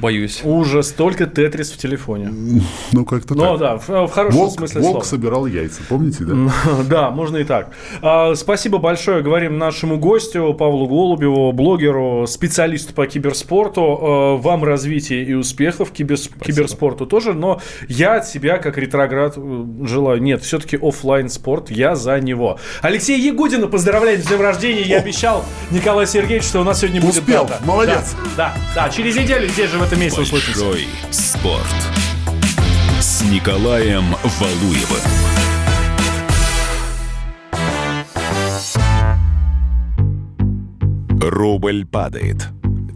боюсь. 0.00 0.40
Ужас, 0.44 0.92
только 0.92 1.26
тетрис 1.26 1.70
в 1.72 1.78
телефоне. 1.78 2.32
Ну, 2.92 3.04
как-то 3.04 3.34
Ну 3.34 3.56
так. 3.56 3.58
да, 3.58 3.76
в, 3.78 4.06
в 4.08 4.10
хорошем 4.12 4.40
Волк, 4.40 4.52
смысле 4.54 4.80
волк 4.80 4.90
слова. 4.92 5.04
собирал 5.04 5.46
яйца, 5.46 5.80
помните, 5.88 6.24
да? 6.24 6.34
Да, 6.88 7.10
можно 7.10 7.36
и 7.38 7.44
так. 7.44 7.70
А, 8.02 8.34
Спасибо 8.34 8.78
большое, 8.78 9.22
говорим 9.22 9.58
нашему 9.58 9.98
гостю 9.98 10.54
Павлу 10.54 10.86
Голубеву, 10.88 11.52
блогеру, 11.52 12.26
специалисту 12.26 12.94
по 12.94 13.06
киберспорту. 13.06 13.80
А, 14.00 14.36
Вам 14.36 14.64
развития 14.64 15.22
и 15.24 15.34
успехов 15.34 15.92
киберс- 15.92 16.30
киберспорту 16.44 17.06
тоже, 17.06 17.32
но 17.34 17.60
я 17.88 18.16
от 18.16 18.26
себя, 18.26 18.58
как 18.58 18.76
ретроград, 18.78 19.34
э, 19.36 19.64
желаю. 19.84 20.20
Нет, 20.22 20.42
все-таки 20.42 20.76
оффлайн 20.80 21.28
спорт, 21.28 21.70
я 21.70 21.94
за 21.96 22.18
него. 22.20 22.58
Алексей 22.82 23.20
Ягудина, 23.20 23.66
поздравляем 23.68 24.20
с 24.22 24.26
днем 24.26 24.40
рождения. 24.60 24.82
Я 24.82 24.98
обещал 24.98 25.44
Николаю 25.70 26.06
Сергеевичу, 26.06 26.48
что 26.48 26.60
у 26.60 26.64
нас 26.64 26.80
сегодня 26.80 27.00
будет 27.00 27.18
Успел, 27.18 27.46
дата. 27.46 27.64
молодец. 27.64 28.14
Да, 28.36 28.54
да, 28.74 28.84
да, 28.86 28.90
через 28.90 29.16
неделю 29.16 29.48
здесь 29.48 29.70
же 29.70 29.78
в 29.78 29.82
этом 29.82 29.98
месте 29.98 30.20
услышимся. 30.20 30.60
Большой 30.60 30.86
спорт. 31.10 31.64
С 33.00 33.22
Николаем 33.22 34.04
Валуевым. 34.22 35.00
Рубль 41.20 41.86
падает. 41.86 42.48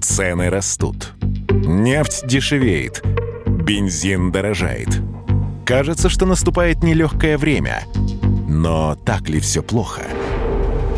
Цены 0.02 0.50
растут. 0.50 1.14
Нефть 1.50 2.26
дешевеет. 2.26 3.02
Бензин 3.46 4.30
дорожает. 4.32 4.88
Кажется, 5.64 6.10
что 6.10 6.26
наступает 6.26 6.82
нелегкое 6.82 7.38
время. 7.38 7.84
Но 8.48 8.96
так 8.96 9.28
ли 9.30 9.40
все 9.40 9.62
плохо? 9.62 10.02